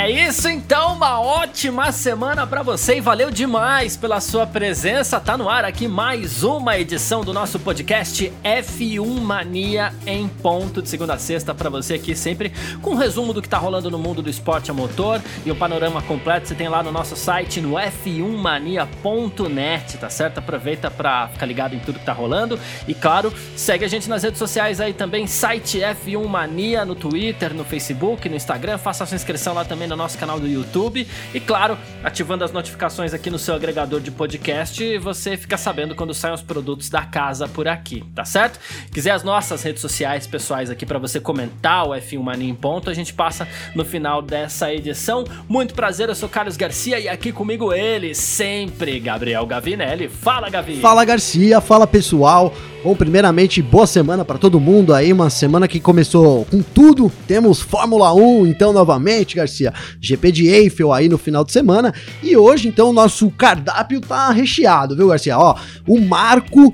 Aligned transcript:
É 0.00 0.08
isso 0.08 0.48
então, 0.48 0.94
uma 0.94 1.20
ótima 1.20 1.90
semana 1.90 2.46
para 2.46 2.62
você 2.62 2.98
e 2.98 3.00
valeu 3.00 3.32
demais 3.32 3.96
pela 3.96 4.20
sua 4.20 4.46
presença. 4.46 5.18
Tá 5.18 5.36
no 5.36 5.48
ar 5.48 5.64
aqui 5.64 5.88
mais 5.88 6.44
uma 6.44 6.78
edição 6.78 7.24
do 7.24 7.34
nosso 7.34 7.58
podcast 7.58 8.32
F1 8.44 9.20
Mania 9.20 9.92
em 10.06 10.28
ponto 10.28 10.80
de 10.80 10.88
segunda 10.88 11.14
a 11.14 11.18
sexta 11.18 11.52
para 11.52 11.68
você 11.68 11.94
aqui 11.94 12.14
sempre 12.14 12.52
com 12.80 12.92
um 12.92 12.94
resumo 12.94 13.32
do 13.32 13.42
que 13.42 13.48
tá 13.48 13.58
rolando 13.58 13.90
no 13.90 13.98
mundo 13.98 14.22
do 14.22 14.30
esporte 14.30 14.70
a 14.70 14.74
motor 14.74 15.20
e 15.44 15.50
o 15.50 15.56
panorama 15.56 16.00
completo 16.00 16.46
você 16.46 16.54
tem 16.54 16.68
lá 16.68 16.80
no 16.80 16.92
nosso 16.92 17.16
site 17.16 17.60
no 17.60 17.72
f1mania.net, 17.72 19.98
tá 19.98 20.08
certo? 20.08 20.38
Aproveita 20.38 20.92
para 20.92 21.26
ficar 21.26 21.46
ligado 21.46 21.74
em 21.74 21.80
tudo 21.80 21.98
que 21.98 22.06
tá 22.06 22.12
rolando 22.12 22.56
e 22.86 22.94
claro, 22.94 23.34
segue 23.56 23.84
a 23.84 23.88
gente 23.88 24.08
nas 24.08 24.22
redes 24.22 24.38
sociais 24.38 24.80
aí 24.80 24.92
também, 24.92 25.26
site 25.26 25.80
F1 25.80 26.24
Mania 26.24 26.84
no 26.84 26.94
Twitter, 26.94 27.52
no 27.52 27.64
Facebook, 27.64 28.28
no 28.28 28.36
Instagram, 28.36 28.78
faça 28.78 29.02
a 29.02 29.08
sua 29.08 29.16
inscrição 29.16 29.54
lá 29.54 29.64
também 29.64 29.87
no 29.88 29.96
nosso 29.96 30.18
canal 30.18 30.38
do 30.38 30.46
YouTube. 30.46 31.06
E 31.34 31.40
claro, 31.40 31.78
ativando 32.04 32.44
as 32.44 32.52
notificações 32.52 33.14
aqui 33.14 33.30
no 33.30 33.38
seu 33.38 33.54
agregador 33.54 34.00
de 34.00 34.10
podcast, 34.10 34.98
você 34.98 35.36
fica 35.36 35.56
sabendo 35.56 35.94
quando 35.94 36.14
saem 36.14 36.34
os 36.34 36.42
produtos 36.42 36.88
da 36.88 37.02
casa 37.02 37.48
por 37.48 37.66
aqui, 37.66 38.04
tá 38.14 38.24
certo? 38.24 38.60
Quiser 38.92 39.10
as 39.10 39.22
nossas 39.22 39.62
redes 39.62 39.80
sociais 39.80 40.26
pessoais 40.26 40.70
aqui 40.70 40.84
para 40.84 40.98
você 40.98 41.20
comentar 41.20 41.88
o 41.88 41.90
F1 41.90 42.20
Mania 42.20 42.48
em 42.48 42.54
ponto, 42.54 42.90
a 42.90 42.94
gente 42.94 43.12
passa 43.12 43.48
no 43.74 43.84
final 43.84 44.22
dessa 44.22 44.72
edição. 44.72 45.24
Muito 45.48 45.74
prazer, 45.74 46.08
eu 46.08 46.14
sou 46.14 46.28
Carlos 46.28 46.56
Garcia 46.56 47.00
e 47.00 47.08
aqui 47.08 47.32
comigo 47.32 47.72
ele, 47.72 48.14
sempre, 48.14 49.00
Gabriel 49.00 49.46
Gavinelli. 49.46 50.08
Fala, 50.08 50.48
Gavi! 50.48 50.80
Fala, 50.80 51.04
Garcia, 51.04 51.60
fala 51.60 51.86
pessoal. 51.86 52.54
Bom, 52.84 52.94
primeiramente, 52.94 53.60
boa 53.60 53.88
semana 53.88 54.24
para 54.24 54.38
todo 54.38 54.60
mundo 54.60 54.94
aí, 54.94 55.12
uma 55.12 55.28
semana 55.30 55.66
que 55.66 55.80
começou 55.80 56.44
com 56.44 56.62
tudo. 56.62 57.10
Temos 57.26 57.60
Fórmula 57.60 58.14
1, 58.14 58.46
então, 58.46 58.72
novamente, 58.72 59.34
Garcia. 59.34 59.74
GP 60.00 60.30
de 60.30 60.46
Eiffel 60.46 60.92
aí 60.92 61.08
no 61.08 61.18
final 61.18 61.42
de 61.42 61.50
semana. 61.50 61.92
E 62.22 62.36
hoje, 62.36 62.68
então, 62.68 62.90
o 62.90 62.92
nosso 62.92 63.28
cardápio 63.32 64.00
tá 64.00 64.30
recheado, 64.30 64.94
viu, 64.94 65.08
Garcia? 65.08 65.36
Ó, 65.36 65.56
o 65.88 66.00
Marco 66.00 66.72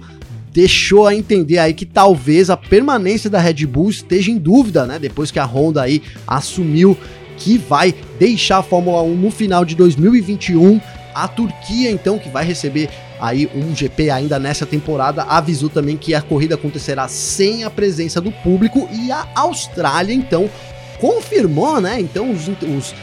deixou 0.53 1.07
a 1.07 1.15
entender 1.15 1.57
aí 1.57 1.73
que 1.73 1.87
talvez 1.87 2.51
a 2.51 2.57
permanência 2.57 3.31
da 3.31 3.41
Red 3.41 3.65
Bull 3.67 3.89
esteja 3.89 4.31
em 4.31 4.37
dúvida, 4.37 4.85
né? 4.85 4.99
Depois 4.99 5.31
que 5.31 5.39
a 5.39 5.47
Honda 5.47 5.81
aí 5.81 6.03
assumiu 6.27 6.99
que 7.39 7.57
vai 7.57 7.95
deixar 8.19 8.59
a 8.59 8.63
Fórmula 8.63 9.03
1 9.03 9.15
no 9.15 9.31
final 9.31 9.65
de 9.65 9.75
2021. 9.75 10.79
A 11.15 11.29
Turquia, 11.29 11.91
então, 11.91 12.19
que 12.19 12.29
vai 12.29 12.45
receber 12.45 12.91
aí 13.21 13.51
um 13.55 13.75
GP 13.75 14.11
ainda 14.11 14.39
nessa 14.39 14.67
temporada, 14.67 15.23
avisou 15.23 15.69
também 15.69 15.97
que 15.97 16.15
a 16.15 16.23
corrida 16.23 16.55
acontecerá 16.55 17.09
sem 17.09 17.65
a 17.65 17.71
presença 17.71 18.21
do 18.21 18.31
público 18.31 18.89
e 18.93 19.11
a 19.11 19.27
Austrália 19.35 20.13
então 20.13 20.51
confirmou, 20.99 21.81
né? 21.81 22.01
Então 22.01 22.31
os, 22.31 22.49
os 22.49 22.95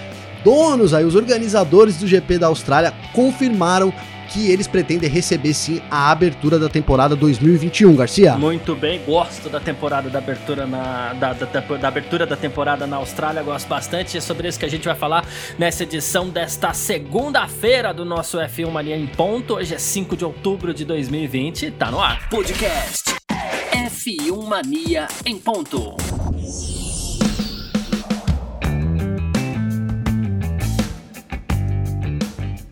donos 0.43 0.93
aí, 0.93 1.05
os 1.05 1.15
organizadores 1.15 1.97
do 1.97 2.07
GP 2.07 2.39
da 2.39 2.47
Austrália 2.47 2.93
confirmaram 3.13 3.93
que 4.31 4.49
eles 4.49 4.67
pretendem 4.67 5.09
receber 5.09 5.53
sim 5.53 5.81
a 5.89 6.11
abertura 6.11 6.57
da 6.57 6.69
temporada 6.69 7.15
2021, 7.15 7.95
Garcia. 7.95 8.37
Muito 8.37 8.75
bem, 8.75 9.01
gosto 9.05 9.49
da 9.49 9.59
temporada 9.59 10.09
da 10.09 10.19
abertura 10.19 10.65
na 10.65 11.13
da, 11.13 11.33
da, 11.33 11.45
da, 11.45 11.87
abertura 11.87 12.25
da 12.25 12.35
temporada 12.35 12.87
na 12.87 12.97
Austrália, 12.97 13.43
gosto 13.43 13.67
bastante. 13.67 14.17
É 14.17 14.21
sobre 14.21 14.47
isso 14.47 14.57
que 14.57 14.65
a 14.65 14.69
gente 14.69 14.85
vai 14.85 14.95
falar 14.95 15.25
nessa 15.59 15.83
edição 15.83 16.29
desta 16.29 16.73
segunda-feira 16.73 17.93
do 17.93 18.05
nosso 18.05 18.37
F1 18.37 18.71
Mania 18.71 18.97
em 18.97 19.07
ponto. 19.07 19.55
Hoje 19.55 19.75
é 19.75 19.77
5 19.77 20.15
de 20.15 20.23
outubro 20.23 20.73
de 20.73 20.85
2020, 20.85 21.71
tá 21.71 21.91
no 21.91 21.99
ar. 21.99 22.29
Podcast 22.29 23.15
F1 23.71 24.47
Mania 24.47 25.07
em 25.25 25.37
ponto. 25.37 25.95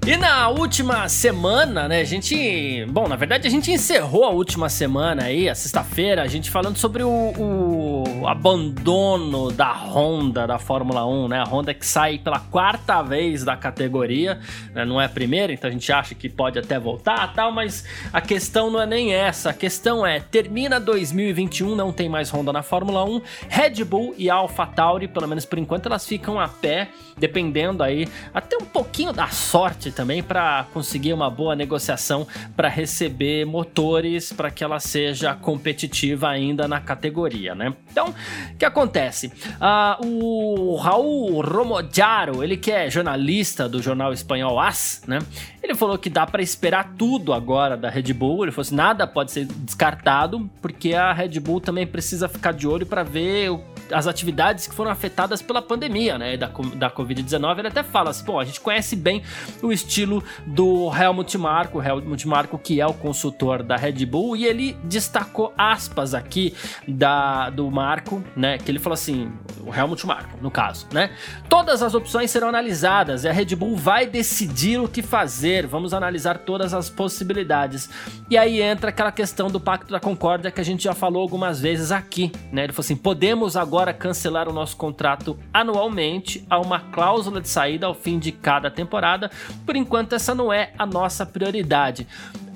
E 0.09 0.17
na 0.17 0.49
última 0.49 1.07
semana, 1.07 1.87
né, 1.87 2.01
a 2.01 2.03
gente. 2.03 2.83
Bom, 2.89 3.07
na 3.07 3.15
verdade 3.15 3.47
a 3.47 3.51
gente 3.51 3.71
encerrou 3.71 4.23
a 4.23 4.31
última 4.31 4.67
semana 4.67 5.25
aí, 5.25 5.47
a 5.47 5.53
sexta-feira, 5.53 6.23
a 6.23 6.27
gente 6.27 6.49
falando 6.49 6.77
sobre 6.77 7.03
o, 7.03 7.07
o, 7.37 8.27
abandono 8.27 9.51
da 9.51 9.71
Honda 9.71 10.47
da 10.47 10.57
Fórmula 10.57 11.05
1, 11.05 11.27
né? 11.27 11.39
A 11.39 11.43
Honda 11.43 11.75
que 11.75 11.85
sai 11.85 12.17
pela 12.17 12.39
quarta 12.39 13.03
vez 13.03 13.43
da 13.43 13.55
categoria, 13.55 14.39
né, 14.73 14.83
não 14.83 14.99
é 14.99 15.05
a 15.05 15.09
primeira, 15.09 15.53
então 15.53 15.69
a 15.69 15.71
gente 15.71 15.91
acha 15.91 16.15
que 16.15 16.27
pode 16.27 16.57
até 16.57 16.79
voltar 16.79 17.31
tal, 17.35 17.51
mas 17.51 17.85
a 18.11 18.19
questão 18.19 18.71
não 18.71 18.81
é 18.81 18.87
nem 18.87 19.13
essa. 19.13 19.51
A 19.51 19.53
questão 19.53 20.03
é: 20.03 20.19
termina 20.19 20.79
2021, 20.79 21.75
não 21.75 21.93
tem 21.93 22.09
mais 22.09 22.31
Honda 22.31 22.51
na 22.51 22.63
Fórmula 22.63 23.05
1, 23.05 23.21
Red 23.47 23.83
Bull 23.83 24.15
e 24.17 24.27
AlphaTauri, 24.27 25.07
pelo 25.07 25.27
menos 25.27 25.45
por 25.45 25.59
enquanto, 25.59 25.85
elas 25.85 26.03
ficam 26.07 26.39
a 26.39 26.47
pé, 26.47 26.89
dependendo 27.15 27.83
aí 27.83 28.07
até 28.33 28.57
um 28.57 28.65
pouquinho 28.65 29.13
da 29.13 29.27
sorte 29.27 29.98
também 29.99 30.23
para 30.23 30.65
conseguir 30.73 31.11
uma 31.11 31.29
boa 31.29 31.57
negociação 31.57 32.25
para 32.55 32.69
receber 32.69 33.45
motores 33.45 34.31
para 34.31 34.49
que 34.49 34.63
ela 34.63 34.79
seja 34.79 35.35
competitiva 35.35 36.29
ainda 36.29 36.69
na 36.69 36.79
categoria, 36.79 37.53
né? 37.53 37.73
Então, 37.91 38.15
o 38.53 38.57
que 38.57 38.63
acontece? 38.63 39.27
Uh, 39.59 40.05
o 40.07 40.75
Raul 40.77 41.41
Romodiaro, 41.41 42.41
ele 42.41 42.55
que 42.55 42.71
é 42.71 42.89
jornalista 42.89 43.67
do 43.67 43.81
jornal 43.81 44.13
espanhol 44.13 44.57
AS, 44.57 45.01
né? 45.05 45.19
Ele 45.61 45.75
falou 45.75 45.97
que 45.97 46.09
dá 46.09 46.25
para 46.25 46.41
esperar 46.41 46.93
tudo 46.97 47.33
agora 47.33 47.75
da 47.75 47.89
Red 47.89 48.13
Bull. 48.13 48.45
Ele 48.45 48.53
falou 48.53 48.61
assim, 48.61 48.75
nada 48.75 49.05
pode 49.05 49.33
ser 49.33 49.43
descartado, 49.43 50.49
porque 50.61 50.93
a 50.93 51.11
Red 51.11 51.37
Bull 51.41 51.59
também 51.59 51.85
precisa 51.85 52.29
ficar 52.29 52.53
de 52.53 52.65
olho 52.65 52.85
para 52.85 53.03
ver 53.03 53.51
o 53.51 53.61
as 53.91 54.07
atividades 54.07 54.67
que 54.67 54.73
foram 54.73 54.91
afetadas 54.91 55.41
pela 55.41 55.61
pandemia, 55.61 56.17
né, 56.17 56.37
da, 56.37 56.47
da 56.75 56.91
Covid-19, 56.91 57.59
ele 57.59 57.67
até 57.67 57.83
fala 57.83 58.11
assim, 58.11 58.23
bom, 58.23 58.39
a 58.39 58.45
gente 58.45 58.59
conhece 58.59 58.95
bem 58.95 59.23
o 59.61 59.71
estilo 59.71 60.23
do 60.45 60.91
Helmut 60.93 61.37
Marko, 61.37 61.81
Helmut 61.81 62.27
Marko 62.27 62.57
que 62.57 62.79
é 62.79 62.85
o 62.85 62.93
consultor 62.93 63.63
da 63.63 63.75
Red 63.75 64.05
Bull, 64.05 64.35
e 64.35 64.45
ele 64.45 64.77
destacou 64.83 65.53
aspas 65.57 66.13
aqui 66.13 66.53
da, 66.87 67.49
do 67.49 67.69
Marco, 67.69 68.23
né, 68.35 68.57
que 68.57 68.69
ele 68.69 68.79
falou 68.79 68.93
assim, 68.93 69.31
o 69.65 69.73
Helmut 69.73 70.05
Marko, 70.05 70.37
no 70.41 70.51
caso, 70.51 70.87
né, 70.91 71.11
todas 71.47 71.81
as 71.81 71.93
opções 71.93 72.31
serão 72.31 72.49
analisadas 72.49 73.23
e 73.23 73.27
a 73.27 73.31
Red 73.31 73.55
Bull 73.55 73.75
vai 73.75 74.05
decidir 74.05 74.79
o 74.79 74.87
que 74.87 75.01
fazer, 75.01 75.67
vamos 75.67 75.93
analisar 75.93 76.39
todas 76.39 76.73
as 76.73 76.89
possibilidades. 76.89 77.89
E 78.29 78.37
aí 78.37 78.61
entra 78.61 78.89
aquela 78.89 79.11
questão 79.11 79.49
do 79.49 79.59
Pacto 79.59 79.91
da 79.91 79.99
Concórdia 79.99 80.51
que 80.51 80.61
a 80.61 80.65
gente 80.65 80.83
já 80.83 80.93
falou 80.93 81.21
algumas 81.21 81.59
vezes 81.59 81.91
aqui, 81.91 82.31
né, 82.51 82.63
ele 82.63 82.73
falou 82.73 82.85
assim, 82.85 82.95
podemos 82.95 83.55
agora 83.55 83.78
agora 83.79 83.93
cancelar 83.93 84.49
o 84.49 84.51
nosso 84.51 84.75
contrato 84.75 85.39
anualmente 85.53 86.45
a 86.49 86.59
uma 86.59 86.81
cláusula 86.81 87.39
de 87.39 87.47
saída 87.47 87.85
ao 87.85 87.93
fim 87.93 88.19
de 88.19 88.29
cada 88.29 88.69
temporada. 88.69 89.31
Por 89.65 89.73
enquanto, 89.73 90.13
essa 90.13 90.35
não 90.35 90.51
é 90.51 90.73
a 90.77 90.85
nossa 90.85 91.25
prioridade. 91.25 92.05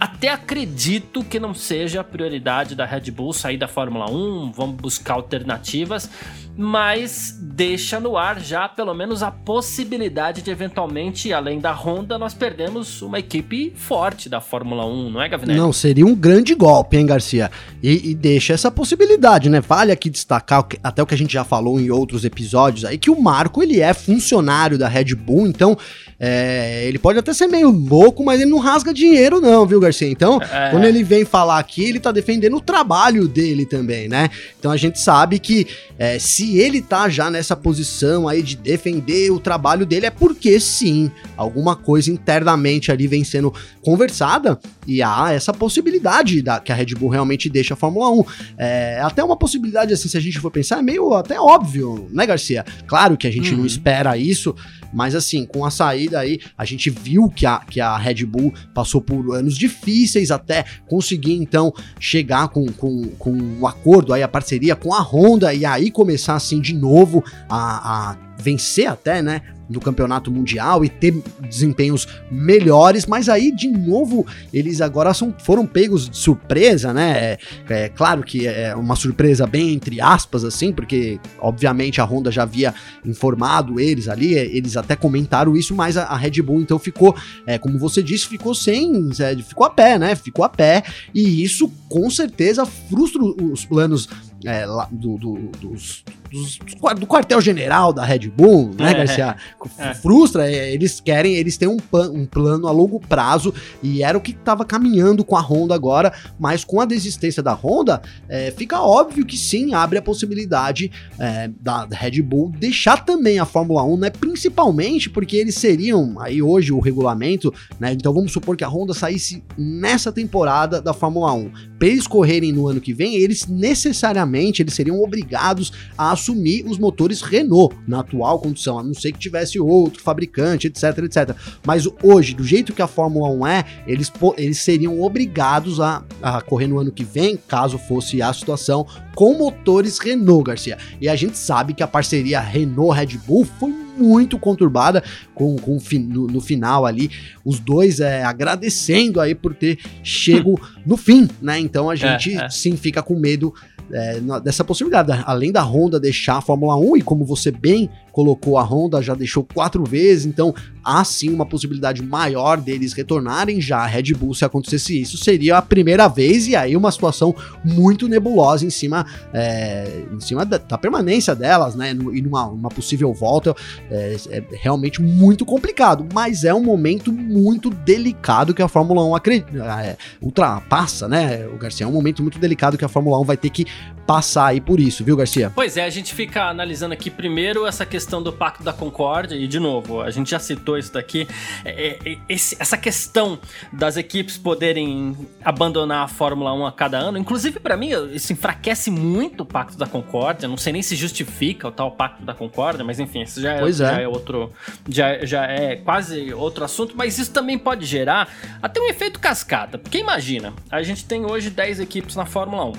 Até 0.03 0.27
acredito 0.27 1.23
que 1.23 1.39
não 1.39 1.53
seja 1.53 2.01
a 2.01 2.03
prioridade 2.03 2.75
da 2.75 2.85
Red 2.85 3.09
Bull 3.09 3.31
sair 3.31 3.55
da 3.55 3.69
Fórmula 3.69 4.11
1, 4.11 4.51
vamos 4.51 4.75
buscar 4.75 5.13
alternativas, 5.13 6.09
mas 6.57 7.39
deixa 7.41 8.01
no 8.01 8.17
ar 8.17 8.37
já 8.41 8.67
pelo 8.67 8.93
menos 8.93 9.23
a 9.23 9.31
possibilidade 9.31 10.41
de 10.41 10.51
eventualmente, 10.51 11.31
além 11.31 11.57
da 11.57 11.71
Honda, 11.71 12.17
nós 12.17 12.33
perdemos 12.33 13.01
uma 13.01 13.17
equipe 13.17 13.71
forte 13.77 14.27
da 14.27 14.41
Fórmula 14.41 14.85
1, 14.85 15.09
não 15.09 15.21
é, 15.21 15.29
Gavinelli? 15.29 15.57
Não, 15.57 15.71
seria 15.71 16.05
um 16.05 16.13
grande 16.13 16.53
golpe, 16.53 16.97
hein, 16.97 17.05
Garcia? 17.05 17.49
E, 17.81 18.11
e 18.11 18.13
deixa 18.13 18.51
essa 18.51 18.69
possibilidade, 18.69 19.49
né? 19.49 19.61
Vale 19.61 19.93
aqui 19.93 20.09
destacar 20.09 20.67
até 20.83 21.01
o 21.01 21.05
que 21.05 21.13
a 21.13 21.17
gente 21.17 21.31
já 21.31 21.45
falou 21.45 21.79
em 21.79 21.89
outros 21.89 22.25
episódios 22.25 22.83
aí, 22.83 22.97
que 22.97 23.09
o 23.09 23.21
Marco 23.21 23.63
ele 23.63 23.79
é 23.79 23.93
funcionário 23.93 24.77
da 24.77 24.89
Red 24.89 25.15
Bull, 25.15 25.47
então 25.47 25.77
é, 26.19 26.85
ele 26.87 26.99
pode 26.99 27.17
até 27.17 27.33
ser 27.33 27.47
meio 27.47 27.69
louco, 27.71 28.23
mas 28.23 28.41
ele 28.41 28.51
não 28.51 28.59
rasga 28.59 28.93
dinheiro, 28.93 29.39
não, 29.39 29.65
viu, 29.65 29.79
Garcia? 29.79 29.92
Então, 30.01 30.41
é. 30.41 30.69
quando 30.71 30.85
ele 30.85 31.03
vem 31.03 31.25
falar 31.25 31.59
aqui, 31.59 31.83
ele 31.83 31.99
tá 31.99 32.11
defendendo 32.11 32.57
o 32.57 32.61
trabalho 32.61 33.27
dele 33.27 33.65
também, 33.65 34.07
né? 34.07 34.29
Então 34.59 34.71
a 34.71 34.77
gente 34.77 34.99
sabe 34.99 35.39
que 35.39 35.67
é, 35.97 36.19
se 36.19 36.57
ele 36.57 36.81
tá 36.81 37.09
já 37.09 37.29
nessa 37.29 37.55
posição 37.55 38.27
aí 38.27 38.41
de 38.41 38.55
defender 38.55 39.31
o 39.31 39.39
trabalho 39.39 39.85
dele, 39.85 40.05
é 40.05 40.09
porque 40.09 40.59
sim, 40.59 41.11
alguma 41.37 41.75
coisa 41.75 42.11
internamente 42.11 42.91
ali 42.91 43.07
vem 43.07 43.23
sendo 43.23 43.53
conversada 43.81 44.59
e 44.87 45.01
há 45.01 45.31
essa 45.31 45.53
possibilidade 45.53 46.41
da, 46.41 46.59
que 46.59 46.71
a 46.71 46.75
Red 46.75 46.95
Bull 46.97 47.09
realmente 47.09 47.49
deixa 47.49 47.73
a 47.73 47.77
Fórmula 47.77 48.09
1. 48.09 48.25
É, 48.57 48.99
até 49.01 49.23
uma 49.23 49.35
possibilidade, 49.35 49.93
assim, 49.93 50.07
se 50.07 50.17
a 50.17 50.21
gente 50.21 50.39
for 50.39 50.51
pensar, 50.51 50.79
é 50.79 50.81
meio 50.81 51.13
até 51.13 51.39
óbvio, 51.39 52.07
né, 52.11 52.25
Garcia? 52.25 52.65
Claro 52.87 53.17
que 53.17 53.27
a 53.27 53.31
gente 53.31 53.51
uhum. 53.51 53.59
não 53.59 53.65
espera 53.65 54.17
isso, 54.17 54.55
mas 54.93 55.15
assim, 55.15 55.45
com 55.45 55.65
a 55.65 55.71
saída 55.71 56.19
aí, 56.19 56.39
a 56.57 56.65
gente 56.65 56.89
viu 56.89 57.29
que 57.29 57.45
a, 57.45 57.59
que 57.59 57.81
a 57.81 57.97
Red 57.97 58.25
Bull 58.25 58.53
passou 58.73 59.01
por 59.01 59.35
anos 59.35 59.57
difíceis 59.57 60.31
até 60.31 60.65
conseguir 60.87 61.33
então 61.33 61.73
chegar 61.99 62.47
com, 62.49 62.65
com, 62.67 63.07
com 63.17 63.31
um 63.31 63.67
acordo 63.67 64.13
aí, 64.13 64.23
a 64.23 64.27
parceria 64.27 64.75
com 64.75 64.93
a 64.93 65.01
Honda 65.01 65.53
e 65.53 65.65
aí 65.65 65.89
começar 65.89 66.35
assim 66.35 66.61
de 66.61 66.73
novo 66.73 67.23
a, 67.49 68.11
a 68.11 68.32
vencer 68.37 68.87
até, 68.87 69.21
né? 69.21 69.41
no 69.69 69.79
campeonato 69.79 70.31
mundial 70.31 70.83
e 70.83 70.89
ter 70.89 71.13
desempenhos 71.41 72.07
melhores, 72.29 73.05
mas 73.05 73.29
aí 73.29 73.51
de 73.51 73.69
novo 73.69 74.25
eles 74.53 74.81
agora 74.81 75.13
são, 75.13 75.33
foram 75.39 75.65
pegos 75.65 76.09
de 76.09 76.17
surpresa, 76.17 76.93
né? 76.93 77.11
É, 77.11 77.37
é, 77.69 77.89
claro 77.89 78.23
que 78.23 78.45
é 78.45 78.75
uma 78.75 78.95
surpresa 78.95 79.47
bem 79.47 79.73
entre 79.73 80.01
aspas 80.01 80.43
assim, 80.43 80.71
porque 80.71 81.19
obviamente 81.39 82.01
a 82.01 82.03
Honda 82.03 82.31
já 82.31 82.43
havia 82.43 82.73
informado 83.05 83.79
eles 83.79 84.07
ali, 84.07 84.37
é, 84.37 84.45
eles 84.45 84.75
até 84.77 84.95
comentaram 84.95 85.55
isso, 85.55 85.73
mas 85.73 85.97
a, 85.97 86.03
a 86.03 86.17
Red 86.17 86.41
Bull 86.41 86.61
então 86.61 86.77
ficou, 86.77 87.15
é, 87.45 87.57
como 87.57 87.79
você 87.79 88.03
disse, 88.03 88.27
ficou 88.27 88.53
sem, 88.53 89.09
é, 89.19 89.35
ficou 89.37 89.65
a 89.65 89.69
pé, 89.69 89.97
né? 89.97 90.15
Ficou 90.15 90.43
a 90.43 90.49
pé 90.49 90.83
e 91.13 91.43
isso 91.43 91.71
com 91.89 92.09
certeza 92.09 92.65
frustra 92.65 93.21
os 93.23 93.65
planos 93.65 94.09
é, 94.45 94.65
lá, 94.65 94.87
do, 94.91 95.17
do, 95.17 95.33
dos, 95.59 96.03
dos, 96.33 96.57
do 96.99 97.05
quartel-general 97.05 97.93
da 97.93 98.03
Red 98.03 98.27
Bull, 98.29 98.71
né, 98.77 98.91
é, 98.91 98.93
Garcia? 98.95 99.35
É. 99.77 99.93
Frustra, 99.93 100.51
é, 100.51 100.73
eles 100.73 100.99
querem, 100.99 101.35
eles 101.35 101.57
têm 101.57 101.67
um, 101.67 101.77
um, 101.93 102.25
plano 102.25 102.67
a 102.67 102.71
longo 102.71 102.99
prazo 102.99 103.53
e 103.83 104.01
era 104.01 104.17
o 104.17 104.21
que 104.21 104.31
estava 104.31 104.65
caminhando 104.65 105.23
com 105.23 105.37
a 105.37 105.41
Honda 105.41 105.75
agora, 105.75 106.11
mas 106.39 106.63
com 106.63 106.81
a 106.81 106.85
desistência 106.85 107.43
da 107.43 107.53
Honda, 107.53 108.01
é, 108.27 108.51
fica 108.51 108.81
óbvio 108.81 109.25
que 109.25 109.37
sim, 109.37 109.75
abre 109.75 109.99
a 109.99 110.01
possibilidade 110.01 110.91
é, 111.19 111.49
da 111.61 111.87
Red 111.91 112.21
Bull 112.23 112.51
deixar 112.57 113.05
também 113.05 113.37
a 113.37 113.45
Fórmula 113.45 113.83
1, 113.83 113.97
né? 113.97 114.09
Principalmente 114.09 115.09
porque 115.09 115.37
eles 115.37 115.55
seriam, 115.55 116.19
aí 116.19 116.41
hoje 116.41 116.73
o 116.73 116.79
regulamento, 116.79 117.53
né? 117.79 117.93
Então 117.93 118.11
vamos 118.13 118.31
supor 118.31 118.57
que 118.57 118.63
a 118.63 118.67
Honda 118.67 118.93
saísse 118.93 119.43
nessa 119.55 120.11
temporada 120.11 120.81
da 120.81 120.93
Fórmula 120.93 121.31
1. 121.33 121.51
Para 121.77 121.87
eles 121.87 122.07
correrem 122.07 122.51
no 122.51 122.67
ano 122.67 122.81
que 122.81 122.93
vem, 122.93 123.15
eles 123.15 123.45
necessariamente 123.45 124.63
eles 124.63 124.73
seriam 124.73 124.99
obrigados 125.01 125.71
a 125.97 126.11
assumir 126.11 126.22
os 126.31 126.77
motores 126.77 127.21
Renault 127.21 127.75
na 127.87 127.99
atual 127.99 128.39
condição, 128.39 128.79
a 128.79 128.83
não 128.83 128.93
ser 128.93 129.11
que 129.11 129.19
tivesse 129.19 129.59
outro 129.59 130.01
fabricante, 130.01 130.67
etc, 130.67 130.83
etc. 130.99 131.35
Mas 131.65 131.87
hoje, 132.01 132.33
do 132.33 132.43
jeito 132.43 132.73
que 132.73 132.81
a 132.81 132.87
Fórmula 132.87 133.29
1 133.29 133.47
é, 133.47 133.65
eles, 133.87 134.11
eles 134.37 134.59
seriam 134.59 135.01
obrigados 135.01 135.79
a, 135.79 136.03
a 136.21 136.41
correr 136.41 136.67
no 136.67 136.79
ano 136.79 136.91
que 136.91 137.03
vem, 137.03 137.37
caso 137.47 137.77
fosse 137.77 138.21
a 138.21 138.31
situação, 138.31 138.85
com 139.15 139.37
motores 139.37 139.99
Renault, 139.99 140.43
Garcia. 140.43 140.77
E 140.99 141.07
a 141.07 141.15
gente 141.15 141.37
sabe 141.37 141.73
que 141.73 141.83
a 141.83 141.87
parceria 141.87 142.39
Renault-Red 142.39 143.17
Bull 143.25 143.45
foi 143.45 143.71
muito 143.97 144.39
conturbada 144.39 145.03
com, 145.35 145.55
com 145.57 145.77
no, 145.99 146.27
no, 146.27 146.41
final 146.41 146.85
ali 146.85 147.11
os 147.45 147.59
dois 147.59 147.99
é, 147.99 148.23
agradecendo 148.23 149.21
aí 149.21 149.35
por 149.35 149.53
ter 149.53 149.77
chego 150.03 150.59
no 150.85 150.97
fim, 150.97 151.29
né? 151.41 151.59
Então 151.59 151.89
a 151.89 151.93
é, 151.93 151.97
gente 151.97 152.35
é, 152.35 152.45
é. 152.45 152.49
sim 152.49 152.75
fica 152.75 153.03
com 153.03 153.15
medo 153.15 153.53
é, 153.91 154.19
dessa 154.39 154.63
possibilidade. 154.63 155.11
Além 155.25 155.51
da 155.51 155.61
Honda 155.61 155.99
deixar 155.99 156.37
a 156.37 156.41
Fórmula 156.41 156.75
1, 156.77 156.97
e 156.97 157.01
como 157.01 157.25
você 157.25 157.51
bem 157.51 157.89
colocou, 158.11 158.57
a 158.57 158.63
Honda 158.63 159.01
já 159.01 159.13
deixou 159.13 159.43
quatro 159.43 159.83
vezes, 159.83 160.25
então 160.25 160.53
há 160.83 161.03
sim 161.03 161.29
uma 161.29 161.45
possibilidade 161.45 162.03
maior 162.03 162.59
deles 162.59 162.93
retornarem 162.93 163.61
já 163.61 163.79
a 163.79 163.85
Red 163.85 164.13
Bull 164.13 164.33
se 164.33 164.45
acontecesse 164.45 165.01
isso. 165.01 165.17
Seria 165.17 165.57
a 165.57 165.61
primeira 165.61 166.07
vez 166.07 166.47
e 166.47 166.55
aí 166.55 166.75
uma 166.75 166.91
situação 166.91 167.35
muito 167.63 168.07
nebulosa 168.07 168.65
em 168.65 168.69
cima, 168.69 169.05
é, 169.33 170.03
em 170.11 170.19
cima 170.19 170.45
da, 170.45 170.57
da, 170.57 170.77
permanência 170.77 171.35
delas, 171.35 171.75
né? 171.75 171.91
E 171.91 172.21
numa, 172.21 172.69
possível 172.69 173.13
volta 173.13 173.55
é, 173.89 174.15
é, 174.29 174.43
realmente 174.51 175.01
muito 175.01 175.45
complicado, 175.45 176.07
mas 176.13 176.43
é 176.43 176.53
um 176.53 176.63
momento 176.63 177.11
muito 177.11 177.69
delicado 177.69 178.53
que 178.53 178.61
a 178.61 178.67
Fórmula 178.67 179.03
1 179.05 179.15
acredita, 179.15 179.81
é, 179.81 179.97
ultrapassa, 180.21 181.07
né? 181.07 181.47
O 181.47 181.57
Garcia 181.57 181.85
é 181.85 181.87
um 181.87 181.93
momento 181.93 182.21
muito 182.21 182.39
delicado 182.39 182.77
que 182.77 182.85
a 182.85 182.89
Fórmula 182.89 183.19
1 183.19 183.23
vai 183.23 183.37
ter 183.37 183.49
que 183.49 183.65
passar 184.05 184.47
aí 184.47 184.61
por 184.61 184.79
isso, 184.79 185.03
viu, 185.03 185.15
Garcia? 185.15 185.51
Pois 185.53 185.77
é, 185.77 185.85
a 185.85 185.89
gente 185.89 186.13
fica 186.13 186.49
analisando 186.49 186.93
aqui 186.93 187.09
primeiro 187.09 187.65
essa 187.65 187.85
questão 187.85 188.21
do 188.21 188.33
Pacto 188.33 188.63
da 188.63 188.73
Concórdia, 188.73 189.35
e 189.35 189.47
de 189.47 189.59
novo, 189.59 190.01
a 190.01 190.11
gente 190.11 190.31
já 190.31 190.39
citou 190.39 190.72
isso 190.77 190.93
daqui, 190.93 191.27
é, 191.63 191.97
é, 192.05 192.17
esse, 192.27 192.55
essa 192.59 192.77
questão 192.77 193.39
das 193.71 193.97
equipes 193.97 194.37
poderem 194.37 195.15
abandonar 195.43 196.05
a 196.05 196.07
Fórmula 196.07 196.53
1 196.53 196.65
a 196.65 196.71
cada 196.71 196.97
ano, 196.97 197.17
inclusive 197.17 197.59
para 197.59 197.77
mim, 197.77 197.89
isso 198.13 198.33
enfraquece 198.33 198.89
muito 198.91 199.41
o 199.41 199.45
Pacto 199.45 199.77
da 199.77 199.85
Concórdia, 199.85 200.47
não 200.47 200.57
sei 200.57 200.73
nem 200.73 200.81
se 200.81 200.95
justifica 200.95 201.67
o 201.67 201.71
tal 201.71 201.91
Pacto 201.91 202.23
da 202.23 202.33
Concórdia, 202.33 202.83
mas 202.83 202.99
enfim, 202.99 203.21
isso 203.21 203.41
já 203.41 203.53
é, 203.53 203.63
é. 203.63 203.71
Já 203.71 204.01
é 204.01 204.07
outro, 204.07 204.51
já, 204.89 205.25
já 205.25 205.45
é 205.45 205.75
quase 205.75 206.33
outro 206.33 206.63
assunto, 206.63 206.93
mas 206.95 207.17
isso 207.17 207.31
também 207.31 207.57
pode 207.57 207.85
gerar 207.85 208.29
até 208.61 208.79
um 208.79 208.87
efeito 208.87 209.19
cascata, 209.19 209.77
porque 209.77 209.97
imagina, 209.97 210.53
a 210.69 210.81
gente 210.83 211.05
tem 211.05 211.25
hoje 211.25 211.49
10 211.49 211.79
equipes 211.79 212.15
na 212.15 212.25
Fórmula 212.25 212.65
1, 212.65 212.73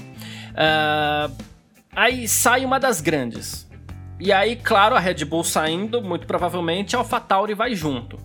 Uh, 0.54 1.34
aí 1.94 2.28
sai 2.28 2.64
uma 2.64 2.78
das 2.78 3.00
grandes. 3.00 3.66
E 4.18 4.32
aí, 4.32 4.56
claro, 4.56 4.94
a 4.94 5.00
Red 5.00 5.24
Bull 5.24 5.44
saindo, 5.44 6.00
muito 6.02 6.26
provavelmente 6.26 6.94
a 6.94 7.00
AlphaTauri 7.00 7.54
vai 7.54 7.74
junto. 7.74 8.18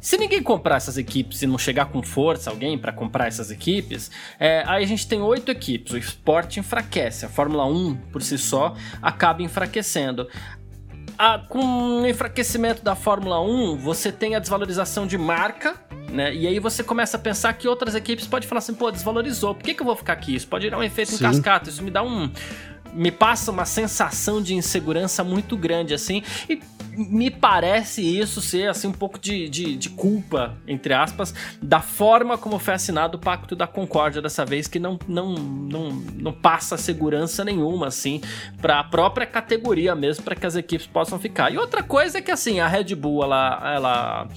Se 0.00 0.16
ninguém 0.16 0.42
comprar 0.42 0.76
essas 0.76 0.96
equipes 0.96 1.42
e 1.42 1.46
não 1.46 1.58
chegar 1.58 1.86
com 1.86 2.02
força 2.02 2.50
alguém 2.50 2.78
para 2.78 2.92
comprar 2.92 3.26
essas 3.26 3.50
equipes, 3.50 4.10
é, 4.38 4.62
aí 4.66 4.84
a 4.84 4.86
gente 4.86 5.06
tem 5.08 5.20
oito 5.20 5.50
equipes. 5.50 5.92
O 5.92 5.98
esporte 5.98 6.60
enfraquece. 6.60 7.26
A 7.26 7.28
Fórmula 7.28 7.64
1 7.64 7.96
por 8.12 8.22
si 8.22 8.38
só 8.38 8.76
acaba 9.02 9.42
enfraquecendo. 9.42 10.28
A, 11.18 11.38
com 11.38 12.02
o 12.02 12.06
enfraquecimento 12.06 12.84
da 12.84 12.94
Fórmula 12.94 13.40
1, 13.40 13.78
você 13.78 14.12
tem 14.12 14.36
a 14.36 14.38
desvalorização 14.38 15.06
de 15.06 15.18
marca 15.18 15.74
né? 16.10 16.34
E 16.34 16.46
aí 16.46 16.58
você 16.58 16.82
começa 16.82 17.16
a 17.16 17.20
pensar 17.20 17.52
que 17.54 17.66
outras 17.66 17.94
equipes 17.94 18.26
podem 18.26 18.48
falar 18.48 18.60
assim, 18.60 18.74
pô, 18.74 18.90
desvalorizou, 18.90 19.54
por 19.54 19.62
que, 19.62 19.74
que 19.74 19.82
eu 19.82 19.86
vou 19.86 19.96
ficar 19.96 20.12
aqui? 20.12 20.34
Isso 20.34 20.46
pode 20.46 20.64
gerar 20.64 20.78
um 20.78 20.82
efeito 20.82 21.10
Sim. 21.10 21.16
em 21.16 21.18
cascata, 21.18 21.68
isso 21.68 21.82
me 21.82 21.90
dá 21.90 22.02
um. 22.02 22.30
Me 22.96 23.10
passa 23.10 23.50
uma 23.50 23.64
sensação 23.64 24.42
de 24.42 24.54
insegurança 24.54 25.22
muito 25.22 25.56
grande, 25.56 25.94
assim, 25.94 26.22
e 26.48 26.60
me 26.96 27.30
parece 27.30 28.00
isso 28.00 28.40
ser 28.40 28.70
assim 28.70 28.88
um 28.88 28.92
pouco 28.92 29.18
de, 29.18 29.48
de, 29.48 29.76
de, 29.76 29.90
culpa, 29.90 30.56
entre 30.66 30.94
aspas, 30.94 31.34
da 31.60 31.80
forma 31.80 32.38
como 32.38 32.58
foi 32.58 32.74
assinado 32.74 33.18
o 33.18 33.20
Pacto 33.20 33.54
da 33.54 33.66
Concórdia 33.66 34.22
dessa 34.22 34.44
vez, 34.44 34.66
que 34.66 34.78
não, 34.78 34.98
não, 35.06 35.34
não, 35.34 35.90
não 35.90 36.32
passa 36.32 36.76
segurança 36.78 37.44
nenhuma, 37.44 37.88
assim, 37.88 38.20
para 38.60 38.80
a 38.80 38.84
própria 38.84 39.26
categoria 39.26 39.94
mesmo, 39.94 40.24
para 40.24 40.34
que 40.34 40.46
as 40.46 40.56
equipes 40.56 40.86
possam 40.86 41.18
ficar. 41.18 41.52
E 41.52 41.58
outra 41.58 41.82
coisa 41.82 42.18
é 42.18 42.22
que, 42.22 42.30
assim, 42.30 42.60
a 42.60 42.66
Red 42.66 42.94
Bull, 42.94 43.22
ela. 43.22 43.72
ela 43.74 44.28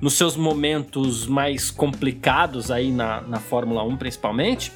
nos 0.00 0.14
seus 0.14 0.34
momentos 0.34 1.26
mais 1.26 1.70
complicados 1.70 2.70
aí 2.70 2.90
na, 2.90 3.20
na 3.20 3.38
Fórmula 3.38 3.84
1 3.84 3.98
principalmente, 3.98 4.72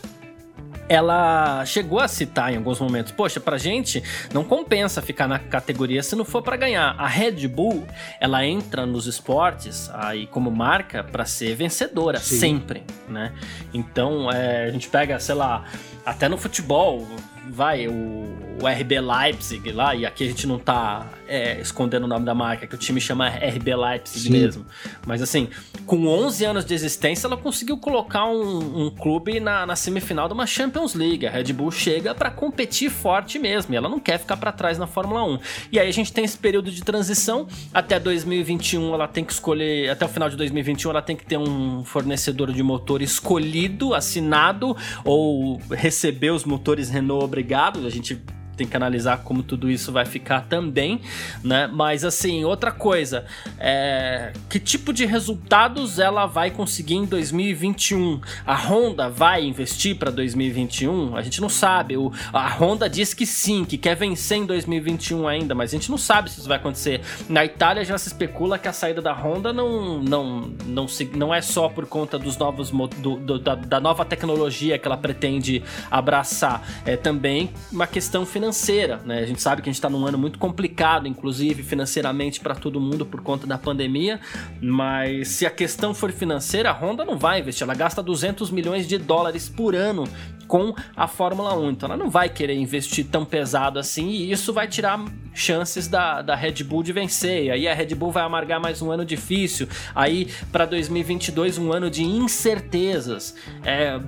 ela 0.89 1.65
chegou 1.65 2.01
a 2.01 2.09
citar 2.09 2.53
em 2.53 2.57
alguns 2.57 2.81
momentos, 2.81 3.13
poxa, 3.13 3.41
pra 3.41 3.57
gente 3.57 4.03
não 4.33 4.45
compensa 4.45 5.01
ficar 5.01 5.27
na 5.27 5.39
categoria 5.39 6.03
se 6.03 6.15
não 6.15 6.25
for 6.25 6.43
para 6.43 6.57
ganhar. 6.57 6.95
A 6.99 7.07
Red 7.07 7.47
Bull, 7.49 7.87
ela 8.21 8.45
entra 8.45 8.85
nos 8.85 9.07
esportes 9.07 9.91
aí 9.93 10.27
como 10.27 10.51
marca 10.51 11.03
para 11.03 11.25
ser 11.25 11.55
vencedora 11.55 12.19
Sim. 12.19 12.39
sempre, 12.39 12.83
né? 13.09 13.33
Então, 13.73 14.31
é, 14.31 14.65
a 14.65 14.71
gente 14.71 14.89
pega, 14.89 15.19
sei 15.19 15.35
lá, 15.35 15.65
até 16.05 16.29
no 16.29 16.37
futebol, 16.37 17.07
vai, 17.49 17.89
o, 17.89 18.44
o 18.61 18.67
RB 18.67 19.01
Leipzig 19.01 19.73
lá, 19.73 19.95
e 19.95 20.07
aqui 20.07 20.25
a 20.25 20.27
gente 20.27 20.47
não 20.47 20.59
tá 20.59 21.09
é, 21.27 21.61
escondendo 21.61 22.05
o 22.05 22.07
nome 22.07 22.25
da 22.25 22.35
marca, 22.35 22.67
que 22.67 22.75
o 22.75 22.79
time 22.79 23.01
chama 23.01 23.29
RB 23.29 23.75
Leipzig 23.75 24.21
Sim. 24.21 24.31
mesmo. 24.31 24.67
Mas 25.07 25.21
assim, 25.21 25.49
com 25.87 26.07
11 26.07 26.45
anos 26.45 26.65
de 26.65 26.75
existência, 26.75 27.27
ela 27.27 27.37
conseguiu 27.37 27.77
colocar 27.77 28.27
um, 28.27 28.87
um 28.87 28.91
clube 28.91 29.41
na, 29.41 29.67
na, 29.67 29.77
semifinal 29.77 30.29
de 30.29 30.35
uma 30.35 30.47
Champions 30.47 30.95
League. 30.95 31.27
A 31.27 31.31
Red 31.31 31.53
Bull 31.53 31.71
chega 31.71 32.15
para 32.15 32.31
competir 32.31 32.91
forte 32.91 33.39
mesmo, 33.39 33.75
e 33.75 33.77
ela 33.77 33.89
não 33.89 33.99
quer 33.99 34.19
ficar 34.19 34.37
para 34.37 34.53
trás 34.53 34.79
na 34.79 34.87
Fórmula 34.87 35.25
1. 35.25 35.39
E 35.73 35.79
aí 35.79 35.89
a 35.89 35.93
gente 35.93 36.13
tem 36.13 36.25
esse 36.25 36.39
período 36.39 36.71
de 36.71 36.83
transição, 36.83 37.47
até 37.73 37.99
2021 37.99 38.95
ela 38.95 39.09
tem 39.09 39.25
que 39.25 39.33
escolher, 39.33 39.91
até 39.91 40.05
o 40.05 40.09
final 40.09 40.29
de 40.29 40.37
2021 40.37 40.91
ela 40.91 41.03
tem 41.03 41.17
que 41.17 41.27
ter 41.27 41.39
um 41.39 41.85
fornecedor 41.85 42.53
de 42.53 42.63
motor 42.63 43.03
escolhido, 43.03 43.95
assinado, 43.95 44.77
ou 45.05 45.61
receber 45.71 46.31
os 46.31 46.45
motores 46.45 46.89
Renault 46.89 47.25
obrigado. 47.25 47.87
A 47.87 47.91
gente 47.91 48.23
tem 48.55 48.67
que 48.67 48.77
analisar 48.77 49.19
como 49.19 49.43
tudo 49.43 49.71
isso 49.71 49.93
vai 49.93 50.05
ficar 50.05 50.43
também, 50.43 51.01
né? 51.43 51.67
Mas 51.67 52.05
assim, 52.05 52.45
outra 52.45 52.71
coisa, 52.71 53.25
é, 53.59 54.33
que 54.49 54.59
tipo 54.59 54.93
de 54.93 55.05
resultados 55.05 55.99
ela 55.99 56.27
vai 56.27 56.51
conseguir 56.51 56.95
em 56.95 57.05
2021? 57.05 58.21
A 58.47 58.55
Honda 58.55 59.09
vai 59.09 59.45
investir 59.45 59.97
para 59.97 60.11
2021? 60.11 61.17
A 61.17 61.23
gente 61.23 61.41
não 61.41 61.49
sabe. 61.49 61.97
O, 61.97 62.13
a 62.33 62.49
Honda 62.55 62.89
diz 62.89 63.13
que 63.13 63.27
sim, 63.27 63.65
que 63.65 63.77
quer 63.77 63.97
vencer 63.97 64.39
em 64.39 64.47
2021 64.47 65.27
ainda, 65.27 65.55
mas 65.55 65.71
a 65.71 65.77
gente 65.77 65.91
não 65.91 65.99
sabe 65.99 66.31
se 66.31 66.39
isso 66.39 66.49
vai 66.49 66.59
acontecer. 66.59 67.01
Na 67.29 67.45
Itália 67.45 67.85
já 67.85 67.99
se 67.99 68.09
especula 68.09 68.59
que 68.59 68.69
a 68.69 68.73
saída 68.73 69.03
da 69.03 69.13
Honda 69.13 69.53
não 69.53 70.01
não 70.03 70.53
não, 70.67 70.89
se, 70.89 71.05
não 71.05 71.35
é 71.35 71.43
só 71.43 71.69
por 71.69 71.87
conta 71.87 72.19
dos 72.19 72.37
novos 72.37 72.71
do, 72.71 73.17
do, 73.17 73.39
da, 73.39 73.55
da 73.55 73.81
nova 73.81 74.05
tecnologia 74.05 74.79
que 74.79 74.87
ela 74.87 74.97
pretende 74.97 75.63
abraçar, 75.91 76.63
é 76.85 76.97
também 76.97 77.51
uma 77.73 77.87
questão 77.87 78.25
financeira 78.25 78.44
financeira, 78.45 79.01
né? 79.05 79.21
A 79.21 79.27
gente 79.27 79.41
sabe 79.41 79.63
que 79.63 79.69
a 79.69 79.73
gente 79.73 79.79
está 79.79 79.89
num 79.89 80.07
ano 80.07 80.19
muito 80.19 80.39
complicado, 80.39 81.09
inclusive 81.09 81.63
financeiramente 81.63 82.41
para 82.41 82.55
todo 82.55 82.79
mundo 82.79 83.07
por 83.07 83.23
conta 83.23 83.47
da 83.47 83.57
pandemia, 83.57 84.21
mas 84.61 85.29
se 85.29 85.47
a 85.47 85.51
questão 85.51 85.95
for 85.95 86.13
financeira, 86.13 86.71
a 86.71 86.73
Honda 86.73 87.05
não 87.05 87.17
vai 87.17 87.41
investir, 87.41 87.65
ela 87.65 87.75
gasta 87.75 88.03
200 88.03 88.51
milhões 88.51 88.87
de 88.87 88.99
dólares 88.99 89.49
por 89.49 89.75
ano 89.75 90.05
com 90.47 90.75
a 90.95 91.09
Fórmula 91.09 91.57
1, 91.59 91.71
então 91.71 91.89
ela 91.89 91.97
não 91.97 92.11
vai 92.11 92.29
querer 92.29 92.55
investir 92.55 93.07
tão 93.07 93.25
pesado 93.25 93.79
assim 93.79 94.09
e 94.09 94.31
isso 94.31 94.53
vai 94.53 94.69
tirar 94.69 95.03
chances 95.33 95.89
da, 95.89 96.21
da 96.21 96.35
Red 96.35 96.63
Bull 96.65 96.83
de 96.83 96.93
vencer. 96.93 97.45
E 97.45 97.51
aí 97.51 97.67
a 97.67 97.75
Red 97.75 97.95
Bull 97.95 98.13
vai 98.13 98.23
amargar 98.23 98.61
mais 98.61 98.83
um 98.83 98.91
ano 98.91 99.05
difícil. 99.05 99.67
Aí 99.95 100.29
para 100.53 100.67
2022 100.67 101.57
um 101.57 101.73
ano 101.73 101.91
de 101.91 102.05
incertezas. 102.05 103.35
É, 103.65 103.99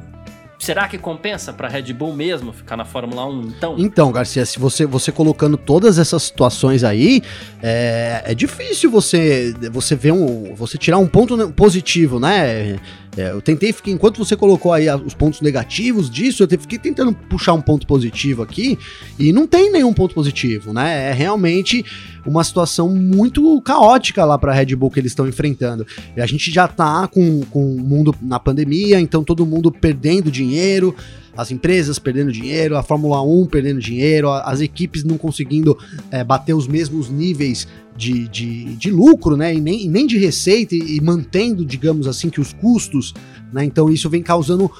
Será 0.59 0.89
que 0.89 0.97
compensa 0.97 1.53
para 1.53 1.69
Red 1.69 1.93
Bull 1.93 2.15
mesmo 2.15 2.53
ficar 2.53 2.77
na 2.77 2.85
Fórmula 2.85 3.27
1 3.27 3.43
então? 3.43 3.75
Então, 3.79 4.11
Garcia, 4.11 4.45
se 4.47 4.59
você, 4.59 4.87
você 4.87 5.13
colocando 5.13 5.57
todas 5.57 5.99
essas 5.99 6.23
situações 6.23 6.83
aí, 6.83 7.23
é, 7.63 8.23
é 8.25 8.35
difícil 8.35 8.91
você 8.91 9.55
você 9.71 9.95
ver 9.95 10.13
um 10.13 10.55
você 10.55 10.79
tirar 10.79 10.99
um 10.99 11.07
ponto 11.07 11.53
positivo, 11.53 12.19
né? 12.19 12.79
É, 13.17 13.31
eu 13.31 13.41
tentei, 13.41 13.73
fiquei, 13.73 13.95
enquanto 13.95 14.19
você 14.19 14.37
colocou 14.37 14.73
aí 14.73 14.87
os 14.91 15.15
pontos 15.15 15.41
negativos 15.41 16.11
disso, 16.11 16.43
eu 16.43 16.49
fiquei 16.49 16.79
tentando 16.79 17.15
puxar 17.15 17.55
um 17.55 17.63
ponto 17.63 17.87
positivo 17.87 18.43
aqui 18.43 18.79
e 19.19 19.33
não 19.33 19.47
tem 19.47 19.73
nenhum 19.73 19.95
ponto 19.95 20.15
positivo, 20.15 20.73
né? 20.73 21.11
É 21.11 21.13
realmente 21.13 21.85
uma 22.27 22.45
situação 22.45 22.91
muito 22.91 23.61
caótica 23.63 24.25
lá 24.25 24.37
para 24.37 24.53
a 24.53 24.55
Red 24.55 24.77
Bull 24.77 24.91
que 24.91 25.01
eles 25.01 25.13
estão 25.13 25.27
enfrentando. 25.27 25.87
E 26.15 26.21
a 26.21 26.27
gente 26.27 26.51
já 26.53 26.69
tá 26.69 27.09
com, 27.09 27.41
com 27.47 27.75
o 27.75 27.81
mundo 27.81 28.15
na 28.21 28.39
pandemia, 28.39 29.01
então 29.01 29.25
todo 29.25 29.47
mundo 29.47 29.73
perdendo 29.73 30.31
dinheiro 30.31 30.95
as 31.37 31.51
empresas 31.51 31.99
perdendo 31.99 32.33
dinheiro, 32.33 32.77
a 32.77 32.83
Fórmula 32.83 33.23
1 33.23 33.47
perdendo 33.47 33.81
dinheiro, 33.81 34.31
as 34.31 34.61
equipes 34.61 35.05
não 35.05 35.19
conseguindo 35.19 35.77
é, 36.11 36.25
bater 36.25 36.55
os 36.55 36.67
mesmos 36.67 37.11
níveis 37.11 37.67
de, 37.97 38.29
de, 38.29 38.77
de 38.77 38.91
lucro, 38.91 39.37
né? 39.37 39.55
E 39.55 39.61
nem, 39.61 39.89
nem 39.89 40.07
de 40.07 40.19
receita 40.19 40.75
e, 40.75 40.97
e, 40.97 41.01
mantendo, 41.01 41.65
digamos 41.65 42.07
assim, 42.07 42.29
que 42.29 42.41
os 42.41 42.53
custos, 42.53 43.15
né? 43.53 43.65
Então 43.65 43.91
isso 43.91 44.09
vem 44.09 44.23
causando 44.23 44.71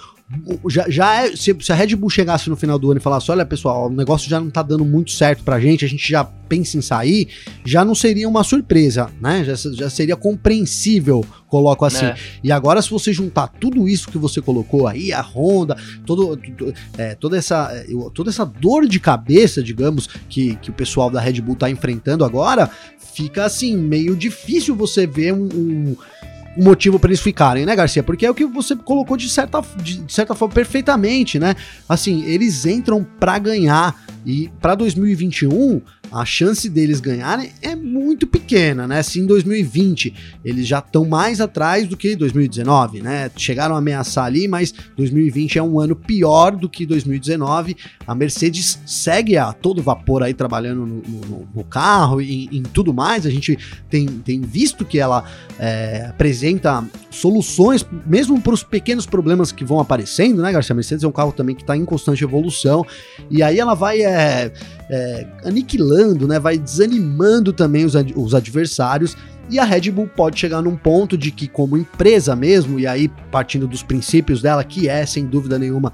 já, 0.69 0.91
já 0.91 1.25
é, 1.25 1.37
se, 1.37 1.57
se, 1.61 1.73
a 1.73 1.75
Red 1.75 1.95
Bull 1.95 2.11
chegasse 2.11 2.51
no 2.51 2.57
final 2.57 2.79
do 2.79 2.91
ano 2.91 2.99
e 2.99 3.03
falasse: 3.03 3.31
olha 3.31 3.47
pessoal, 3.47 3.87
o 3.87 3.91
negócio 3.91 4.29
já 4.29 4.41
não 4.41 4.51
tá 4.51 4.61
dando 4.61 4.85
muito 4.85 5.13
certo 5.13 5.45
pra 5.45 5.61
gente, 5.61 5.85
a 5.85 5.89
gente 5.89 6.09
já 6.09 6.25
pensa 6.25 6.77
em 6.77 6.81
sair, 6.81 7.29
já 7.65 7.85
não 7.85 7.95
seria 7.95 8.29
uma 8.29 8.43
surpresa, 8.43 9.09
né? 9.21 9.45
Já, 9.45 9.55
já 9.55 9.89
seria 9.89 10.17
compreensível, 10.17 11.25
coloco 11.47 11.85
assim. 11.85 12.07
É. 12.07 12.17
E 12.43 12.51
agora, 12.51 12.83
se 12.83 12.91
você 12.91 13.13
juntar 13.13 13.47
tudo 13.47 13.87
isso 13.87 14.09
que 14.09 14.19
você 14.19 14.43
colocou 14.43 14.89
aí, 14.89 15.13
a 15.13 15.21
Honda, 15.21 15.77
todo, 16.05 16.37
é, 16.99 17.15
toda, 17.15 17.37
essa, 17.37 17.71
toda 18.13 18.29
essa 18.29 18.45
dor 18.45 18.89
de 18.89 18.99
cabeça, 18.99 19.63
digamos, 19.63 20.09
que, 20.29 20.57
que 20.57 20.71
o 20.71 20.75
pessoal 20.75 21.09
da 21.09 21.21
Red 21.21 21.41
Bull 21.41 21.55
tá 21.55 21.71
enfrentando 21.71 22.25
agora, 22.25 22.69
fica 23.15 23.45
assim, 23.45 23.77
meio 23.77 24.17
difícil 24.17 24.75
você 24.75 25.07
ver 25.07 25.33
um, 25.33 25.49
um 25.55 25.97
um 26.57 26.65
motivo 26.65 26.99
para 26.99 27.11
eles 27.11 27.21
ficarem, 27.21 27.67
né, 27.67 27.77
Garcia? 27.77 28.03
Porque 28.03 28.25
é 28.25 28.31
o 28.31 28.35
que 28.35 28.47
você 28.47 28.75
colocou 28.75 29.17
de 29.17 29.29
certa, 29.29 29.63
de 29.83 30.03
certa 30.09 30.35
forma 30.35 30.55
perfeitamente, 30.55 31.39
né? 31.39 31.55
Assim, 31.89 32.25
eles 32.25 32.65
entram 32.65 33.07
para 33.19 33.39
ganhar 33.39 33.95
e 34.25 34.51
para 34.61 34.75
2021 34.75 35.81
a 36.11 36.25
chance 36.25 36.69
deles 36.69 37.01
ganharem 37.01 37.51
é 37.61 37.75
muito 37.75 38.27
pequena, 38.27 38.87
né? 38.87 39.03
Se 39.03 39.21
em 39.21 39.27
2020 39.27 40.15
eles 40.45 40.67
já 40.67 40.79
estão 40.79 41.05
mais 41.05 41.41
atrás 41.41 41.87
do 41.89 41.97
que 41.97 42.17
2019, 42.17 43.03
né? 43.03 43.31
Chegaram 43.37 43.75
a 43.75 43.79
ameaçar 43.79 44.25
ali, 44.25 44.49
mas 44.49 44.73
2020 44.97 45.59
é 45.59 45.63
um 45.63 45.81
ano 45.81 45.97
pior 45.97 46.57
do 46.57 46.69
que 46.69 46.87
2019. 46.87 47.77
A 48.07 48.15
Mercedes 48.15 48.79
segue 48.87 49.37
a 49.37 49.53
todo 49.53 49.83
vapor 49.83 50.23
aí 50.23 50.35
trabalhando 50.35 50.87
no, 50.87 51.03
no, 51.03 51.49
no 51.55 51.65
carro 51.65 52.21
e 52.21 52.49
em 52.53 52.63
tudo 52.63 52.95
mais. 52.95 53.27
A 53.27 53.31
gente 53.31 53.59
tem, 53.91 54.07
tem 54.07 54.41
visto 54.41 54.85
que 54.85 54.99
ela 54.99 55.25
é, 55.59 56.07
apresenta 56.09 56.85
soluções, 57.11 57.85
mesmo 58.07 58.41
para 58.41 58.55
os 58.55 58.63
pequenos 58.63 59.07
problemas 59.07 59.51
que 59.53 59.65
vão 59.65 59.81
aparecendo, 59.81 60.43
né, 60.43 60.53
Garcia? 60.53 60.73
A 60.73 60.77
Mercedes 60.77 61.05
é 61.05 61.09
um 61.09 61.13
carro 61.13 61.33
também 61.33 61.55
que 61.55 61.63
está 61.63 61.77
em 61.77 61.85
constante 61.85 62.23
evolução 62.23 62.85
e 63.31 63.43
aí 63.43 63.59
ela 63.59 63.75
vai 63.75 64.03
é, 64.03 64.53
é, 64.91 65.27
aniquilando, 65.45 66.27
né, 66.29 66.39
vai 66.39 66.59
desanimando 66.59 67.53
também 67.53 67.85
os, 67.85 67.97
ad 67.97 68.13
os 68.17 68.35
adversários 68.35 69.17
e 69.49 69.59
a 69.59 69.65
Red 69.65 69.91
Bull 69.93 70.09
pode 70.09 70.39
chegar 70.39 70.61
num 70.61 70.77
ponto 70.77 71.17
de 71.17 71.31
que, 71.31 71.47
como 71.47 71.77
empresa 71.77 72.35
mesmo, 72.35 72.81
e 72.81 72.87
aí 72.87 73.09
partindo 73.31 73.69
dos 73.69 73.83
princípios 73.83 74.43
dela, 74.43 74.65
que 74.65 74.89
é, 74.89 75.07
sem 75.07 75.27
dúvida 75.27 75.59
nenhuma, 75.59 75.93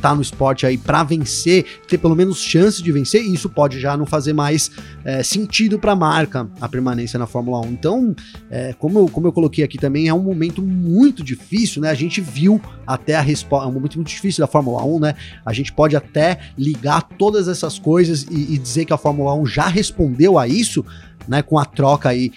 tá 0.00 0.14
no 0.14 0.22
esporte 0.22 0.66
aí 0.66 0.78
para 0.78 1.02
vencer, 1.02 1.64
ter 1.88 1.98
pelo 1.98 2.14
menos 2.14 2.40
chance 2.40 2.82
de 2.82 2.92
vencer, 2.92 3.22
isso 3.22 3.48
pode 3.48 3.80
já 3.80 3.96
não 3.96 4.06
fazer 4.06 4.32
mais 4.32 4.70
é, 5.04 5.22
sentido 5.22 5.78
para 5.78 5.92
a 5.92 5.96
marca 5.96 6.48
a 6.60 6.68
permanência 6.68 7.18
na 7.18 7.26
Fórmula 7.26 7.60
1. 7.60 7.70
Então, 7.72 8.14
é, 8.50 8.72
como, 8.78 9.00
eu, 9.00 9.08
como 9.08 9.26
eu 9.26 9.32
coloquei 9.32 9.64
aqui 9.64 9.78
também, 9.78 10.06
é 10.06 10.14
um 10.14 10.22
momento 10.22 10.62
muito 10.62 11.24
difícil, 11.24 11.82
né? 11.82 11.90
A 11.90 11.94
gente 11.94 12.20
viu 12.20 12.60
até 12.86 13.16
a 13.16 13.20
resposta, 13.20 13.66
é 13.66 13.68
um 13.68 13.72
momento 13.72 13.96
muito 13.96 14.08
difícil 14.08 14.42
da 14.42 14.46
Fórmula 14.46 14.84
1, 14.84 15.00
né? 15.00 15.14
A 15.44 15.52
gente 15.52 15.72
pode 15.72 15.96
até 15.96 16.38
ligar 16.56 17.02
todas 17.18 17.48
essas 17.48 17.78
coisas 17.78 18.26
e, 18.30 18.54
e 18.54 18.58
dizer 18.58 18.84
que 18.84 18.92
a 18.92 18.98
Fórmula 18.98 19.34
1 19.34 19.46
já 19.46 19.66
respondeu 19.66 20.38
a 20.38 20.46
isso, 20.46 20.84
né, 21.26 21.42
com 21.42 21.58
a 21.58 21.64
troca 21.64 22.08
aí 22.08 22.32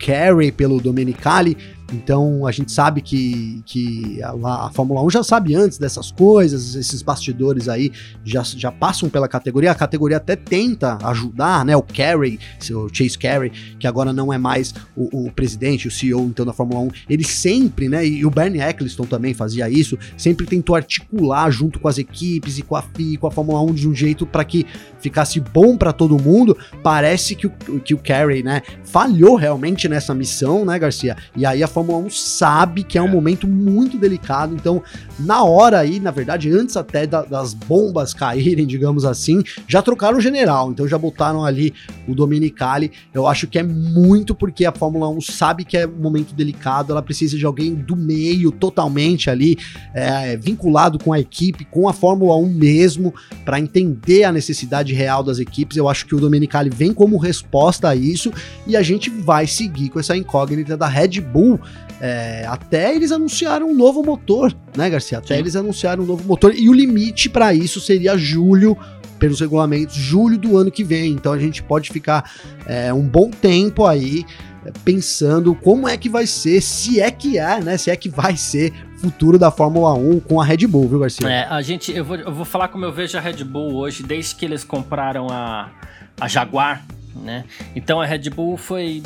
Carey 0.00 0.50
pelo 0.50 0.80
Domenicali. 0.80 1.54
Então 1.92 2.46
a 2.46 2.52
gente 2.52 2.70
sabe 2.70 3.00
que, 3.00 3.62
que 3.66 4.22
a, 4.22 4.66
a, 4.66 4.70
Fórmula 4.72 5.02
1 5.02 5.10
já 5.10 5.22
sabe 5.22 5.54
antes 5.54 5.78
dessas 5.78 6.10
coisas, 6.10 6.74
esses 6.74 7.02
bastidores 7.02 7.68
aí 7.68 7.92
já, 8.24 8.42
já 8.42 8.70
passam 8.70 9.08
pela 9.08 9.28
categoria. 9.28 9.70
A 9.70 9.74
categoria 9.74 10.18
até 10.18 10.36
tenta 10.36 10.98
ajudar, 11.02 11.64
né? 11.64 11.76
O 11.76 11.82
Carey, 11.82 12.38
o 12.72 12.88
Chase 12.92 13.18
Carey, 13.18 13.50
que 13.78 13.86
agora 13.86 14.12
não 14.12 14.32
é 14.32 14.38
mais 14.38 14.74
o, 14.96 15.26
o, 15.26 15.32
presidente, 15.32 15.88
o 15.88 15.90
CEO 15.90 16.26
então 16.26 16.46
da 16.46 16.52
Fórmula 16.52 16.80
1, 16.80 16.90
ele 17.08 17.24
sempre, 17.24 17.88
né? 17.88 18.06
E 18.06 18.24
o 18.24 18.30
Bernie 18.30 18.60
Eccleston 18.60 19.04
também 19.04 19.34
fazia 19.34 19.68
isso, 19.68 19.98
sempre 20.16 20.46
tentou 20.46 20.76
articular 20.76 21.50
junto 21.50 21.78
com 21.80 21.88
as 21.88 21.98
equipes 21.98 22.58
e 22.58 22.62
com 22.62 22.76
a 22.76 22.82
FIA, 22.82 23.18
com 23.18 23.26
a 23.26 23.30
Fórmula 23.30 23.60
1 23.62 23.74
de 23.74 23.88
um 23.88 23.94
jeito 23.94 24.26
para 24.26 24.44
que 24.44 24.66
ficasse 25.00 25.40
bom 25.40 25.76
para 25.76 25.92
todo 25.92 26.20
mundo. 26.20 26.56
Parece 26.82 27.34
que 27.34 27.46
o, 27.46 27.50
que 27.80 27.94
o 27.94 27.98
Carey, 27.98 28.42
né, 28.42 28.62
falhou 28.84 29.34
realmente 29.34 29.88
nessa 29.88 30.14
missão, 30.14 30.64
né, 30.64 30.78
Garcia? 30.78 31.16
E 31.36 31.44
aí 31.44 31.62
a 31.62 31.68
Fórmula 31.68 31.79
1 31.80 32.10
sabe 32.10 32.82
que 32.82 32.98
é 32.98 33.02
um 33.02 33.08
é. 33.08 33.10
momento 33.10 33.46
muito 33.46 33.98
delicado, 33.98 34.54
então 34.54 34.82
na 35.20 35.42
hora 35.42 35.78
aí, 35.78 36.00
na 36.00 36.10
verdade, 36.10 36.50
antes 36.50 36.76
até 36.76 37.06
da, 37.06 37.22
das 37.22 37.54
bombas 37.54 38.14
caírem, 38.14 38.66
digamos 38.66 39.04
assim, 39.04 39.42
já 39.66 39.82
trocaram 39.82 40.18
o 40.18 40.20
general, 40.20 40.70
então 40.70 40.86
já 40.88 40.98
botaram 40.98 41.44
ali 41.44 41.72
o 42.08 42.14
Dominicali. 42.14 42.90
Eu 43.12 43.26
acho 43.26 43.46
que 43.46 43.58
é 43.58 43.62
muito 43.62 44.34
porque 44.34 44.64
a 44.64 44.72
Fórmula 44.72 45.08
1 45.08 45.20
sabe 45.20 45.64
que 45.64 45.76
é 45.76 45.86
um 45.86 46.00
momento 46.00 46.34
delicado, 46.34 46.92
ela 46.92 47.02
precisa 47.02 47.36
de 47.36 47.44
alguém 47.44 47.74
do 47.74 47.96
meio, 47.96 48.50
totalmente 48.50 49.30
ali, 49.30 49.58
é, 49.94 50.36
vinculado 50.36 50.98
com 50.98 51.12
a 51.12 51.20
equipe, 51.20 51.64
com 51.64 51.88
a 51.88 51.92
Fórmula 51.92 52.36
1 52.36 52.46
mesmo, 52.46 53.14
para 53.44 53.60
entender 53.60 54.24
a 54.24 54.32
necessidade 54.32 54.92
real 54.92 55.22
das 55.22 55.38
equipes. 55.38 55.76
Eu 55.76 55.88
acho 55.88 56.06
que 56.06 56.14
o 56.14 56.20
Dominicali 56.20 56.70
vem 56.70 56.92
como 56.92 57.16
resposta 57.18 57.88
a 57.88 57.94
isso 57.94 58.32
e 58.66 58.76
a 58.76 58.82
gente 58.82 59.10
vai 59.10 59.46
seguir 59.46 59.90
com 59.90 60.00
essa 60.00 60.16
incógnita 60.16 60.76
da 60.76 60.86
Red 60.86 61.20
Bull 61.20 61.60
é, 62.00 62.46
até 62.46 62.94
eles 62.94 63.12
anunciaram 63.12 63.68
um 63.68 63.74
novo 63.74 64.02
motor, 64.02 64.54
né, 64.76 64.88
Garcia? 64.88 65.18
Até 65.18 65.34
Sim. 65.34 65.40
eles 65.40 65.54
anunciaram 65.54 66.02
um 66.02 66.06
novo 66.06 66.26
motor 66.26 66.54
e 66.54 66.68
o 66.68 66.72
limite 66.72 67.28
para 67.28 67.52
isso 67.52 67.80
seria 67.80 68.16
julho, 68.16 68.76
pelos 69.18 69.38
regulamentos, 69.38 69.94
julho 69.94 70.38
do 70.38 70.56
ano 70.56 70.70
que 70.70 70.82
vem. 70.82 71.12
Então 71.12 71.32
a 71.32 71.38
gente 71.38 71.62
pode 71.62 71.90
ficar 71.90 72.32
é, 72.66 72.92
um 72.92 73.06
bom 73.06 73.30
tempo 73.30 73.84
aí 73.84 74.24
é, 74.64 74.72
pensando 74.82 75.54
como 75.54 75.86
é 75.86 75.96
que 75.96 76.08
vai 76.08 76.26
ser, 76.26 76.62
se 76.62 77.00
é 77.00 77.10
que 77.10 77.38
é, 77.38 77.60
né? 77.60 77.76
Se 77.76 77.90
é 77.90 77.96
que 77.96 78.08
vai 78.08 78.36
ser 78.36 78.72
futuro 78.96 79.38
da 79.38 79.50
Fórmula 79.50 79.94
1 79.94 80.20
com 80.20 80.40
a 80.40 80.44
Red 80.44 80.66
Bull, 80.66 80.88
viu, 80.88 80.98
Garcia? 80.98 81.28
É, 81.28 81.44
a 81.44 81.60
gente, 81.62 81.92
eu 81.92 82.04
vou, 82.04 82.16
eu 82.16 82.32
vou 82.32 82.44
falar 82.44 82.68
como 82.68 82.84
eu 82.84 82.92
vejo 82.92 83.16
a 83.16 83.20
Red 83.20 83.44
Bull 83.44 83.74
hoje, 83.74 84.02
desde 84.02 84.34
que 84.34 84.44
eles 84.44 84.64
compraram 84.64 85.28
a, 85.30 85.70
a 86.18 86.28
Jaguar, 86.28 86.84
né? 87.14 87.44
Então 87.76 88.00
a 88.00 88.06
Red 88.06 88.30
Bull 88.30 88.56
foi 88.56 89.02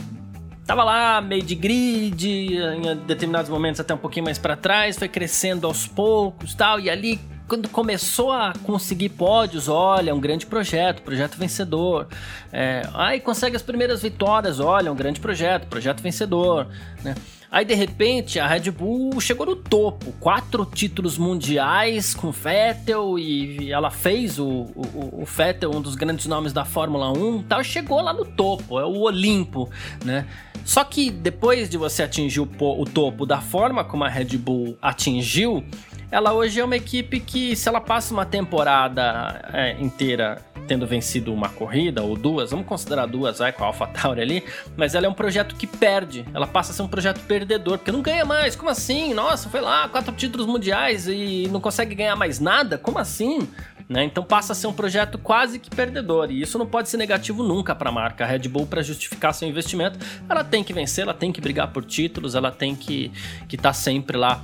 Tava 0.66 0.82
lá 0.82 1.20
meio 1.20 1.42
de 1.42 1.54
grid, 1.54 2.56
em 2.56 2.96
determinados 3.06 3.50
momentos 3.50 3.80
até 3.80 3.92
um 3.92 3.98
pouquinho 3.98 4.24
mais 4.24 4.38
para 4.38 4.56
trás, 4.56 4.96
foi 4.96 5.08
crescendo 5.08 5.66
aos 5.66 5.86
poucos, 5.86 6.54
tal, 6.54 6.80
e 6.80 6.88
ali 6.88 7.20
quando 7.46 7.68
começou 7.68 8.32
a 8.32 8.54
conseguir 8.62 9.10
pódios, 9.10 9.68
olha, 9.68 10.14
um 10.14 10.20
grande 10.20 10.46
projeto, 10.46 11.02
projeto 11.02 11.36
vencedor. 11.36 12.08
É, 12.50 12.88
aí 12.94 13.20
consegue 13.20 13.54
as 13.54 13.62
primeiras 13.62 14.02
vitórias, 14.02 14.58
olha, 14.58 14.90
um 14.90 14.96
grande 14.96 15.20
projeto, 15.20 15.66
projeto 15.66 16.00
vencedor, 16.00 16.66
né? 17.02 17.14
Aí 17.50 17.64
de 17.64 17.74
repente 17.74 18.40
a 18.40 18.48
Red 18.48 18.68
Bull 18.72 19.20
chegou 19.20 19.46
no 19.46 19.54
topo, 19.54 20.12
quatro 20.18 20.64
títulos 20.64 21.16
mundiais 21.16 22.12
com 22.12 22.32
Vettel 22.32 23.16
e 23.16 23.70
ela 23.70 23.90
fez 23.90 24.40
o, 24.40 24.48
o, 24.74 25.20
o 25.22 25.24
Vettel, 25.24 25.70
um 25.70 25.80
dos 25.80 25.94
grandes 25.94 26.26
nomes 26.26 26.52
da 26.52 26.64
Fórmula 26.64 27.12
1, 27.12 27.44
tal, 27.44 27.62
chegou 27.62 28.00
lá 28.00 28.12
no 28.12 28.24
topo, 28.24 28.80
é 28.80 28.84
o 28.84 29.02
Olimpo, 29.02 29.70
né? 30.04 30.26
Só 30.64 30.82
que 30.82 31.10
depois 31.10 31.68
de 31.68 31.76
você 31.76 32.02
atingir 32.02 32.40
o, 32.40 32.48
o 32.60 32.84
topo 32.84 33.26
da 33.26 33.40
forma 33.40 33.84
como 33.84 34.04
a 34.04 34.08
Red 34.08 34.36
Bull 34.38 34.76
atingiu, 34.80 35.62
ela 36.10 36.32
hoje 36.32 36.60
é 36.60 36.64
uma 36.64 36.76
equipe 36.76 37.20
que, 37.20 37.54
se 37.56 37.68
ela 37.68 37.80
passa 37.80 38.14
uma 38.14 38.24
temporada 38.24 39.48
é, 39.52 39.72
inteira 39.80 40.40
tendo 40.66 40.86
vencido 40.86 41.32
uma 41.32 41.48
corrida 41.48 42.02
ou 42.02 42.16
duas, 42.16 42.50
vamos 42.50 42.66
considerar 42.66 43.06
duas, 43.06 43.38
vai, 43.38 43.52
com 43.52 43.64
a 43.64 43.66
AlphaTauri 43.66 44.20
ali, 44.20 44.44
mas 44.76 44.94
ela 44.94 45.06
é 45.06 45.08
um 45.08 45.14
projeto 45.14 45.54
que 45.56 45.66
perde, 45.66 46.24
ela 46.32 46.46
passa 46.46 46.72
a 46.72 46.74
ser 46.74 46.82
um 46.82 46.88
projeto 46.88 47.20
perdedor, 47.26 47.78
porque 47.78 47.92
não 47.92 48.00
ganha 48.00 48.24
mais, 48.24 48.56
como 48.56 48.70
assim? 48.70 49.12
Nossa, 49.12 49.48
foi 49.48 49.60
lá, 49.60 49.88
quatro 49.88 50.14
títulos 50.14 50.46
mundiais 50.46 51.06
e 51.06 51.48
não 51.50 51.60
consegue 51.60 51.94
ganhar 51.94 52.16
mais 52.16 52.40
nada? 52.40 52.78
Como 52.78 52.98
assim? 52.98 53.46
Né? 53.88 54.04
Então 54.04 54.24
passa 54.24 54.52
a 54.52 54.56
ser 54.56 54.66
um 54.66 54.72
projeto 54.72 55.18
quase 55.18 55.58
que 55.58 55.68
perdedor 55.68 56.30
e 56.30 56.40
isso 56.40 56.58
não 56.58 56.66
pode 56.66 56.88
ser 56.88 56.96
negativo 56.96 57.42
nunca 57.42 57.74
para 57.74 57.90
a 57.90 57.92
marca. 57.92 58.24
A 58.24 58.26
Red 58.26 58.48
Bull, 58.48 58.66
para 58.66 58.82
justificar 58.82 59.34
seu 59.34 59.46
investimento, 59.46 59.98
ela 60.28 60.42
tem 60.42 60.64
que 60.64 60.72
vencer, 60.72 61.02
ela 61.02 61.14
tem 61.14 61.30
que 61.30 61.40
brigar 61.40 61.70
por 61.70 61.84
títulos, 61.84 62.34
ela 62.34 62.50
tem 62.50 62.74
que 62.74 63.12
estar 63.12 63.46
que 63.46 63.56
tá 63.56 63.72
sempre 63.72 64.16
lá, 64.16 64.42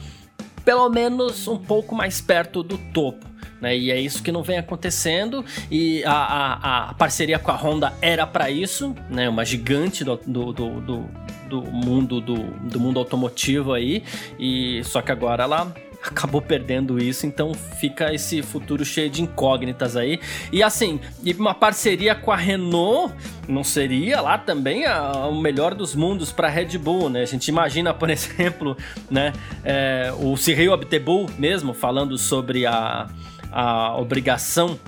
pelo 0.65 0.89
menos 0.91 1.49
um 1.49 1.57
pouco 1.57 1.95
mais 1.95 2.21
perto 2.21 2.63
do 2.63 2.77
topo. 2.77 3.31
Né, 3.61 3.77
e 3.77 3.91
é 3.91 4.01
isso 4.01 4.23
que 4.23 4.33
não 4.33 4.43
vem 4.43 4.57
acontecendo. 4.57 5.45
E 5.71 6.03
a, 6.05 6.13
a, 6.13 6.91
a 6.91 6.95
parceria 6.95 7.39
com 7.39 7.51
a 7.51 7.57
Honda 7.57 7.93
era 8.01 8.27
para 8.27 8.51
isso, 8.51 8.97
né? 9.11 9.29
Uma 9.29 9.45
gigante 9.45 10.03
do, 10.03 10.17
do, 10.17 10.53
do, 10.53 10.81
do, 10.81 11.05
do 11.47 11.63
mundo 11.63 12.23
do, 12.23 12.37
do 12.37 12.81
mundo 12.81 12.99
automotivo 12.99 13.75
aí. 13.75 14.03
E 14.39 14.83
só 14.85 15.03
que 15.03 15.13
agora 15.13 15.45
ela 15.45 15.75
acabou 16.03 16.41
perdendo 16.41 16.99
isso, 17.03 17.27
então 17.27 17.53
fica 17.55 18.13
esse 18.13 18.43
futuro 18.43 18.85
cheio 18.85 19.11
de 19.11 19.23
incógnitas 19.23 19.97
aí. 19.97 20.21
E 20.53 20.63
assim, 20.63 21.01
e 21.23 21.33
uma 21.35 21.55
parceria 21.55 22.15
com 22.15 22.33
a 22.33 22.37
Renault 22.37 23.15
não 23.49 23.63
seria 23.63 24.21
lá 24.21 24.39
também 24.39 24.87
a, 24.87 25.27
o 25.27 25.41
melhor 25.41 25.75
dos 25.75 25.95
mundos 25.95 26.33
para 26.33 26.49
Red 26.49 26.79
Bull, 26.79 27.11
né? 27.11 27.23
A 27.23 27.27
gente 27.27 27.49
imagina, 27.49 27.93
por 27.93 28.09
exemplo, 28.11 28.77
né, 29.11 29.33
é, 29.65 30.13
o 30.19 30.37
Cyril 30.37 30.73
Abiteboul 30.73 31.29
mesmo 31.39 31.75
falando 31.75 32.17
sobre 32.17 32.67
a, 32.67 33.09
a 33.53 33.97
obrigação 33.99 34.79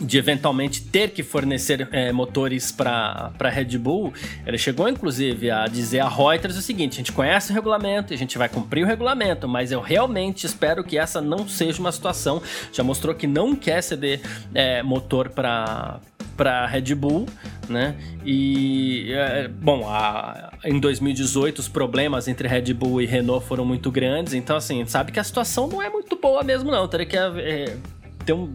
de 0.00 0.18
eventualmente 0.18 0.82
ter 0.82 1.10
que 1.10 1.22
fornecer 1.22 1.88
é, 1.92 2.12
motores 2.12 2.70
para 2.70 3.32
a 3.38 3.48
Red 3.48 3.78
Bull, 3.78 4.12
ele 4.46 4.58
chegou 4.58 4.88
inclusive 4.88 5.50
a 5.50 5.66
dizer 5.66 6.00
a 6.00 6.08
Reuters 6.08 6.56
o 6.56 6.62
seguinte: 6.62 6.94
a 6.94 6.96
gente 6.96 7.12
conhece 7.12 7.50
o 7.50 7.54
regulamento, 7.54 8.12
a 8.12 8.16
gente 8.16 8.38
vai 8.38 8.48
cumprir 8.48 8.84
o 8.84 8.86
regulamento, 8.86 9.48
mas 9.48 9.72
eu 9.72 9.80
realmente 9.80 10.46
espero 10.46 10.84
que 10.84 10.98
essa 10.98 11.20
não 11.20 11.48
seja 11.48 11.80
uma 11.80 11.92
situação. 11.92 12.42
Já 12.72 12.82
mostrou 12.82 13.14
que 13.14 13.26
não 13.26 13.54
quer 13.54 13.82
ceder 13.82 14.20
é, 14.54 14.82
motor 14.82 15.28
para 15.28 16.00
para 16.36 16.64
Red 16.66 16.94
Bull, 16.94 17.26
né? 17.68 17.96
E 18.24 19.12
é, 19.12 19.48
bom, 19.48 19.88
a, 19.88 20.52
em 20.64 20.78
2018 20.78 21.58
os 21.58 21.66
problemas 21.66 22.28
entre 22.28 22.46
Red 22.46 22.72
Bull 22.74 23.02
e 23.02 23.06
Renault 23.06 23.44
foram 23.44 23.64
muito 23.64 23.90
grandes, 23.90 24.34
então 24.34 24.56
assim, 24.56 24.86
sabe 24.86 25.10
que 25.10 25.18
a 25.18 25.24
situação 25.24 25.66
não 25.66 25.82
é 25.82 25.90
muito 25.90 26.14
boa 26.14 26.44
mesmo 26.44 26.70
não. 26.70 26.86
Teria 26.86 27.06
que 27.06 27.16
é, 27.16 27.76
ter 28.24 28.34
um 28.34 28.52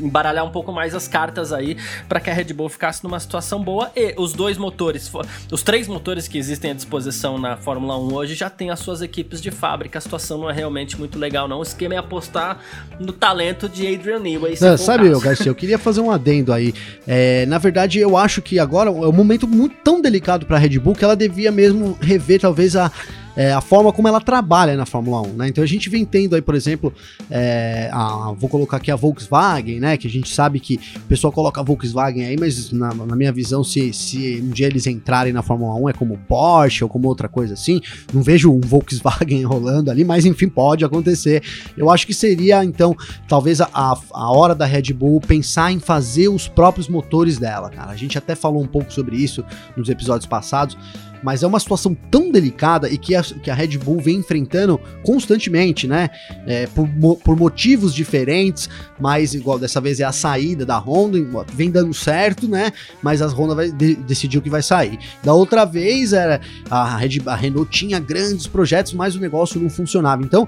embaralhar 0.00 0.44
um 0.44 0.50
pouco 0.50 0.72
mais 0.72 0.94
as 0.94 1.08
cartas 1.08 1.52
aí 1.52 1.76
para 2.08 2.20
que 2.20 2.30
a 2.30 2.34
Red 2.34 2.52
Bull 2.52 2.68
ficasse 2.68 3.02
numa 3.04 3.18
situação 3.20 3.62
boa 3.62 3.90
e 3.96 4.14
os 4.16 4.32
dois 4.32 4.56
motores, 4.58 5.10
os 5.50 5.62
três 5.62 5.88
motores 5.88 6.28
que 6.28 6.38
existem 6.38 6.70
à 6.70 6.74
disposição 6.74 7.38
na 7.38 7.56
Fórmula 7.56 7.98
1 7.98 8.14
hoje 8.14 8.34
já 8.34 8.50
têm 8.50 8.70
as 8.70 8.80
suas 8.80 9.02
equipes 9.02 9.40
de 9.40 9.50
fábrica. 9.50 9.98
A 9.98 10.00
situação 10.00 10.38
não 10.38 10.50
é 10.50 10.52
realmente 10.52 10.98
muito 10.98 11.18
legal 11.18 11.48
não. 11.48 11.58
O 11.58 11.62
esquema 11.62 11.94
é 11.94 11.98
apostar 11.98 12.58
no 12.98 13.12
talento 13.12 13.68
de 13.68 13.86
Adrian 13.94 14.18
Newey. 14.18 14.56
Não, 14.60 14.76
sabe, 14.76 15.08
eu, 15.08 15.20
Garcia, 15.20 15.50
eu 15.50 15.54
queria 15.54 15.78
fazer 15.78 16.00
um 16.00 16.10
adendo 16.10 16.52
aí. 16.52 16.74
É, 17.06 17.46
na 17.46 17.58
verdade, 17.58 17.98
eu 17.98 18.16
acho 18.16 18.42
que 18.42 18.58
agora 18.58 18.90
é 18.90 18.92
um 18.92 19.12
momento 19.12 19.46
muito 19.46 19.76
tão 19.82 20.00
delicado 20.00 20.46
para 20.46 20.56
a 20.56 20.58
Red 20.58 20.78
Bull 20.78 20.94
que 20.94 21.04
ela 21.04 21.16
devia 21.16 21.50
mesmo 21.50 21.96
rever 22.00 22.40
talvez 22.40 22.76
a 22.76 22.90
é, 23.36 23.52
a 23.52 23.60
forma 23.60 23.92
como 23.92 24.06
ela 24.06 24.20
trabalha 24.20 24.76
na 24.76 24.86
Fórmula 24.86 25.22
1, 25.22 25.32
né? 25.34 25.48
Então 25.48 25.62
a 25.62 25.66
gente 25.66 25.90
vem 25.90 26.04
tendo 26.04 26.34
aí, 26.34 26.42
por 26.42 26.54
exemplo, 26.54 26.92
é, 27.30 27.88
a, 27.92 28.32
vou 28.38 28.48
colocar 28.48 28.76
aqui 28.76 28.90
a 28.90 28.96
Volkswagen, 28.96 29.80
né? 29.80 29.96
Que 29.96 30.06
a 30.06 30.10
gente 30.10 30.32
sabe 30.32 30.60
que 30.60 30.78
o 30.96 31.00
pessoal 31.08 31.32
coloca 31.32 31.60
a 31.60 31.64
Volkswagen 31.64 32.24
aí, 32.24 32.36
mas 32.38 32.70
na, 32.70 32.94
na, 32.94 33.16
minha 33.16 33.32
visão, 33.32 33.64
se, 33.64 33.92
se 33.92 34.40
um 34.42 34.50
dia 34.50 34.66
eles 34.66 34.86
entrarem 34.86 35.32
na 35.32 35.42
Fórmula 35.42 35.74
1 35.74 35.88
é 35.88 35.92
como 35.92 36.18
Porsche 36.28 36.84
ou 36.84 36.90
como 36.90 37.08
outra 37.08 37.28
coisa 37.28 37.54
assim, 37.54 37.80
não 38.12 38.22
vejo 38.22 38.52
um 38.52 38.60
Volkswagen 38.60 39.42
rolando 39.44 39.90
ali, 39.90 40.04
mas 40.04 40.24
enfim, 40.24 40.48
pode 40.48 40.84
acontecer. 40.84 41.42
Eu 41.76 41.90
acho 41.90 42.06
que 42.06 42.14
seria, 42.14 42.64
então, 42.64 42.96
talvez 43.28 43.60
a, 43.60 43.68
a 43.72 44.32
hora 44.32 44.54
da 44.54 44.64
Red 44.64 44.92
Bull 44.92 45.20
pensar 45.20 45.72
em 45.72 45.80
fazer 45.80 46.28
os 46.28 46.46
próprios 46.46 46.88
motores 46.88 47.38
dela, 47.38 47.68
cara. 47.70 47.90
A 47.90 47.96
gente 47.96 48.16
até 48.16 48.34
falou 48.34 48.62
um 48.62 48.66
pouco 48.66 48.92
sobre 48.92 49.16
isso 49.16 49.44
nos 49.76 49.88
episódios 49.88 50.26
passados, 50.26 50.76
mas 51.24 51.42
é 51.42 51.46
uma 51.46 51.58
situação 51.58 51.96
tão 52.10 52.30
delicada 52.30 52.86
e 52.90 52.98
que 52.98 53.14
a, 53.14 53.22
que 53.22 53.50
a 53.50 53.54
Red 53.54 53.78
Bull 53.78 53.98
vem 53.98 54.18
enfrentando 54.18 54.78
constantemente, 55.02 55.88
né? 55.88 56.10
É, 56.46 56.66
por, 56.66 56.86
por 57.16 57.34
motivos 57.34 57.94
diferentes, 57.94 58.68
mas 59.00 59.32
igual 59.32 59.58
dessa 59.58 59.80
vez 59.80 60.00
é 60.00 60.04
a 60.04 60.12
saída 60.12 60.66
da 60.66 60.76
Honda, 60.76 61.18
vem 61.54 61.70
dando 61.70 61.94
certo, 61.94 62.46
né? 62.46 62.70
Mas 63.02 63.22
a 63.22 63.26
Honda 63.26 63.54
vai, 63.54 63.72
de, 63.72 63.94
decidiu 63.94 64.42
que 64.42 64.50
vai 64.50 64.62
sair. 64.62 64.98
Da 65.22 65.32
outra 65.32 65.64
vez 65.64 66.12
era 66.12 66.42
a, 66.70 66.98
Red, 66.98 67.22
a 67.24 67.34
Renault 67.34 67.70
tinha 67.70 67.98
grandes 67.98 68.46
projetos, 68.46 68.92
mas 68.92 69.16
o 69.16 69.20
negócio 69.20 69.58
não 69.58 69.70
funcionava. 69.70 70.22
Então 70.22 70.46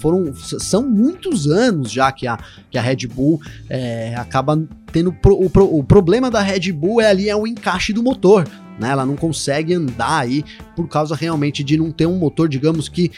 foram 0.00 0.34
são 0.34 0.82
muitos 0.82 1.46
anos 1.46 1.92
já 1.92 2.10
que 2.10 2.26
a, 2.26 2.36
que 2.68 2.76
a 2.76 2.82
Red 2.82 3.06
Bull 3.06 3.40
é, 3.70 4.16
acaba 4.16 4.60
tendo 4.90 5.12
pro, 5.12 5.40
o, 5.40 5.48
pro, 5.48 5.76
o 5.76 5.84
problema 5.84 6.28
da 6.28 6.42
Red 6.42 6.72
Bull 6.72 7.00
é 7.00 7.08
ali 7.08 7.28
é 7.28 7.36
o 7.36 7.46
encaixe 7.46 7.92
do 7.92 8.02
motor 8.02 8.44
né? 8.78 8.90
Ela 8.90 9.04
não 9.04 9.16
consegue 9.16 9.74
andar 9.74 10.20
aí 10.20 10.44
por 10.76 10.88
causa 10.88 11.14
realmente 11.14 11.62
de 11.64 11.76
não 11.76 11.90
ter 11.90 12.06
um 12.06 12.18
motor, 12.18 12.48
digamos 12.48 12.88
que 12.88 13.10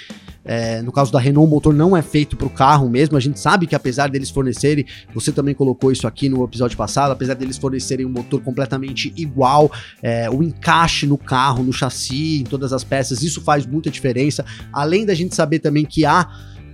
é, 0.44 0.80
no 0.82 0.90
caso 0.90 1.12
da 1.12 1.20
Renault, 1.20 1.46
o 1.46 1.50
motor 1.50 1.74
não 1.74 1.96
é 1.96 2.02
feito 2.02 2.36
para 2.36 2.46
o 2.46 2.50
carro 2.50 2.88
mesmo. 2.88 3.16
A 3.16 3.20
gente 3.20 3.38
sabe 3.38 3.66
que 3.66 3.74
apesar 3.74 4.08
deles 4.08 4.30
fornecerem, 4.30 4.86
você 5.14 5.30
também 5.30 5.54
colocou 5.54 5.92
isso 5.92 6.06
aqui 6.06 6.28
no 6.28 6.42
episódio 6.44 6.76
passado, 6.76 7.12
apesar 7.12 7.34
deles 7.34 7.58
fornecerem 7.58 8.06
um 8.06 8.10
motor 8.10 8.40
completamente 8.40 9.12
igual, 9.16 9.70
é, 10.02 10.30
o 10.30 10.42
encaixe 10.42 11.06
no 11.06 11.18
carro, 11.18 11.62
no 11.62 11.72
chassi, 11.72 12.40
em 12.40 12.44
todas 12.44 12.72
as 12.72 12.82
peças, 12.82 13.22
isso 13.22 13.40
faz 13.40 13.66
muita 13.66 13.90
diferença. 13.90 14.44
Além 14.72 15.04
da 15.04 15.14
gente 15.14 15.34
saber 15.34 15.58
também 15.58 15.84
que 15.84 16.04
há 16.04 16.28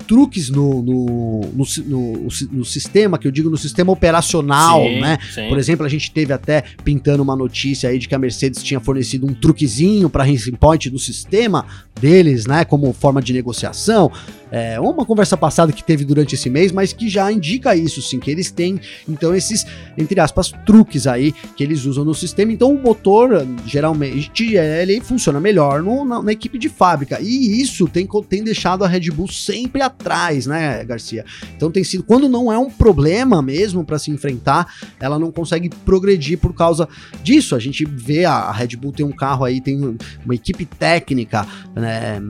truques 0.06 0.50
no, 0.50 0.82
no, 0.82 1.40
no, 1.52 2.28
no, 2.52 2.64
sistema, 2.64 3.18
que 3.18 3.26
eu 3.26 3.32
digo 3.32 3.50
no 3.50 3.56
sistema 3.56 3.92
operacional, 3.92 4.82
né? 4.82 5.18
Por 5.48 5.59
exemplo, 5.59 5.85
a 5.85 5.88
gente 5.88 6.11
teve 6.11 6.32
até 6.32 6.62
pintando 6.85 7.22
uma 7.22 7.37
notícia 7.37 7.90
aí 7.90 7.98
de 7.98 8.09
que 8.09 8.14
a 8.14 8.18
Mercedes 8.18 8.62
tinha 8.62 8.80
fornecido 8.80 9.26
um 9.26 9.35
truquezinho 9.35 10.09
para 10.09 10.24
Racing 10.24 10.52
Point 10.52 10.90
do 10.90 10.98
sistema 10.98 11.66
deles, 12.00 12.46
né? 12.46 12.64
Como 12.64 12.92
forma 12.92 13.20
de 13.22 13.32
negociação. 13.32 14.11
É 14.50 14.78
uma 14.78 15.04
conversa 15.04 15.37
passada 15.37 15.72
que 15.72 15.82
teve 15.82 16.04
durante 16.04 16.35
esse 16.35 16.48
mês, 16.48 16.70
mas 16.70 16.92
que 16.92 17.09
já 17.09 17.30
indica 17.32 17.74
isso, 17.74 18.00
sim, 18.00 18.20
que 18.20 18.30
eles 18.30 18.50
têm, 18.50 18.80
então, 19.09 19.35
esses, 19.35 19.66
entre 19.98 20.20
aspas, 20.20 20.52
truques 20.64 21.06
aí 21.06 21.32
que 21.56 21.64
eles 21.64 21.85
usam 21.85 22.04
no 22.04 22.14
sistema. 22.14 22.52
Então, 22.52 22.72
o 22.72 22.80
motor, 22.80 23.46
geralmente, 23.66 24.54
ele 24.54 25.00
funciona 25.00 25.40
melhor 25.40 25.82
no, 25.82 26.04
na, 26.04 26.22
na, 26.22 26.32
equipe 26.32 26.59
de 26.59 26.68
fábrica. 26.68 27.18
E 27.20 27.61
isso 27.61 27.88
tem, 27.88 28.09
tem 28.28 28.44
deixado 28.44 28.85
a 28.85 28.88
Red 28.88 29.11
Bull 29.11 29.28
sempre 29.28 29.82
atrás, 29.87 30.46
né, 30.46 30.85
Garcia? 30.85 31.25
Então 31.57 31.70
tem 31.70 31.85
sido, 31.85 32.03
quando 32.03 32.29
não 32.29 32.53
é 32.53 32.59
um 32.59 32.70
problema 32.70 33.40
mesmo 33.40 33.85
para 33.85 33.99
se 33.99 34.11
enfrentar, 34.11 34.66
ela 35.01 35.18
não 35.18 35.31
consegue 35.31 35.68
progredir 35.68 36.38
por 36.38 36.55
causa 36.55 36.88
disso. 37.22 37.55
A 37.55 37.59
gente 37.59 37.85
vê 37.85 38.25
a, 38.25 38.51
Red 38.51 38.77
Bull 38.77 38.92
tem 38.92 39.05
um 39.05 39.12
carro 39.12 39.44
aí, 39.44 39.61
tem 39.61 39.96
uma 40.25 40.35
equipe 40.35 40.64
técnica, 40.64 41.46
né? 41.75 42.20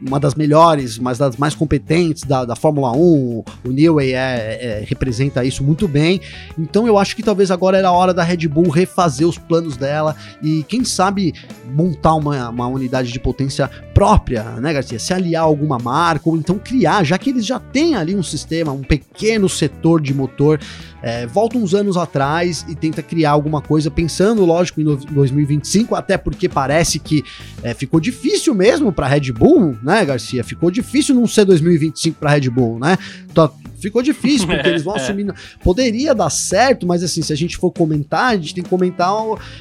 uma 0.00 0.20
das 0.20 0.34
melhores, 0.34 0.98
mas 0.98 1.18
das 1.18 1.36
mais 1.36 1.54
competentes 1.54 2.24
da, 2.24 2.44
da 2.44 2.56
Fórmula 2.56 2.92
1. 2.92 2.96
O 2.96 3.44
Newey 3.70 4.12
é, 4.12 4.16
é, 4.16 4.84
representa 4.86 5.44
isso 5.44 5.64
muito 5.64 5.88
bem. 5.88 6.20
Então 6.58 6.86
eu 6.86 6.98
acho 6.98 7.16
que 7.16 7.22
talvez 7.22 7.50
agora 7.50 7.78
era 7.78 7.88
a 7.88 7.92
hora 7.92 8.14
da 8.14 8.22
Red 8.22 8.48
Bull 8.48 8.68
refazer 8.70 9.26
os 9.26 9.38
planos 9.38 9.76
dela 9.76 10.14
e, 10.42 10.64
quem 10.68 10.84
sabe, 10.84 11.34
montar 11.72 12.14
uma, 12.14 12.48
uma 12.48 12.66
unidade 12.66 13.12
de 13.12 13.20
potência 13.20 13.70
própria, 13.98 14.44
né, 14.60 14.72
Garcia? 14.72 14.96
Se 14.96 15.12
aliar 15.12 15.42
a 15.42 15.46
alguma 15.46 15.76
marca 15.76 16.28
ou 16.28 16.36
então 16.36 16.56
criar, 16.56 17.02
já 17.02 17.18
que 17.18 17.30
eles 17.30 17.44
já 17.44 17.58
têm 17.58 17.96
ali 17.96 18.14
um 18.14 18.22
sistema, 18.22 18.70
um 18.70 18.84
pequeno 18.84 19.48
setor 19.48 20.00
de 20.00 20.14
motor. 20.14 20.60
É, 21.02 21.26
volta 21.26 21.58
uns 21.58 21.74
anos 21.74 21.96
atrás 21.96 22.64
e 22.68 22.76
tenta 22.76 23.02
criar 23.02 23.32
alguma 23.32 23.60
coisa, 23.60 23.90
pensando, 23.90 24.44
lógico, 24.44 24.80
em 24.80 24.84
2025, 24.84 25.96
até 25.96 26.16
porque 26.16 26.48
parece 26.48 27.00
que 27.00 27.24
é, 27.60 27.74
ficou 27.74 27.98
difícil 27.98 28.54
mesmo 28.54 28.92
para 28.92 29.08
Red 29.08 29.32
Bull, 29.32 29.76
né, 29.82 30.04
Garcia? 30.04 30.44
Ficou 30.44 30.70
difícil 30.70 31.12
não 31.12 31.26
ser 31.26 31.44
2025 31.44 32.20
para 32.20 32.30
Red 32.30 32.50
Bull, 32.50 32.78
né? 32.78 32.96
Tá, 33.34 33.50
ficou 33.80 34.02
difícil, 34.02 34.46
porque 34.46 34.68
eles 34.68 34.82
vão 34.82 34.94
assumindo. 34.96 35.34
Poderia 35.62 36.14
dar 36.14 36.30
certo, 36.30 36.86
mas 36.86 37.02
assim, 37.02 37.22
se 37.22 37.32
a 37.32 37.36
gente 37.36 37.56
for 37.56 37.70
comentar, 37.70 38.32
a 38.32 38.36
gente 38.36 38.54
tem 38.54 38.64
que 38.64 38.70
comentar. 38.70 39.08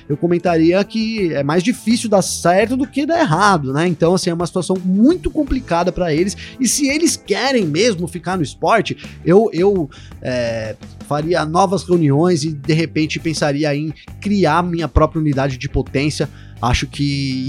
Eu 0.09 0.17
comentaria 0.17 0.83
que 0.83 1.33
é 1.33 1.43
mais 1.43 1.63
difícil 1.63 2.09
dar 2.09 2.21
certo 2.21 2.75
do 2.75 2.87
que 2.87 3.05
dar 3.05 3.19
errado, 3.19 3.71
né? 3.73 3.87
Então, 3.87 4.13
assim, 4.13 4.29
é 4.29 4.33
uma 4.33 4.47
situação 4.47 4.75
muito 4.83 5.29
complicada 5.29 5.91
para 5.91 6.13
eles. 6.13 6.35
E 6.59 6.67
se 6.67 6.87
eles 6.87 7.15
querem 7.15 7.65
mesmo 7.65 8.07
ficar 8.07 8.37
no 8.37 8.43
esporte, 8.43 8.97
eu, 9.25 9.49
eu 9.53 9.89
é, 10.21 10.75
faria 11.07 11.45
novas 11.45 11.83
reuniões 11.83 12.43
e 12.43 12.51
de 12.53 12.73
repente 12.73 13.19
pensaria 13.19 13.73
em 13.75 13.93
criar 14.19 14.61
minha 14.61 14.87
própria 14.87 15.19
unidade 15.19 15.57
de 15.57 15.69
potência. 15.69 16.29
Acho 16.61 16.87
que 16.87 17.03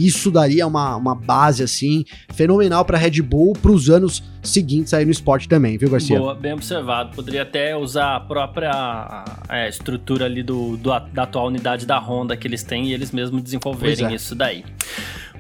isso 0.06 0.30
daria 0.30 0.66
uma, 0.66 0.94
uma 0.96 1.14
base 1.14 1.62
assim 1.62 2.04
fenomenal 2.34 2.84
para 2.84 2.98
Red 2.98 3.22
Bull 3.22 3.54
para 3.54 3.70
os 3.70 3.88
anos 3.88 4.22
seguintes 4.42 4.92
aí 4.92 5.04
no 5.04 5.10
esporte 5.10 5.48
também, 5.48 5.78
viu, 5.78 5.90
Garcia? 5.90 6.18
Boa, 6.18 6.34
bem 6.34 6.52
observado. 6.52 7.16
Poderia 7.16 7.42
até 7.42 7.74
usar 7.74 8.16
a 8.16 8.20
própria 8.20 9.24
é, 9.48 9.68
estrutura 9.68 10.26
ali 10.26 10.42
do, 10.42 10.76
do, 10.76 10.90
da 11.12 11.22
atual 11.22 11.46
unidade 11.46 11.86
da 11.86 11.98
Honda 11.98 12.36
que 12.36 12.46
eles 12.46 12.62
têm 12.62 12.88
e 12.88 12.92
eles 12.92 13.10
mesmos 13.10 13.42
desenvolverem 13.42 14.06
é. 14.06 14.14
isso 14.14 14.34
daí. 14.34 14.62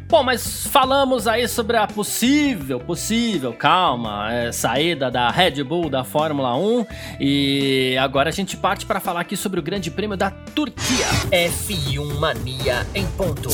Bom, 0.08 0.22
mas 0.22 0.66
falamos 0.66 1.26
aí 1.26 1.46
sobre 1.46 1.76
a 1.76 1.86
possível, 1.86 2.80
possível, 2.80 3.52
calma, 3.52 4.32
é, 4.32 4.50
saída 4.50 5.10
da 5.10 5.30
Red 5.30 5.62
Bull 5.62 5.90
da 5.90 6.02
Fórmula 6.02 6.56
1 6.56 6.86
e 7.20 7.94
agora 8.00 8.30
a 8.30 8.32
gente 8.32 8.56
parte 8.56 8.86
para 8.86 9.00
falar 9.00 9.20
aqui 9.20 9.36
sobre 9.36 9.60
o 9.60 9.62
Grande 9.62 9.90
Prêmio 9.90 10.16
da 10.16 10.30
Turquia. 10.30 11.06
F1 11.30 12.18
Mania 12.18 12.86
em 12.94 13.06
ponto. 13.08 13.50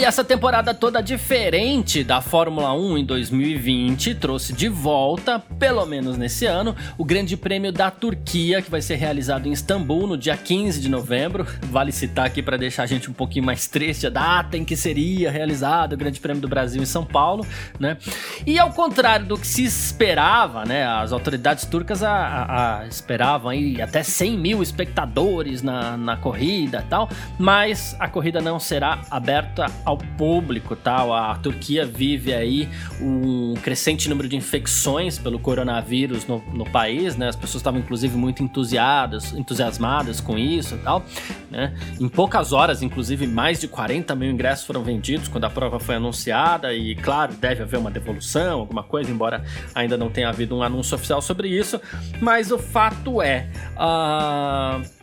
E 0.00 0.04
essa 0.04 0.24
temporada 0.24 0.72
toda 0.72 1.02
diferente 1.02 2.02
da 2.02 2.22
Fórmula 2.22 2.72
1 2.72 2.96
em 2.96 3.04
2020 3.04 4.14
trouxe 4.14 4.50
de 4.50 4.66
volta, 4.66 5.38
pelo 5.58 5.84
menos 5.84 6.16
nesse 6.16 6.46
ano, 6.46 6.74
o 6.96 7.04
Grande 7.04 7.36
Prêmio 7.36 7.70
da 7.70 7.90
Turquia, 7.90 8.62
que 8.62 8.70
vai 8.70 8.80
ser 8.80 8.94
realizado 8.94 9.46
em 9.46 9.52
Istambul 9.52 10.06
no 10.06 10.16
dia 10.16 10.38
15 10.38 10.80
de 10.80 10.88
novembro. 10.88 11.46
Vale 11.66 11.92
citar 11.92 12.24
aqui 12.24 12.42
para 12.42 12.56
deixar 12.56 12.84
a 12.84 12.86
gente 12.86 13.10
um 13.10 13.12
pouquinho 13.12 13.44
mais 13.44 13.66
triste 13.66 14.06
a 14.06 14.10
data 14.10 14.56
em 14.56 14.64
que 14.64 14.74
seria 14.74 15.30
realizado 15.30 15.92
o 15.92 15.96
Grande 15.98 16.18
Prêmio 16.18 16.40
do 16.40 16.48
Brasil 16.48 16.82
em 16.82 16.86
São 16.86 17.04
Paulo, 17.04 17.46
né? 17.78 17.98
E 18.46 18.58
ao 18.58 18.72
contrário 18.72 19.26
do 19.26 19.36
que 19.36 19.46
se 19.46 19.64
esperava, 19.64 20.64
né? 20.64 20.86
As 20.86 21.12
autoridades 21.12 21.66
turcas 21.66 22.02
a, 22.02 22.10
a, 22.10 22.78
a 22.80 22.86
esperavam 22.86 23.50
aí 23.50 23.82
até 23.82 24.02
100 24.02 24.38
mil 24.38 24.62
espectadores 24.62 25.60
na, 25.60 25.98
na 25.98 26.16
corrida 26.16 26.82
e 26.86 26.88
tal, 26.88 27.06
mas 27.38 27.94
a 28.00 28.08
corrida 28.08 28.40
não 28.40 28.58
será 28.58 29.02
aberta 29.10 29.66
ao 29.90 29.98
público, 29.98 30.74
tal. 30.74 31.12
A 31.12 31.34
Turquia 31.36 31.84
vive 31.84 32.32
aí 32.32 32.68
um 33.00 33.54
crescente 33.54 34.08
número 34.08 34.28
de 34.28 34.36
infecções 34.36 35.18
pelo 35.18 35.38
coronavírus 35.38 36.26
no, 36.26 36.42
no 36.52 36.64
país, 36.64 37.16
né? 37.16 37.28
As 37.28 37.36
pessoas 37.36 37.56
estavam 37.56 37.80
inclusive 37.80 38.16
muito 38.16 38.42
entusiasmadas, 38.42 39.32
entusiasmadas 39.32 40.20
com 40.20 40.38
isso 40.38 40.78
tal, 40.78 41.04
né? 41.50 41.74
Em 42.00 42.08
poucas 42.08 42.52
horas, 42.52 42.82
inclusive, 42.82 43.26
mais 43.26 43.60
de 43.60 43.68
40 43.68 44.14
mil 44.14 44.30
ingressos 44.30 44.66
foram 44.66 44.82
vendidos 44.82 45.28
quando 45.28 45.44
a 45.44 45.50
prova 45.50 45.78
foi 45.78 45.96
anunciada 45.96 46.72
e, 46.72 46.94
claro, 46.94 47.34
deve 47.34 47.62
haver 47.62 47.78
uma 47.78 47.90
devolução, 47.90 48.60
alguma 48.60 48.82
coisa, 48.82 49.10
embora 49.10 49.44
ainda 49.74 49.96
não 49.96 50.08
tenha 50.08 50.28
havido 50.28 50.56
um 50.56 50.62
anúncio 50.62 50.94
oficial 50.94 51.20
sobre 51.20 51.48
isso. 51.48 51.80
Mas 52.20 52.50
o 52.50 52.58
fato 52.58 53.20
é, 53.20 53.48
uh 53.76 55.00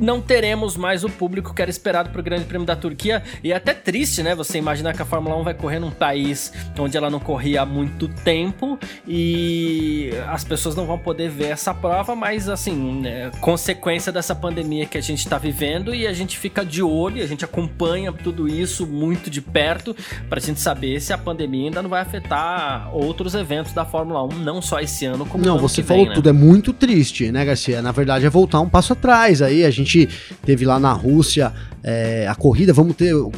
não 0.00 0.20
teremos 0.20 0.76
mais 0.76 1.04
o 1.04 1.08
público 1.08 1.54
que 1.54 1.60
era 1.60 1.70
esperado 1.70 2.10
para 2.10 2.20
o 2.20 2.24
Grande 2.24 2.44
Prêmio 2.44 2.66
da 2.66 2.74
Turquia. 2.74 3.22
E 3.44 3.52
é 3.52 3.56
até 3.56 3.74
triste, 3.74 4.22
né? 4.22 4.34
Você 4.34 4.58
imaginar 4.58 4.94
que 4.94 5.02
a 5.02 5.04
Fórmula 5.04 5.36
1 5.36 5.44
vai 5.44 5.54
correr 5.54 5.78
num 5.78 5.90
país 5.90 6.52
onde 6.78 6.96
ela 6.96 7.10
não 7.10 7.20
corria 7.20 7.62
há 7.62 7.66
muito 7.66 8.08
tempo 8.08 8.78
e 9.06 10.10
as 10.28 10.42
pessoas 10.42 10.74
não 10.74 10.86
vão 10.86 10.98
poder 10.98 11.28
ver 11.28 11.48
essa 11.48 11.74
prova, 11.74 12.16
mas 12.16 12.48
assim, 12.48 13.02
é 13.06 13.30
consequência 13.40 14.10
dessa 14.10 14.34
pandemia 14.34 14.86
que 14.86 14.96
a 14.96 15.00
gente 15.00 15.18
está 15.18 15.36
vivendo 15.36 15.94
e 15.94 16.06
a 16.06 16.12
gente 16.12 16.38
fica 16.38 16.64
de 16.64 16.82
olho, 16.82 17.22
a 17.22 17.26
gente 17.26 17.44
acompanha 17.44 18.12
tudo 18.12 18.48
isso 18.48 18.86
muito 18.86 19.28
de 19.28 19.40
perto 19.40 19.94
para 20.28 20.38
a 20.38 20.42
gente 20.42 20.60
saber 20.60 21.00
se 21.00 21.12
a 21.12 21.18
pandemia 21.18 21.66
ainda 21.66 21.82
não 21.82 21.90
vai 21.90 22.00
afetar 22.00 22.94
outros 22.94 23.34
eventos 23.34 23.72
da 23.72 23.84
Fórmula 23.84 24.24
1, 24.24 24.28
não 24.38 24.62
só 24.62 24.80
esse 24.80 25.04
ano, 25.04 25.26
como 25.26 25.44
Não, 25.44 25.58
você 25.58 25.82
falou 25.82 26.06
né? 26.06 26.14
tudo, 26.14 26.28
é 26.28 26.32
muito 26.32 26.72
triste, 26.72 27.30
né, 27.30 27.44
Garcia? 27.44 27.82
Na 27.82 27.92
verdade 27.92 28.24
é 28.24 28.30
voltar 28.30 28.60
um 28.60 28.68
passo 28.68 28.92
atrás 28.92 29.42
aí, 29.42 29.64
a 29.64 29.70
gente 29.70 29.89
gente 29.90 30.08
teve 30.44 30.64
lá 30.64 30.78
na 30.78 30.92
Rússia 30.92 31.52
é, 31.82 32.26
a 32.28 32.34
corrida, 32.34 32.72
vamos 32.72 32.94
ter 32.94 33.14
o 33.14 33.30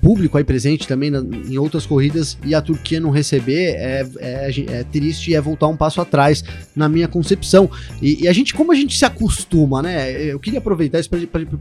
público 0.00 0.38
aí 0.38 0.44
presente 0.44 0.86
também 0.86 1.10
na, 1.10 1.18
em 1.18 1.58
outras 1.58 1.84
corridas 1.84 2.38
e 2.44 2.54
a 2.54 2.62
Turquia 2.62 3.00
não 3.00 3.10
receber 3.10 3.74
é, 3.76 4.06
é, 4.18 4.50
é, 4.68 4.84
triste 4.84 5.32
e 5.32 5.34
é 5.34 5.40
voltar 5.40 5.66
um 5.66 5.76
passo 5.76 6.00
atrás 6.00 6.44
na 6.76 6.88
minha 6.88 7.08
concepção. 7.08 7.68
E, 8.00 8.24
e, 8.24 8.28
a 8.28 8.32
gente, 8.32 8.54
como 8.54 8.70
a 8.72 8.74
gente 8.74 8.96
se 8.96 9.04
acostuma, 9.04 9.82
né? 9.82 10.12
Eu 10.22 10.38
queria 10.38 10.60
aproveitar 10.60 11.00
isso 11.00 11.10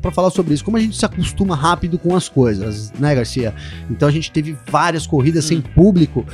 para 0.02 0.12
falar 0.12 0.30
sobre 0.30 0.54
isso, 0.54 0.64
como 0.64 0.78
a 0.78 0.80
gente 0.80 0.96
se 0.96 1.06
acostuma 1.06 1.56
rápido 1.56 1.98
com 1.98 2.16
as 2.16 2.30
coisas, 2.30 2.94
né, 3.00 3.16
Garcia? 3.16 3.54
Então 3.90 4.08
a 4.08 4.12
gente 4.12 4.32
teve 4.32 4.56
várias 4.70 5.08
corridas 5.08 5.46
hum. 5.46 5.48
sem 5.48 5.62
público. 5.62 6.26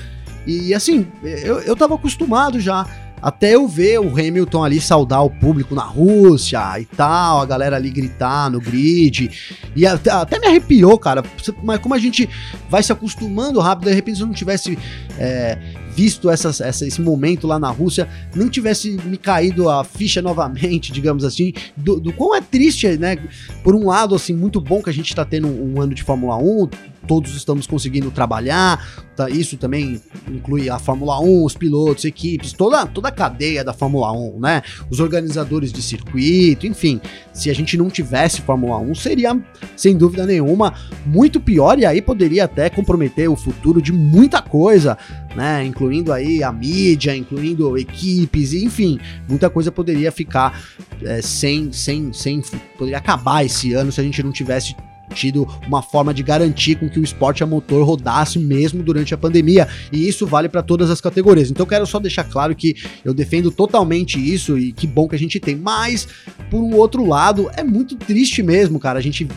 E 0.45 0.73
assim, 0.73 1.07
eu, 1.23 1.59
eu 1.61 1.75
tava 1.75 1.95
acostumado 1.95 2.59
já. 2.59 2.85
Até 3.23 3.55
eu 3.55 3.65
ver 3.65 4.01
o 4.01 4.09
Hamilton 4.09 4.65
ali 4.65 4.81
saudar 4.81 5.23
o 5.23 5.29
público 5.29 5.73
na 5.73 5.83
Rússia 5.83 6.59
e 6.77 6.83
tal, 6.83 7.39
a 7.39 7.45
galera 7.45 7.77
ali 7.77 7.89
gritar 7.89 8.51
no 8.51 8.59
grid. 8.59 9.31
E 9.73 9.87
até, 9.87 10.11
até 10.11 10.37
me 10.37 10.47
arrepiou, 10.47 10.99
cara. 10.99 11.23
Mas 11.63 11.79
como 11.79 11.95
a 11.95 11.97
gente 11.97 12.29
vai 12.69 12.83
se 12.83 12.91
acostumando 12.91 13.61
rápido, 13.61 13.87
de 13.87 13.95
repente 13.95 14.17
se 14.17 14.23
eu 14.23 14.27
não 14.27 14.33
tivesse 14.33 14.77
é, 15.17 15.57
visto 15.95 16.29
essas, 16.29 16.59
essa, 16.59 16.85
esse 16.85 17.01
momento 17.01 17.47
lá 17.47 17.57
na 17.57 17.69
Rússia, 17.69 18.09
não 18.35 18.49
tivesse 18.49 18.91
me 19.05 19.17
caído 19.17 19.69
a 19.69 19.85
ficha 19.85 20.21
novamente, 20.21 20.91
digamos 20.91 21.23
assim, 21.23 21.53
do, 21.77 21.99
do 21.99 22.11
quão 22.11 22.35
é 22.35 22.41
triste, 22.41 22.97
né? 22.97 23.17
Por 23.63 23.73
um 23.73 23.85
lado, 23.85 24.15
assim, 24.15 24.35
muito 24.35 24.59
bom 24.59 24.81
que 24.81 24.89
a 24.89 24.93
gente 24.93 25.15
tá 25.15 25.23
tendo 25.23 25.47
um, 25.47 25.79
ano 25.79 25.93
de 25.93 26.03
Fórmula 26.03 26.35
1, 26.35 26.69
todos 27.07 27.35
estamos 27.35 27.67
conseguindo 27.67 28.11
trabalhar. 28.11 29.03
Tá, 29.15 29.29
isso 29.29 29.57
também 29.57 30.01
inclui 30.27 30.71
a 30.71 30.79
Fórmula 30.79 31.19
1, 31.19 31.45
os 31.45 31.55
pilotos, 31.55 32.03
equipes, 32.03 32.51
toda, 32.51 32.85
toda 32.87 33.09
a 33.09 33.11
cadeia 33.11 33.63
da 33.63 33.71
Fórmula 33.71 34.11
1, 34.11 34.39
né? 34.39 34.63
Os 34.89 34.99
organizadores 34.99 35.71
de 35.71 35.83
circuito, 35.83 36.65
enfim. 36.65 36.99
Se 37.31 37.49
a 37.49 37.53
gente 37.53 37.77
não 37.77 37.89
tivesse 37.89 38.41
Fórmula 38.41 38.77
1, 38.77 38.95
seria, 38.95 39.39
sem 39.75 39.95
dúvida 39.95 40.25
nenhuma, 40.25 40.73
muito 41.05 41.39
pior 41.39 41.77
e 41.77 41.85
aí 41.85 42.01
poderia 42.01 42.45
até 42.45 42.69
comprometer 42.71 43.29
o 43.29 43.35
futuro 43.35 43.81
de 43.81 43.91
muita 43.91 44.41
coisa, 44.41 44.97
né? 45.35 45.63
Incluindo 45.63 46.11
aí 46.11 46.43
a 46.43 46.51
mídia, 46.51 47.15
incluindo 47.15 47.77
equipes, 47.77 48.53
enfim, 48.53 48.99
muita 49.29 49.47
coisa 49.47 49.71
poderia 49.71 50.11
ficar 50.11 50.59
é, 51.03 51.21
sem, 51.21 51.71
sem, 51.71 52.11
sem. 52.11 52.41
Poderia 52.77 52.97
acabar 52.97 53.45
esse 53.45 53.73
ano 53.73 53.91
se 53.91 54.01
a 54.01 54.03
gente 54.03 54.23
não 54.23 54.31
tivesse 54.31 54.75
tido 55.13 55.47
uma 55.67 55.81
forma 55.81 56.13
de 56.13 56.23
garantir 56.23 56.75
com 56.75 56.89
que 56.89 56.99
o 56.99 57.03
esporte 57.03 57.43
a 57.43 57.47
motor 57.47 57.85
rodasse 57.85 58.39
mesmo 58.39 58.83
durante 58.83 59.13
a 59.13 59.17
pandemia, 59.17 59.67
e 59.91 60.07
isso 60.07 60.25
vale 60.25 60.49
para 60.49 60.61
todas 60.61 60.89
as 60.89 61.01
categorias. 61.01 61.51
Então 61.51 61.65
quero 61.65 61.85
só 61.85 61.99
deixar 61.99 62.23
claro 62.23 62.55
que 62.55 62.75
eu 63.03 63.13
defendo 63.13 63.51
totalmente 63.51 64.19
isso 64.19 64.57
e 64.57 64.71
que 64.71 64.87
bom 64.87 65.07
que 65.07 65.15
a 65.15 65.19
gente 65.19 65.39
tem, 65.39 65.55
mas 65.55 66.07
por 66.49 66.59
um 66.59 66.75
outro 66.75 67.05
lado, 67.05 67.49
é 67.55 67.63
muito 67.63 67.95
triste 67.95 68.41
mesmo, 68.43 68.79
cara. 68.79 68.99
A 68.99 69.01
gente 69.01 69.27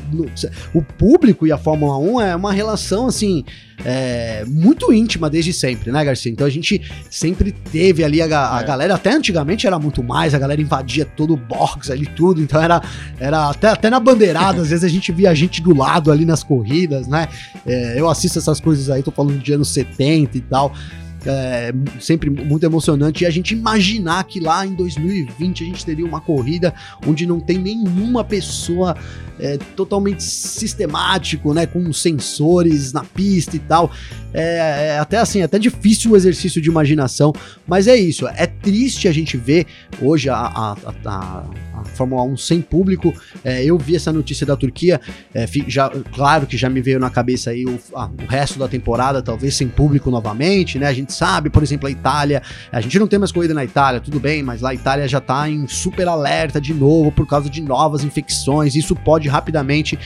o 0.74 0.82
público 0.82 1.46
e 1.46 1.52
a 1.52 1.58
Fórmula 1.58 1.98
1 1.98 2.20
é 2.20 2.36
uma 2.36 2.52
relação 2.52 3.06
assim, 3.06 3.44
é, 3.84 4.44
muito 4.46 4.92
íntima 4.92 5.28
desde 5.28 5.52
sempre, 5.52 5.90
né, 5.90 6.04
Garcia? 6.04 6.30
Então 6.30 6.46
a 6.46 6.50
gente 6.50 6.80
sempre 7.10 7.52
teve 7.52 8.04
ali 8.04 8.20
a, 8.22 8.56
a 8.56 8.60
é. 8.60 8.64
galera, 8.64 8.94
até 8.94 9.12
antigamente 9.12 9.66
era 9.66 9.78
muito 9.78 10.02
mais, 10.02 10.34
a 10.34 10.38
galera 10.38 10.60
invadia 10.60 11.04
todo 11.04 11.34
o 11.34 11.36
box 11.36 11.90
ali, 11.90 12.06
tudo, 12.06 12.40
então 12.40 12.62
era, 12.62 12.82
era 13.18 13.50
até, 13.50 13.68
até 13.68 13.90
na 13.90 14.00
bandeirada, 14.00 14.62
às 14.62 14.68
vezes 14.70 14.84
a 14.84 14.88
gente 14.88 15.12
via 15.12 15.30
a 15.30 15.34
gente 15.34 15.62
do 15.62 15.74
lado 15.74 16.10
ali 16.10 16.24
nas 16.24 16.42
corridas, 16.42 17.06
né? 17.06 17.28
É, 17.64 18.00
eu 18.00 18.08
assisto 18.08 18.38
essas 18.38 18.60
coisas 18.60 18.90
aí, 18.90 19.02
tô 19.02 19.10
falando 19.10 19.38
de 19.38 19.52
anos 19.52 19.68
70 19.68 20.38
e 20.38 20.40
tal 20.40 20.72
é, 21.26 21.72
sempre 22.00 22.30
muito 22.30 22.64
emocionante. 22.64 23.24
E 23.24 23.26
a 23.26 23.30
gente 23.30 23.52
imaginar 23.52 24.24
que 24.24 24.40
lá 24.40 24.64
em 24.64 24.74
2020 24.74 25.64
a 25.64 25.66
gente 25.66 25.84
teria 25.84 26.06
uma 26.06 26.20
corrida 26.20 26.72
onde 27.06 27.26
não 27.26 27.40
tem 27.40 27.58
nenhuma 27.58 28.24
pessoa 28.24 28.96
é, 29.38 29.58
totalmente 29.76 30.22
sistemático, 30.22 31.52
né, 31.52 31.66
com 31.66 31.92
sensores 31.92 32.92
na 32.92 33.04
pista 33.04 33.56
e 33.56 33.58
tal. 33.58 33.90
É, 34.32 34.88
é, 34.88 34.98
até 34.98 35.18
assim, 35.18 35.42
até 35.42 35.58
difícil 35.58 36.12
o 36.12 36.16
exercício 36.16 36.60
de 36.60 36.68
imaginação, 36.68 37.32
mas 37.66 37.86
é 37.86 37.96
isso. 37.96 38.26
É 38.28 38.46
triste 38.46 39.08
a 39.08 39.12
gente 39.12 39.36
ver 39.36 39.66
hoje 40.00 40.28
a, 40.28 40.36
a, 40.36 40.76
a, 41.04 41.44
a 41.74 41.84
Fórmula 41.84 42.22
1 42.22 42.36
sem 42.36 42.60
público. 42.60 43.14
É, 43.44 43.64
eu 43.64 43.78
vi 43.78 43.96
essa 43.96 44.12
notícia 44.12 44.46
da 44.46 44.56
Turquia, 44.56 45.00
é, 45.34 45.46
já, 45.66 45.90
claro 46.12 46.46
que 46.46 46.56
já 46.56 46.68
me 46.68 46.80
veio 46.80 46.98
na 46.98 47.10
cabeça 47.10 47.50
aí 47.50 47.64
o, 47.64 47.78
o 47.92 48.26
resto 48.26 48.58
da 48.58 48.68
temporada, 48.68 49.22
talvez 49.22 49.54
sem 49.54 49.68
público 49.68 50.10
novamente, 50.10 50.78
né? 50.78 50.86
A 50.86 50.92
gente 50.92 51.12
sabe, 51.16 51.50
por 51.50 51.62
exemplo, 51.62 51.88
a 51.88 51.90
Itália, 51.90 52.42
a 52.70 52.80
gente 52.80 52.98
não 52.98 53.06
tem 53.06 53.18
mais 53.18 53.32
corrida 53.32 53.54
na 53.54 53.64
Itália, 53.64 54.00
tudo 54.00 54.20
bem, 54.20 54.42
mas 54.42 54.60
lá 54.60 54.70
a 54.70 54.74
Itália 54.74 55.08
já 55.08 55.20
tá 55.20 55.48
em 55.48 55.66
super 55.66 56.06
alerta 56.08 56.60
de 56.60 56.74
novo 56.74 57.10
por 57.10 57.26
causa 57.26 57.48
de 57.48 57.60
novas 57.62 58.04
infecções. 58.04 58.74
Isso 58.74 58.94
pode 58.94 59.28
rapidamente 59.28 59.98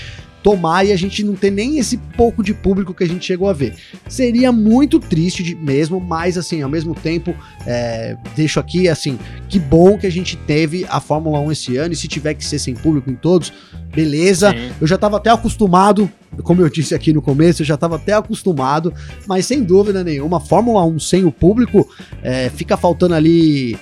tomar 0.42 0.84
e 0.84 0.92
a 0.92 0.96
gente 0.96 1.22
não 1.22 1.34
ter 1.34 1.50
nem 1.50 1.78
esse 1.78 1.96
pouco 2.16 2.42
de 2.42 2.54
público 2.54 2.94
que 2.94 3.04
a 3.04 3.06
gente 3.06 3.24
chegou 3.24 3.48
a 3.48 3.52
ver. 3.52 3.74
Seria 4.08 4.50
muito 4.50 4.98
triste 4.98 5.42
de, 5.42 5.54
mesmo, 5.54 6.00
mas 6.00 6.38
assim, 6.38 6.62
ao 6.62 6.68
mesmo 6.68 6.94
tempo, 6.94 7.34
é, 7.66 8.16
deixo 8.34 8.58
aqui 8.58 8.88
assim, 8.88 9.18
que 9.48 9.58
bom 9.58 9.98
que 9.98 10.06
a 10.06 10.10
gente 10.10 10.36
teve 10.36 10.86
a 10.88 11.00
Fórmula 11.00 11.40
1 11.40 11.52
esse 11.52 11.76
ano 11.76 11.92
e 11.92 11.96
se 11.96 12.08
tiver 12.08 12.34
que 12.34 12.44
ser 12.44 12.58
sem 12.58 12.74
público 12.74 13.10
em 13.10 13.14
todos, 13.14 13.52
beleza. 13.94 14.50
Sim. 14.50 14.70
Eu 14.80 14.86
já 14.86 14.94
estava 14.94 15.16
até 15.18 15.30
acostumado, 15.30 16.10
como 16.42 16.62
eu 16.62 16.68
disse 16.68 16.94
aqui 16.94 17.12
no 17.12 17.20
começo, 17.20 17.62
eu 17.62 17.66
já 17.66 17.74
estava 17.74 17.96
até 17.96 18.14
acostumado, 18.14 18.92
mas 19.26 19.46
sem 19.46 19.62
dúvida 19.62 20.02
nenhuma, 20.02 20.40
Fórmula 20.40 20.84
1 20.84 20.98
sem 21.00 21.24
o 21.24 21.32
público, 21.32 21.88
é, 22.22 22.50
fica 22.50 22.76
faltando 22.76 23.14
ali 23.14 23.76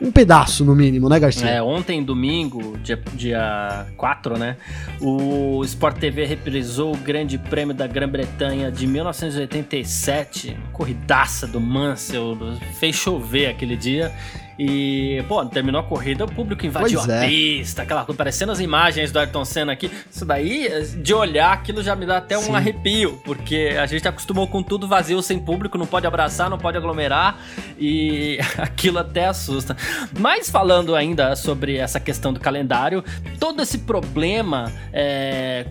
um 0.00 0.10
pedaço, 0.10 0.64
no 0.64 0.74
mínimo, 0.74 1.08
né, 1.08 1.18
Garcia? 1.18 1.48
É, 1.48 1.62
ontem, 1.62 2.02
domingo, 2.02 2.76
dia, 2.78 3.00
dia 3.14 3.86
4, 3.96 4.38
né? 4.38 4.56
O 5.00 5.62
Sport 5.64 5.98
TV 5.98 6.24
reprisou 6.24 6.94
o 6.94 6.96
Grande 6.96 7.38
Prêmio 7.38 7.74
da 7.74 7.86
Grã-Bretanha 7.86 8.70
de 8.70 8.86
1987, 8.86 10.56
corridaça 10.72 11.46
do 11.46 11.60
Mansell, 11.60 12.36
fez 12.78 12.94
chover 12.96 13.46
aquele 13.46 13.76
dia. 13.76 14.12
E, 14.58 15.22
pô, 15.28 15.44
terminou 15.44 15.80
a 15.80 15.84
corrida, 15.84 16.24
o 16.24 16.30
público 16.30 16.64
invadiu 16.64 16.98
pois 16.98 17.10
a 17.10 17.24
é. 17.24 17.28
pista, 17.28 17.82
aquela 17.82 18.04
coisa, 18.04 18.16
parecendo 18.16 18.52
as 18.52 18.60
imagens 18.60 19.12
do 19.12 19.18
Ayrton 19.18 19.44
Senna 19.44 19.72
aqui. 19.72 19.90
Isso 20.10 20.24
daí, 20.24 20.68
de 21.02 21.12
olhar, 21.12 21.52
aquilo 21.52 21.82
já 21.82 21.94
me 21.94 22.06
dá 22.06 22.18
até 22.18 22.38
Sim. 22.38 22.50
um 22.50 22.56
arrepio, 22.56 23.20
porque 23.24 23.76
a 23.78 23.86
gente 23.86 24.06
acostumou 24.08 24.48
com 24.48 24.62
tudo 24.62 24.88
vazio, 24.88 25.20
sem 25.20 25.38
público, 25.38 25.76
não 25.76 25.86
pode 25.86 26.06
abraçar, 26.06 26.48
não 26.48 26.58
pode 26.58 26.76
aglomerar, 26.76 27.38
e 27.78 28.38
aquilo 28.56 28.98
até 28.98 29.26
assusta. 29.26 29.76
Mas 30.18 30.48
falando 30.48 30.94
ainda 30.94 31.36
sobre 31.36 31.76
essa 31.76 32.00
questão 32.00 32.32
do 32.32 32.40
calendário, 32.40 33.04
todo 33.38 33.60
esse 33.62 33.78
problema 33.78 34.72
é, 34.92 35.66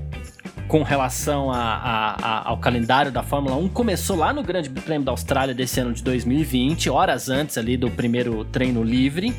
com 0.67 0.83
relação 0.83 1.51
a, 1.51 1.57
a, 1.57 2.15
a, 2.15 2.49
ao 2.49 2.57
calendário 2.57 3.11
da 3.11 3.23
Fórmula 3.23 3.55
1 3.55 3.69
começou 3.69 4.15
lá 4.15 4.33
no 4.33 4.43
Grande 4.43 4.69
Prêmio 4.69 5.05
da 5.05 5.11
Austrália 5.11 5.53
desse 5.53 5.79
ano 5.79 5.93
de 5.93 6.03
2020, 6.03 6.89
horas 6.89 7.29
antes 7.29 7.57
ali 7.57 7.77
do 7.77 7.89
primeiro 7.89 8.43
treino 8.45 8.83
livre, 8.83 9.35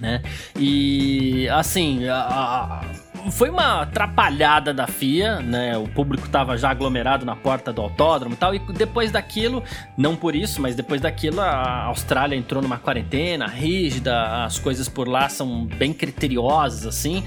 né? 0.00 0.22
E 0.58 1.48
assim, 1.48 2.06
a, 2.08 2.82
foi 3.30 3.48
uma 3.48 3.82
atrapalhada 3.82 4.74
da 4.74 4.86
FIA, 4.86 5.40
né? 5.40 5.76
O 5.78 5.88
público 5.88 6.28
tava 6.28 6.56
já 6.56 6.70
aglomerado 6.70 7.24
na 7.24 7.34
porta 7.34 7.72
do 7.72 7.80
autódromo 7.80 8.34
e 8.34 8.38
tal. 8.38 8.54
E 8.54 8.58
depois 8.58 9.10
daquilo, 9.10 9.62
não 9.96 10.14
por 10.14 10.34
isso, 10.34 10.60
mas 10.60 10.74
depois 10.74 11.00
daquilo, 11.00 11.40
a 11.40 11.84
Austrália 11.84 12.36
entrou 12.36 12.62
numa 12.62 12.78
quarentena 12.78 13.46
rígida, 13.46 14.44
as 14.44 14.58
coisas 14.58 14.88
por 14.88 15.08
lá 15.08 15.28
são 15.28 15.64
bem 15.64 15.92
criteriosas, 15.92 16.86
assim. 16.86 17.24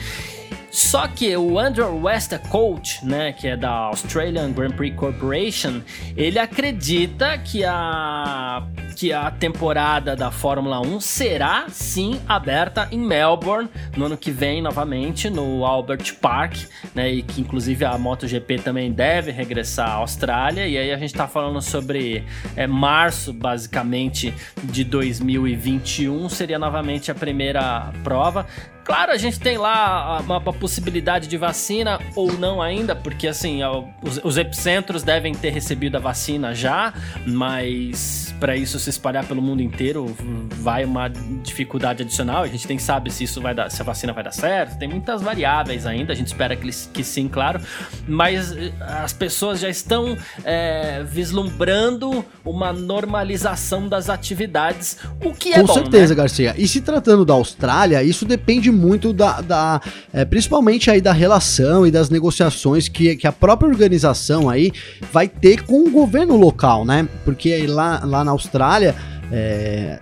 Só 0.72 1.08
que 1.08 1.36
o 1.36 1.58
Andrew 1.58 2.04
Westcott, 2.04 3.06
né, 3.06 3.32
que 3.32 3.48
é 3.48 3.58
da 3.58 3.72
Australian 3.72 4.52
Grand 4.52 4.72
Prix 4.72 4.96
Corporation, 4.96 5.82
ele 6.16 6.38
acredita 6.38 7.38
que 7.38 7.64
a 7.64 8.68
que 8.98 9.14
a 9.14 9.30
temporada 9.30 10.16
da 10.16 10.32
Fórmula 10.32 10.82
1 10.82 11.00
será 11.00 11.68
sim 11.70 12.20
aberta 12.28 12.88
em 12.92 12.98
Melbourne 12.98 13.70
no 13.96 14.06
ano 14.06 14.18
que 14.18 14.32
vem 14.32 14.60
novamente 14.60 15.30
no 15.30 15.64
Albert 15.64 16.16
Park, 16.20 16.58
né, 16.96 17.12
e 17.12 17.22
que 17.22 17.40
inclusive 17.40 17.86
a 17.86 17.96
MotoGP 17.96 18.58
também 18.58 18.92
deve 18.92 19.30
regressar 19.30 19.88
à 19.88 19.94
Austrália. 19.94 20.68
E 20.68 20.80
aí 20.80 20.92
a 20.92 20.98
gente 20.98 21.12
está 21.12 21.28
falando 21.28 21.62
sobre 21.62 22.26
é, 22.56 22.66
março 22.66 23.32
basicamente 23.32 24.34
de 24.64 24.84
2021 24.84 26.28
seria 26.30 26.58
novamente 26.58 27.12
a 27.12 27.16
primeira 27.16 27.94
prova. 28.04 28.48
Claro, 28.88 29.12
a 29.12 29.18
gente 29.18 29.38
tem 29.38 29.58
lá 29.58 30.22
uma, 30.22 30.38
uma, 30.38 30.54
possibilidade 30.54 31.28
de 31.28 31.36
vacina 31.36 32.00
ou 32.16 32.32
não 32.32 32.62
ainda, 32.62 32.96
porque 32.96 33.28
assim, 33.28 33.60
os, 34.02 34.18
os 34.24 34.38
epicentros 34.38 35.04
devem 35.04 35.36
ter 35.36 35.50
recebido 35.50 35.98
a 35.98 36.00
vacina 36.00 36.56
já, 36.56 36.94
mas 37.26 38.34
para 38.40 38.56
isso 38.56 38.80
se 38.80 38.90
espalhar 38.90 39.26
pelo 39.26 39.42
mundo 39.42 39.62
inteiro 39.62 40.16
vai 40.62 40.86
uma 40.86 41.10
dificuldade 41.44 42.04
adicional. 42.04 42.44
A 42.44 42.48
gente 42.48 42.66
nem 42.68 42.80
sabe 42.80 43.12
se 43.12 43.26
isso 43.26 43.42
vai 43.42 43.54
dar, 43.54 43.70
se 43.70 43.82
a 43.82 43.86
vacina 43.86 44.14
vai 44.14 44.24
dar 44.24 44.32
certo. 44.32 44.78
Tem 44.78 44.88
muitas 44.88 45.22
variáveis 45.22 45.86
ainda. 45.86 46.14
A 46.14 46.16
gente 46.16 46.28
espera 46.28 46.56
que, 46.56 46.70
que 46.94 47.04
sim, 47.04 47.28
claro. 47.28 47.60
Mas 48.08 48.52
eh, 48.52 48.72
as 48.80 49.12
pessoas 49.12 49.60
já 49.60 49.70
estão 49.70 50.18
é, 50.44 51.04
vislumbrando 51.04 52.24
uma 52.46 52.72
normalização 52.72 53.88
das 53.88 54.10
atividades, 54.10 54.98
o 55.24 55.34
que 55.34 55.54
é 55.54 55.60
Com 55.60 55.66
bom, 55.66 55.74
certeza, 55.74 56.14
né? 56.14 56.22
Garcia. 56.22 56.56
E 56.58 56.68
se 56.68 56.82
tratando 56.82 57.26
da 57.26 57.34
Austrália, 57.34 58.02
isso 58.04 58.26
depende 58.26 58.72
muito 58.78 59.12
da, 59.12 59.42
da 59.42 59.82
é, 60.14 60.24
principalmente 60.24 60.90
aí 60.90 61.02
da 61.02 61.12
relação 61.12 61.86
e 61.86 61.92
das 61.92 62.10
negociações 62.10 62.88
que, 62.88 63.16
que 63.16 63.28
a 63.28 63.32
própria 63.32 63.68
organização 63.70 64.50
aí 64.50 64.72
vai 65.12 65.28
ter 65.28 65.64
com 65.64 65.88
o 65.88 65.90
governo 65.90 66.38
local, 66.38 66.86
né? 66.86 67.08
Porque 67.26 67.66
lá, 67.68 68.02
lá 68.06 68.24
na 68.24 68.32
Austrália 68.32 68.96
é, 69.32 70.00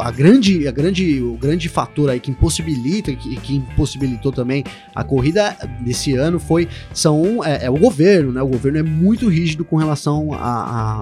a 0.00 0.10
grande, 0.10 0.68
a 0.68 0.70
grande, 0.70 1.22
o 1.22 1.36
grande 1.36 1.68
fator 1.68 2.10
aí 2.10 2.20
que 2.20 2.30
impossibilita, 2.30 3.12
que, 3.14 3.36
que 3.36 3.56
impossibilitou 3.56 4.32
também 4.32 4.64
a 4.94 5.02
corrida 5.02 5.56
desse 5.80 6.14
ano 6.14 6.38
foi 6.38 6.68
são 6.92 7.44
é, 7.44 7.66
é, 7.66 7.70
o 7.70 7.76
governo, 7.76 8.32
né? 8.32 8.42
O 8.42 8.48
governo 8.48 8.78
é 8.78 8.82
muito 8.82 9.28
rígido 9.28 9.64
com 9.64 9.76
relação 9.76 10.30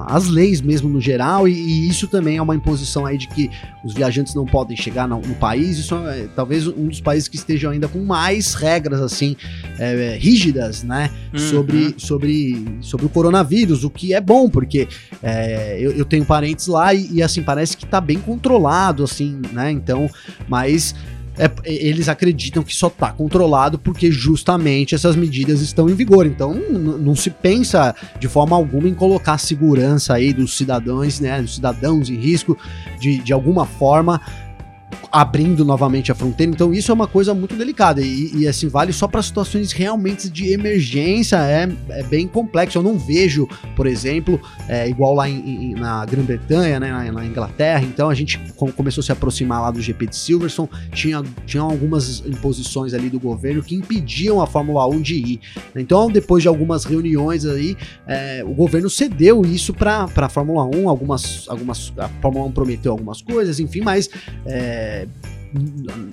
às 0.09 0.28
leis 0.28 0.61
mesmo 0.61 0.88
no 0.88 1.00
geral 1.00 1.48
e, 1.48 1.52
e, 1.52 1.88
isso 1.88 2.06
também 2.06 2.37
é 2.37 2.42
uma 2.42 2.54
imposição 2.54 3.04
aí 3.04 3.18
de 3.18 3.28
que 3.28 3.50
os 3.85 3.94
viajantes 3.94 4.35
não 4.35 4.44
podem 4.44 4.76
chegar 4.76 5.09
no, 5.09 5.20
no 5.20 5.35
país. 5.35 5.78
Isso 5.78 5.94
é 6.09 6.28
talvez 6.35 6.66
um 6.66 6.88
dos 6.88 7.00
países 7.00 7.28
que 7.28 7.37
estejam 7.37 7.72
ainda 7.72 7.88
com 7.88 8.04
mais 8.04 8.54
regras 8.54 9.00
assim 9.00 9.37
é, 9.78 10.16
rígidas, 10.20 10.82
né? 10.82 11.11
Uhum. 11.32 11.38
Sobre, 11.38 11.94
sobre, 11.98 12.78
sobre 12.80 13.06
o 13.06 13.09
coronavírus, 13.09 13.85
o 13.85 13.90
que 13.90 14.14
é 14.14 14.20
bom 14.20 14.48
porque 14.48 14.88
é, 15.22 15.78
eu, 15.80 15.92
eu, 15.92 16.04
tenho 16.04 16.24
parentes 16.24 16.66
lá 16.66 16.94
e, 16.94 17.09
e 17.12 17.22
assim 17.22 17.42
parece 17.42 17.76
que 17.76 17.85
tá 17.85 18.00
bem 18.00 18.18
controlado 18.18 18.36
controlado, 18.37 19.03
assim, 19.03 19.40
né? 19.53 19.70
Então, 19.70 20.09
mas 20.49 20.94
é, 21.38 21.51
eles 21.64 22.09
acreditam 22.09 22.62
que 22.62 22.75
só 22.75 22.87
está 22.87 23.12
controlado 23.12 23.79
porque 23.79 24.11
justamente 24.11 24.94
essas 24.94 25.14
medidas 25.14 25.61
estão 25.61 25.88
em 25.88 25.94
vigor. 25.94 26.27
Então 26.27 26.55
não 26.55 27.14
se 27.14 27.31
pensa 27.31 27.94
de 28.18 28.29
forma 28.29 28.57
alguma 28.57 28.88
em 28.88 28.94
colocar 28.94 29.35
a 29.35 29.38
segurança 29.38 30.14
aí 30.14 30.33
dos 30.33 30.57
cidadãos, 30.57 31.20
né, 31.20 31.42
dos 31.42 31.57
cidadãos 31.57 32.09
em 32.09 32.16
risco 32.16 32.57
de, 32.99 33.18
de 33.18 33.33
alguma 33.33 33.66
forma 33.66 34.20
abrindo 35.11 35.64
novamente 35.64 36.12
a 36.12 36.14
fronteira. 36.14 36.52
Então 36.52 36.72
isso 36.72 36.90
é 36.90 36.94
uma 36.94 37.06
coisa 37.06 37.35
muito 37.35 37.54
delicada 37.54 38.00
e, 38.00 38.30
e 38.35 38.48
assim 38.48 38.68
vale 38.68 38.92
só 38.92 39.09
para 39.09 39.22
situações 39.22 39.72
realmente 39.72 40.28
de 40.28 40.52
emergência. 40.52 41.37
É, 41.37 41.68
é, 41.90 42.02
bem 42.02 42.26
complexo. 42.26 42.78
Eu 42.78 42.82
não 42.82 42.98
vejo, 42.98 43.48
por 43.74 43.87
exemplo, 43.87 44.40
é, 44.68 44.88
igual 44.88 45.14
lá 45.14 45.28
em, 45.28 45.72
em, 45.72 45.74
na 45.74 46.04
Grã-Bretanha, 46.04 46.78
né, 46.80 46.90
na, 46.90 47.12
na, 47.12 47.26
Inglaterra. 47.26 47.82
Então 47.82 48.09
a 48.09 48.14
gente 48.14 48.38
começou 48.76 49.00
a 49.00 49.04
se 49.04 49.12
aproximar 49.12 49.62
lá 49.62 49.70
do 49.70 49.80
GP 49.80 50.06
de 50.06 50.16
Silverstone. 50.16 50.68
Tinha, 50.92 51.22
tinha 51.46 51.62
algumas 51.62 52.20
imposições 52.26 52.94
ali 52.94 53.09
do 53.09 53.18
governo 53.18 53.62
que 53.62 53.74
impediam 53.74 54.40
a 54.40 54.46
Fórmula 54.46 54.87
1 54.87 55.00
de 55.00 55.14
ir. 55.14 55.40
Então 55.74 56.11
depois 56.11 56.42
de 56.42 56.48
algumas 56.48 56.85
reuniões 56.85 57.44
aí, 57.44 57.76
é, 58.06 58.44
o 58.44 58.54
governo 58.54 58.90
cedeu 58.90 59.44
isso 59.44 59.72
para 59.72 60.09
a 60.14 60.28
Fórmula 60.28 60.64
1. 60.64 60.88
Algumas, 60.88 61.48
algumas 61.48 61.92
a 61.96 62.09
Fórmula 62.20 62.46
1 62.46 62.52
prometeu 62.52 62.92
algumas 62.92 63.22
coisas, 63.22 63.61
enfim, 63.61 63.80
mas 63.80 64.09
é, 64.44 64.86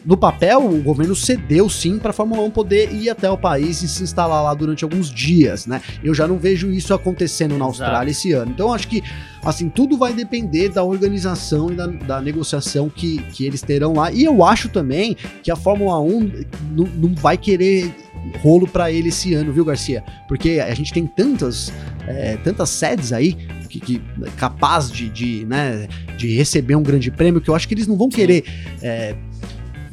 no 0.05 0.15
papel, 0.15 0.65
o 0.65 0.81
governo 0.81 1.15
cedeu 1.15 1.69
sim 1.69 1.97
para 1.97 2.11
a 2.11 2.13
Fórmula 2.13 2.41
1 2.43 2.51
poder 2.51 2.93
ir 2.93 3.09
até 3.09 3.29
o 3.29 3.37
país 3.37 3.81
e 3.81 3.87
se 3.87 4.03
instalar 4.03 4.43
lá 4.43 4.53
durante 4.53 4.83
alguns 4.83 5.11
dias, 5.11 5.65
né? 5.65 5.81
Eu 6.03 6.13
já 6.13 6.27
não 6.27 6.37
vejo 6.37 6.71
isso 6.71 6.93
acontecendo 6.93 7.57
na 7.57 7.65
Austrália 7.65 8.09
Exato. 8.09 8.27
esse 8.27 8.31
ano. 8.31 8.51
Então, 8.51 8.73
acho 8.73 8.87
que, 8.87 9.03
assim, 9.43 9.69
tudo 9.69 9.97
vai 9.97 10.13
depender 10.13 10.69
da 10.69 10.83
organização 10.83 11.71
e 11.71 11.75
da, 11.75 11.87
da, 11.87 12.21
negociação 12.21 12.89
que, 12.89 13.17
que 13.31 13.45
eles 13.45 13.61
terão 13.61 13.93
lá. 13.93 14.11
E 14.11 14.23
eu 14.23 14.43
acho 14.43 14.69
também 14.69 15.17
que 15.41 15.51
a 15.51 15.55
Fórmula 15.55 15.99
1 15.99 16.45
não, 16.71 16.85
não 16.85 17.15
vai 17.15 17.37
querer 17.37 17.93
rolo 18.41 18.67
para 18.67 18.91
ele 18.91 19.09
esse 19.09 19.33
ano, 19.33 19.51
viu, 19.51 19.65
Garcia? 19.65 20.03
Porque 20.27 20.63
a 20.65 20.73
gente 20.73 20.93
tem 20.93 21.05
tantas, 21.05 21.73
é, 22.07 22.37
tantas 22.37 22.69
sedes 22.69 23.11
aí 23.11 23.37
que, 23.79 23.79
que 23.79 24.01
capaz 24.37 24.91
de, 24.91 25.09
de, 25.09 25.45
né, 25.45 25.87
de 26.17 26.35
receber 26.35 26.75
um 26.75 26.83
grande 26.83 27.09
prêmio 27.09 27.41
que 27.41 27.49
eu 27.49 27.55
acho 27.55 27.67
que 27.67 27.73
eles 27.73 27.87
não 27.87 27.97
vão 27.97 28.09
querer 28.09 28.43
é, 28.81 29.15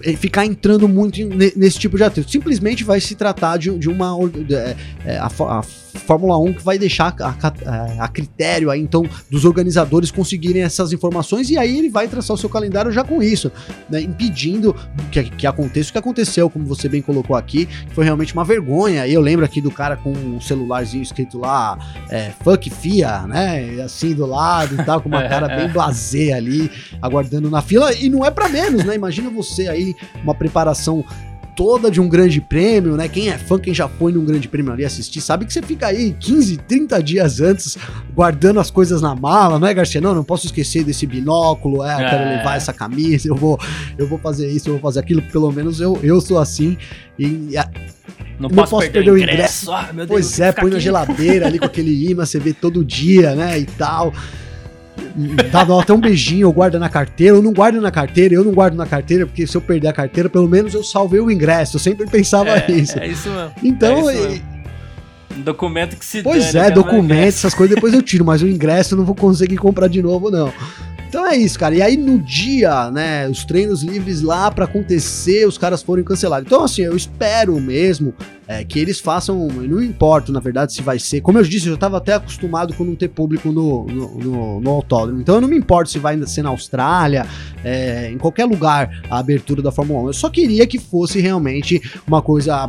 é, 0.02 0.12
ficar 0.14 0.44
entrando 0.44 0.88
muito 0.88 1.18
nesse 1.56 1.78
tipo 1.78 1.96
de 1.96 2.04
atrito. 2.04 2.30
Simplesmente 2.30 2.84
vai 2.84 3.00
se 3.00 3.14
tratar 3.14 3.56
de, 3.56 3.76
de 3.78 3.88
uma. 3.88 4.16
É, 4.50 4.76
é, 5.04 5.18
a, 5.18 5.26
a, 5.26 5.62
Fórmula 5.98 6.38
1 6.38 6.54
que 6.54 6.64
vai 6.64 6.78
deixar 6.78 7.14
a, 7.20 7.28
a, 7.28 8.04
a, 8.04 8.08
critério 8.08 8.70
aí, 8.70 8.80
então, 8.80 9.04
dos 9.30 9.44
organizadores 9.44 10.10
conseguirem 10.10 10.62
essas 10.62 10.92
informações 10.92 11.50
e 11.50 11.58
aí 11.58 11.78
ele 11.78 11.88
vai 11.88 12.08
traçar 12.08 12.34
o 12.34 12.38
seu 12.38 12.48
calendário 12.48 12.92
já 12.92 13.04
com 13.04 13.22
isso, 13.22 13.50
né, 13.88 14.00
impedindo 14.00 14.74
que, 15.10 15.22
que 15.24 15.46
aconteça 15.46 15.90
o 15.90 15.92
que 15.92 15.98
aconteceu, 15.98 16.48
como 16.48 16.64
você 16.64 16.88
bem 16.88 17.02
colocou 17.02 17.36
aqui, 17.36 17.68
foi 17.92 18.04
realmente 18.04 18.32
uma 18.32 18.44
vergonha. 18.44 19.06
Eu 19.06 19.20
lembro 19.20 19.44
aqui 19.44 19.60
do 19.60 19.70
cara 19.70 19.96
com 19.96 20.12
um 20.12 20.40
celularzinho 20.40 21.02
escrito 21.02 21.38
lá, 21.38 21.78
é, 22.08 22.30
fuck 22.42 22.70
FIA, 22.70 23.26
né, 23.26 23.82
assim 23.82 24.14
do 24.14 24.26
lado 24.26 24.74
e 24.74 24.84
tal, 24.84 25.00
com 25.00 25.08
uma 25.08 25.28
cara 25.28 25.48
bem 25.48 25.68
blasé 25.72 26.32
ali, 26.32 26.70
aguardando 27.00 27.50
na 27.50 27.62
fila, 27.62 27.92
e 27.94 28.08
não 28.08 28.24
é 28.24 28.30
para 28.30 28.48
menos, 28.48 28.84
né, 28.84 28.94
imagina 28.94 29.30
você 29.30 29.68
aí, 29.68 29.94
uma 30.22 30.34
preparação 30.34 31.04
toda 31.56 31.90
de 31.90 32.00
um 32.00 32.08
grande 32.08 32.40
prêmio, 32.40 32.96
né? 32.96 33.08
Quem 33.08 33.28
é 33.28 33.38
fã, 33.38 33.58
quem 33.58 33.74
já 33.74 33.88
foi 33.88 34.12
num 34.12 34.24
grande 34.24 34.48
prêmio 34.48 34.72
ali 34.72 34.84
assistir, 34.84 35.20
sabe 35.20 35.44
que 35.44 35.52
você 35.52 35.62
fica 35.62 35.86
aí 35.86 36.14
15, 36.18 36.56
30 36.58 37.02
dias 37.02 37.40
antes 37.40 37.76
guardando 38.14 38.60
as 38.60 38.70
coisas 38.70 39.00
na 39.00 39.14
mala, 39.14 39.58
não 39.58 39.66
é, 39.66 39.74
Garcia? 39.74 40.00
Não, 40.00 40.14
não 40.14 40.24
posso 40.24 40.46
esquecer 40.46 40.84
desse 40.84 41.06
binóculo, 41.06 41.84
é, 41.84 41.94
eu 41.94 42.10
quero 42.10 42.22
é. 42.22 42.36
levar 42.36 42.56
essa 42.56 42.72
camisa, 42.72 43.28
eu 43.28 43.36
vou, 43.36 43.58
eu 43.98 44.06
vou 44.06 44.18
fazer 44.18 44.50
isso, 44.50 44.68
eu 44.68 44.74
vou 44.74 44.82
fazer 44.82 45.00
aquilo, 45.00 45.22
pelo 45.22 45.50
menos 45.52 45.80
eu, 45.80 45.98
eu 46.02 46.20
sou 46.20 46.38
assim. 46.38 46.76
E 47.18 47.56
a, 47.56 47.68
não, 48.38 48.48
não 48.48 48.56
posso, 48.56 48.70
posso, 48.70 48.90
perder, 48.90 49.10
o 49.10 49.18
ingresso. 49.18 49.70
ingresso. 49.70 49.72
Ah, 49.72 49.90
pois 50.08 50.26
Deus, 50.26 50.40
é, 50.40 50.52
põe 50.52 50.70
na 50.70 50.78
geladeira 50.78 51.46
ali 51.46 51.58
com 51.58 51.66
aquele 51.66 52.10
imã, 52.10 52.24
você 52.24 52.38
vê 52.38 52.54
todo 52.54 52.84
dia, 52.84 53.34
né? 53.34 53.58
E 53.58 53.66
tal. 53.66 54.12
Dá 55.50 55.62
até 55.62 55.92
um 55.92 56.00
beijinho, 56.00 56.46
eu 56.46 56.52
guardo 56.52 56.78
na 56.78 56.88
carteira, 56.88 57.36
eu 57.36 57.42
não 57.42 57.52
guardo 57.52 57.80
na 57.80 57.90
carteira, 57.90 58.34
eu 58.34 58.44
não 58.44 58.52
guardo 58.52 58.74
na 58.74 58.86
carteira, 58.86 59.26
porque 59.26 59.46
se 59.46 59.56
eu 59.56 59.60
perder 59.60 59.88
a 59.88 59.92
carteira, 59.92 60.28
pelo 60.28 60.48
menos 60.48 60.74
eu 60.74 60.82
salvei 60.82 61.20
o 61.20 61.30
ingresso. 61.30 61.76
Eu 61.76 61.80
sempre 61.80 62.06
pensava 62.06 62.50
é, 62.50 62.70
isso. 62.70 62.98
É 62.98 63.06
isso 63.06 63.30
mesmo. 63.30 63.52
Então, 63.62 64.10
é 64.10 64.14
isso 64.14 64.28
mesmo. 64.28 64.49
Documento 65.40 65.96
que 65.96 66.04
se 66.04 66.22
Pois 66.22 66.54
é, 66.54 66.70
documento, 66.70 67.28
essas 67.28 67.54
coisas 67.54 67.74
depois 67.74 67.92
eu 67.94 68.02
tiro, 68.02 68.24
mas 68.24 68.42
o 68.42 68.48
ingresso 68.48 68.94
eu 68.94 68.98
não 68.98 69.04
vou 69.04 69.14
conseguir 69.14 69.56
comprar 69.56 69.88
de 69.88 70.02
novo, 70.02 70.30
não. 70.30 70.52
Então 71.10 71.26
é 71.26 71.36
isso, 71.36 71.58
cara. 71.58 71.74
E 71.74 71.82
aí 71.82 71.96
no 71.96 72.20
dia, 72.20 72.88
né, 72.92 73.28
os 73.28 73.44
treinos 73.44 73.82
livres 73.82 74.22
lá 74.22 74.48
para 74.48 74.64
acontecer, 74.64 75.44
os 75.44 75.58
caras 75.58 75.82
foram 75.82 76.04
cancelados. 76.04 76.46
Então 76.46 76.62
assim, 76.62 76.82
eu 76.82 76.96
espero 76.96 77.60
mesmo 77.60 78.14
é, 78.50 78.64
que 78.64 78.78
eles 78.80 78.98
façam, 78.98 79.46
não 79.48 79.82
importa 79.82 80.32
na 80.32 80.40
verdade 80.40 80.72
se 80.72 80.82
vai 80.82 80.98
ser, 80.98 81.20
como 81.20 81.38
eu 81.38 81.42
disse, 81.44 81.66
eu 81.66 81.70
já 81.70 81.74
estava 81.74 81.98
até 81.98 82.14
acostumado 82.14 82.74
com 82.74 82.84
não 82.84 82.96
ter 82.96 83.08
público 83.08 83.52
no, 83.52 83.86
no, 83.86 84.18
no, 84.18 84.60
no, 84.60 84.70
autódromo, 84.70 85.20
então 85.20 85.36
eu 85.36 85.40
não 85.40 85.48
me 85.48 85.56
importo 85.56 85.88
se 85.88 86.00
vai 86.00 86.20
ser 86.26 86.42
na 86.42 86.48
Austrália, 86.48 87.24
é, 87.64 88.10
em 88.10 88.18
qualquer 88.18 88.46
lugar 88.46 89.02
a 89.08 89.18
abertura 89.18 89.62
da 89.62 89.70
Fórmula 89.70 90.02
1, 90.02 90.06
eu 90.08 90.12
só 90.12 90.28
queria 90.28 90.66
que 90.66 90.78
fosse 90.78 91.20
realmente 91.20 91.80
uma 92.06 92.20
coisa 92.20 92.68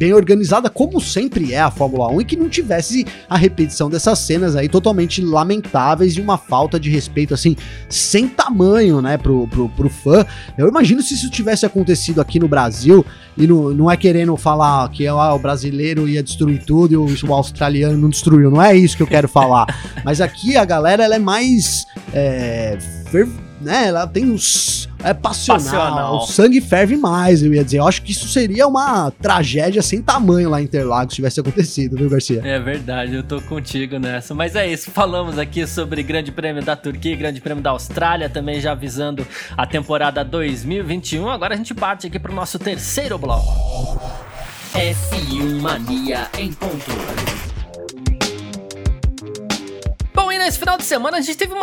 bem 0.00 0.14
organizada, 0.14 0.70
como 0.70 0.98
sempre 0.98 1.52
é 1.52 1.60
a 1.60 1.70
Fórmula 1.70 2.08
1, 2.08 2.22
e 2.22 2.24
que 2.24 2.34
não 2.34 2.48
tivesse 2.48 3.06
a 3.28 3.36
repetição 3.36 3.90
dessas 3.90 4.18
cenas 4.20 4.56
aí 4.56 4.66
totalmente 4.66 5.20
lamentáveis 5.20 6.16
e 6.16 6.22
uma 6.22 6.38
falta 6.38 6.80
de 6.80 6.88
respeito, 6.88 7.34
assim, 7.34 7.54
sem 7.86 8.26
tamanho, 8.26 9.02
né, 9.02 9.18
pro, 9.18 9.46
pro, 9.46 9.68
pro 9.68 9.90
fã. 9.90 10.24
Eu 10.56 10.66
imagino 10.66 11.02
se 11.02 11.12
isso 11.12 11.28
tivesse 11.28 11.66
acontecido 11.66 12.18
aqui 12.18 12.40
no 12.40 12.48
Brasil, 12.48 13.04
e 13.36 13.46
não, 13.46 13.74
não 13.74 13.90
é 13.90 13.96
querendo 13.96 14.34
falar 14.38 14.88
que 14.88 15.04
é 15.06 15.12
o 15.12 15.38
brasileiro 15.38 16.08
ia 16.08 16.22
destruir 16.22 16.64
tudo 16.64 16.94
e 16.94 16.96
o, 16.96 17.06
o, 17.28 17.34
australiano 17.34 17.98
não 17.98 18.08
destruiu. 18.08 18.50
Não 18.50 18.62
é 18.62 18.74
isso 18.74 18.96
que 18.96 19.02
eu 19.02 19.06
quero 19.06 19.28
falar. 19.28 19.66
Mas 20.02 20.22
aqui 20.22 20.56
a 20.56 20.64
galera 20.64 21.04
ela 21.04 21.16
é 21.16 21.18
mais. 21.18 21.84
É, 22.14 22.78
né, 23.60 23.88
ela 23.88 24.06
tem 24.06 24.30
os. 24.30 24.88
É 25.02 25.14
passional, 25.14 25.62
passional, 25.62 26.16
O 26.16 26.26
sangue 26.26 26.60
ferve 26.60 26.96
mais, 26.96 27.42
eu 27.42 27.54
ia 27.54 27.64
dizer. 27.64 27.78
Eu 27.78 27.88
acho 27.88 28.02
que 28.02 28.12
isso 28.12 28.28
seria 28.28 28.66
uma 28.66 29.10
tragédia 29.10 29.80
sem 29.80 30.02
tamanho 30.02 30.50
lá 30.50 30.60
em 30.60 30.64
Interlagos 30.64 31.14
se 31.14 31.16
tivesse 31.16 31.40
acontecido, 31.40 31.96
viu, 31.96 32.10
Garcia? 32.10 32.42
É 32.44 32.58
verdade, 32.58 33.14
eu 33.14 33.22
tô 33.22 33.40
contigo 33.40 33.98
nessa. 33.98 34.34
Mas 34.34 34.54
é 34.54 34.70
isso, 34.70 34.90
falamos 34.90 35.38
aqui 35.38 35.66
sobre 35.66 36.02
Grande 36.02 36.30
Prêmio 36.30 36.62
da 36.62 36.76
Turquia 36.76 37.12
e 37.12 37.16
Grande 37.16 37.40
Prêmio 37.40 37.62
da 37.62 37.70
Austrália, 37.70 38.28
também 38.28 38.60
já 38.60 38.72
avisando 38.72 39.26
a 39.56 39.66
temporada 39.66 40.24
2021. 40.24 41.28
Agora 41.30 41.54
a 41.54 41.56
gente 41.56 41.74
parte 41.74 42.06
aqui 42.06 42.18
pro 42.18 42.34
nosso 42.34 42.58
terceiro 42.58 43.18
bloco. 43.18 43.50
F1 44.74 45.60
Mania 45.60 46.28
em 46.38 46.52
ponto. 46.52 47.29
Nesse 50.40 50.58
final 50.58 50.76
de 50.76 50.84
semana 50.84 51.18
a 51.18 51.20
gente 51.20 51.36
teve 51.36 51.54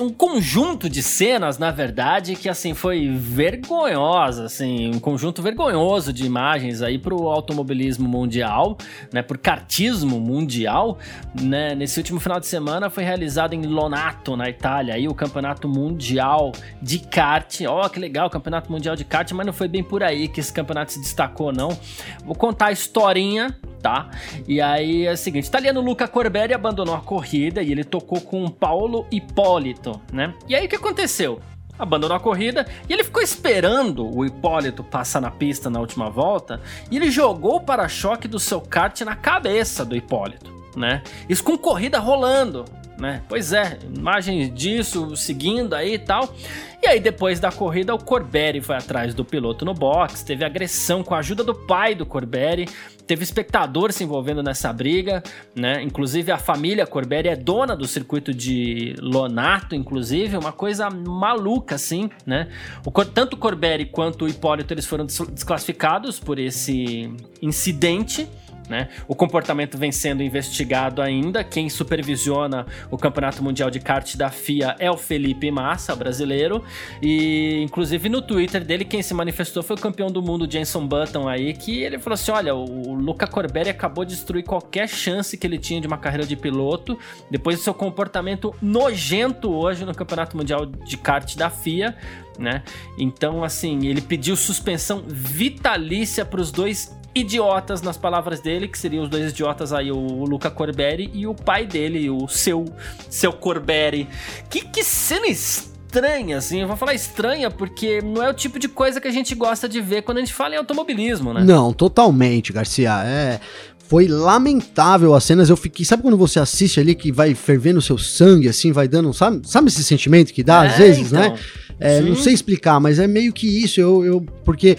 um 0.00 0.08
conjunto 0.10 0.88
de 0.88 1.02
cenas, 1.02 1.58
na 1.58 1.70
verdade, 1.70 2.34
que 2.34 2.48
assim 2.48 2.72
foi 2.74 3.08
vergonhosa, 3.08 4.46
assim, 4.46 4.90
um 4.94 4.98
conjunto 4.98 5.42
vergonhoso 5.42 6.12
de 6.12 6.24
imagens 6.24 6.80
aí 6.82 6.98
pro 6.98 7.28
automobilismo 7.28 8.08
mundial, 8.08 8.76
né, 9.12 9.22
por 9.22 9.36
kartismo 9.38 10.18
mundial, 10.18 10.98
né? 11.38 11.74
Nesse 11.74 11.98
último 11.98 12.18
final 12.18 12.40
de 12.40 12.46
semana 12.46 12.88
foi 12.88 13.04
realizado 13.04 13.52
em 13.54 13.66
Lonato, 13.66 14.36
na 14.36 14.48
Itália, 14.48 14.94
aí 14.94 15.06
o 15.06 15.14
Campeonato 15.14 15.68
Mundial 15.68 16.52
de 16.80 16.98
kart. 16.98 17.60
Ó, 17.68 17.84
oh, 17.84 17.90
que 17.90 18.00
legal, 18.00 18.30
Campeonato 18.30 18.72
Mundial 18.72 18.96
de 18.96 19.04
kart, 19.04 19.30
mas 19.32 19.46
não 19.46 19.52
foi 19.52 19.68
bem 19.68 19.82
por 19.82 20.02
aí 20.02 20.28
que 20.28 20.40
esse 20.40 20.52
campeonato 20.52 20.92
se 20.92 21.00
destacou, 21.00 21.52
não. 21.52 21.76
Vou 22.24 22.34
contar 22.34 22.66
a 22.66 22.72
historinha 22.72 23.54
tá? 23.78 24.10
E 24.46 24.60
aí 24.60 25.06
é 25.06 25.12
o 25.12 25.16
seguinte, 25.16 25.44
o 25.44 25.48
italiano 25.48 25.80
Luca 25.80 26.08
Corberi 26.08 26.52
abandonou 26.52 26.94
a 26.94 27.00
corrida 27.00 27.62
e 27.62 27.70
ele 27.70 27.84
tocou 27.98 28.20
com 28.20 28.48
Paulo 28.48 29.06
Hipólito, 29.10 30.00
né? 30.12 30.32
E 30.46 30.54
aí 30.54 30.66
o 30.66 30.68
que 30.68 30.76
aconteceu? 30.76 31.40
Abandonou 31.76 32.16
a 32.16 32.20
corrida 32.20 32.66
e 32.88 32.92
ele 32.92 33.04
ficou 33.04 33.22
esperando 33.22 34.08
o 34.08 34.24
Hipólito 34.24 34.84
passar 34.84 35.20
na 35.20 35.30
pista 35.30 35.68
na 35.68 35.80
última 35.80 36.08
volta 36.08 36.60
e 36.90 36.96
ele 36.96 37.10
jogou 37.10 37.56
o 37.56 37.60
para-choque 37.60 38.28
do 38.28 38.38
seu 38.38 38.60
kart 38.60 39.00
na 39.02 39.16
cabeça 39.16 39.84
do 39.84 39.96
Hipólito, 39.96 40.52
né? 40.76 41.02
Isso 41.28 41.42
com 41.42 41.58
corrida 41.58 41.98
rolando, 41.98 42.64
né? 42.98 43.22
Pois 43.28 43.52
é, 43.52 43.78
imagens 43.94 44.52
disso 44.52 45.16
seguindo 45.16 45.74
aí 45.74 45.94
e 45.94 45.98
tal. 45.98 46.34
E 46.80 46.86
aí, 46.86 47.00
depois 47.00 47.40
da 47.40 47.50
corrida, 47.50 47.92
o 47.92 47.98
Corberi 47.98 48.60
foi 48.60 48.76
atrás 48.76 49.12
do 49.12 49.24
piloto 49.24 49.64
no 49.64 49.74
box, 49.74 50.22
teve 50.22 50.44
agressão 50.44 51.02
com 51.02 51.12
a 51.12 51.18
ajuda 51.18 51.42
do 51.42 51.52
pai 51.52 51.92
do 51.92 52.06
Corberi, 52.06 52.68
teve 53.04 53.24
espectador 53.24 53.92
se 53.92 54.04
envolvendo 54.04 54.44
nessa 54.44 54.72
briga, 54.72 55.20
né? 55.56 55.82
Inclusive, 55.82 56.30
a 56.30 56.38
família 56.38 56.86
Corberi 56.86 57.28
é 57.28 57.34
dona 57.34 57.74
do 57.74 57.84
circuito 57.86 58.32
de 58.32 58.94
Lonato, 59.00 59.74
inclusive, 59.74 60.36
uma 60.36 60.52
coisa 60.52 60.88
maluca, 60.88 61.74
assim, 61.74 62.10
né? 62.24 62.48
O, 62.86 63.04
tanto 63.04 63.34
o 63.34 63.36
Corberi 63.36 63.86
quanto 63.86 64.24
o 64.24 64.28
Hipólito 64.28 64.72
eles 64.72 64.86
foram 64.86 65.04
desclassificados 65.04 66.20
por 66.20 66.38
esse 66.38 67.12
incidente. 67.42 68.28
Né? 68.68 68.88
O 69.06 69.14
comportamento 69.14 69.78
vem 69.78 69.90
sendo 69.90 70.22
investigado 70.22 71.00
ainda. 71.00 71.42
Quem 71.42 71.68
supervisiona 71.70 72.66
o 72.90 72.98
Campeonato 72.98 73.42
Mundial 73.42 73.70
de 73.70 73.80
Kart 73.80 74.16
da 74.16 74.30
FIA 74.30 74.76
é 74.78 74.90
o 74.90 74.96
Felipe 74.96 75.50
Massa, 75.50 75.96
brasileiro. 75.96 76.62
E 77.00 77.62
inclusive 77.62 78.08
no 78.08 78.20
Twitter 78.20 78.62
dele, 78.64 78.84
quem 78.84 79.02
se 79.02 79.14
manifestou 79.14 79.62
foi 79.62 79.76
o 79.76 79.78
campeão 79.78 80.10
do 80.10 80.20
mundo, 80.20 80.50
Jenson 80.50 80.86
Button, 80.86 81.28
aí, 81.28 81.54
que 81.54 81.82
ele 81.82 81.98
falou 81.98 82.14
assim: 82.14 82.30
olha, 82.30 82.54
o 82.54 82.94
Luca 82.94 83.26
Corberi 83.26 83.70
acabou 83.70 84.04
de 84.04 84.14
destruir 84.14 84.44
qualquer 84.44 84.88
chance 84.88 85.36
que 85.36 85.46
ele 85.46 85.58
tinha 85.58 85.80
de 85.80 85.86
uma 85.86 85.98
carreira 85.98 86.26
de 86.26 86.36
piloto, 86.36 86.98
depois 87.30 87.58
do 87.58 87.62
seu 87.62 87.74
comportamento 87.74 88.54
nojento 88.60 89.50
hoje 89.50 89.84
no 89.84 89.94
Campeonato 89.94 90.36
Mundial 90.36 90.66
de 90.66 90.96
Kart 90.96 91.36
da 91.36 91.48
FIA. 91.48 91.96
Né? 92.38 92.62
Então, 92.96 93.42
assim, 93.42 93.86
ele 93.86 94.00
pediu 94.00 94.36
suspensão 94.36 95.02
vitalícia 95.08 96.24
para 96.24 96.40
os 96.40 96.52
dois 96.52 96.97
idiotas, 97.14 97.82
nas 97.82 97.96
palavras 97.96 98.40
dele, 98.40 98.68
que 98.68 98.78
seriam 98.78 99.04
os 99.04 99.10
dois 99.10 99.30
idiotas 99.30 99.72
aí, 99.72 99.90
o 99.90 100.24
Luca 100.24 100.50
Corberi 100.50 101.10
e 101.12 101.26
o 101.26 101.34
pai 101.34 101.66
dele, 101.66 102.08
o 102.10 102.28
seu, 102.28 102.64
seu 103.10 103.32
Corberi. 103.32 104.08
Que, 104.48 104.60
que 104.60 104.84
cena 104.84 105.26
estranha, 105.26 106.38
assim. 106.38 106.60
Eu 106.60 106.68
vou 106.68 106.76
falar 106.76 106.94
estranha 106.94 107.50
porque 107.50 108.00
não 108.02 108.22
é 108.22 108.28
o 108.28 108.34
tipo 108.34 108.58
de 108.58 108.68
coisa 108.68 109.00
que 109.00 109.08
a 109.08 109.12
gente 109.12 109.34
gosta 109.34 109.68
de 109.68 109.80
ver 109.80 110.02
quando 110.02 110.18
a 110.18 110.20
gente 110.20 110.34
fala 110.34 110.54
em 110.54 110.58
automobilismo, 110.58 111.32
né? 111.32 111.42
Não, 111.44 111.72
totalmente, 111.72 112.52
Garcia. 112.52 113.02
É. 113.04 113.40
Foi 113.88 114.06
lamentável 114.06 115.14
as 115.14 115.24
cenas. 115.24 115.48
Eu 115.48 115.56
fiquei. 115.56 115.84
Sabe 115.84 116.02
quando 116.02 116.16
você 116.16 116.38
assiste 116.38 116.78
ali 116.78 116.94
que 116.94 117.10
vai 117.10 117.34
fervendo 117.34 117.78
o 117.78 117.82
seu 117.82 117.96
sangue, 117.96 118.46
assim, 118.46 118.70
vai 118.70 118.86
dando. 118.86 119.14
Sabe, 119.14 119.40
sabe 119.48 119.68
esse 119.68 119.82
sentimento 119.82 120.32
que 120.32 120.42
dá 120.42 120.64
é, 120.64 120.68
às 120.68 120.76
vezes, 120.76 121.10
né? 121.10 121.28
então. 121.28 121.36
né? 121.36 121.42
É, 121.80 122.00
não 122.00 122.16
sei 122.16 122.34
explicar, 122.34 122.80
mas 122.80 122.98
é 122.98 123.06
meio 123.06 123.32
que 123.32 123.46
isso. 123.46 123.80
Eu, 123.80 124.04
eu, 124.04 124.20
porque 124.44 124.76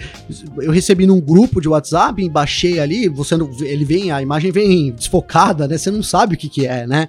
eu 0.58 0.70
recebi 0.70 1.06
num 1.06 1.20
grupo 1.20 1.60
de 1.60 1.68
WhatsApp, 1.68 2.28
baixei 2.28 2.78
ali, 2.78 3.08
você 3.08 3.36
não, 3.36 3.50
ele 3.60 3.84
vem, 3.84 4.12
a 4.12 4.20
imagem 4.20 4.52
vem 4.52 4.92
desfocada, 4.92 5.66
né? 5.66 5.78
Você 5.78 5.90
não 5.90 6.02
sabe 6.02 6.34
o 6.34 6.38
que, 6.38 6.48
que 6.48 6.66
é, 6.66 6.86
né? 6.86 7.06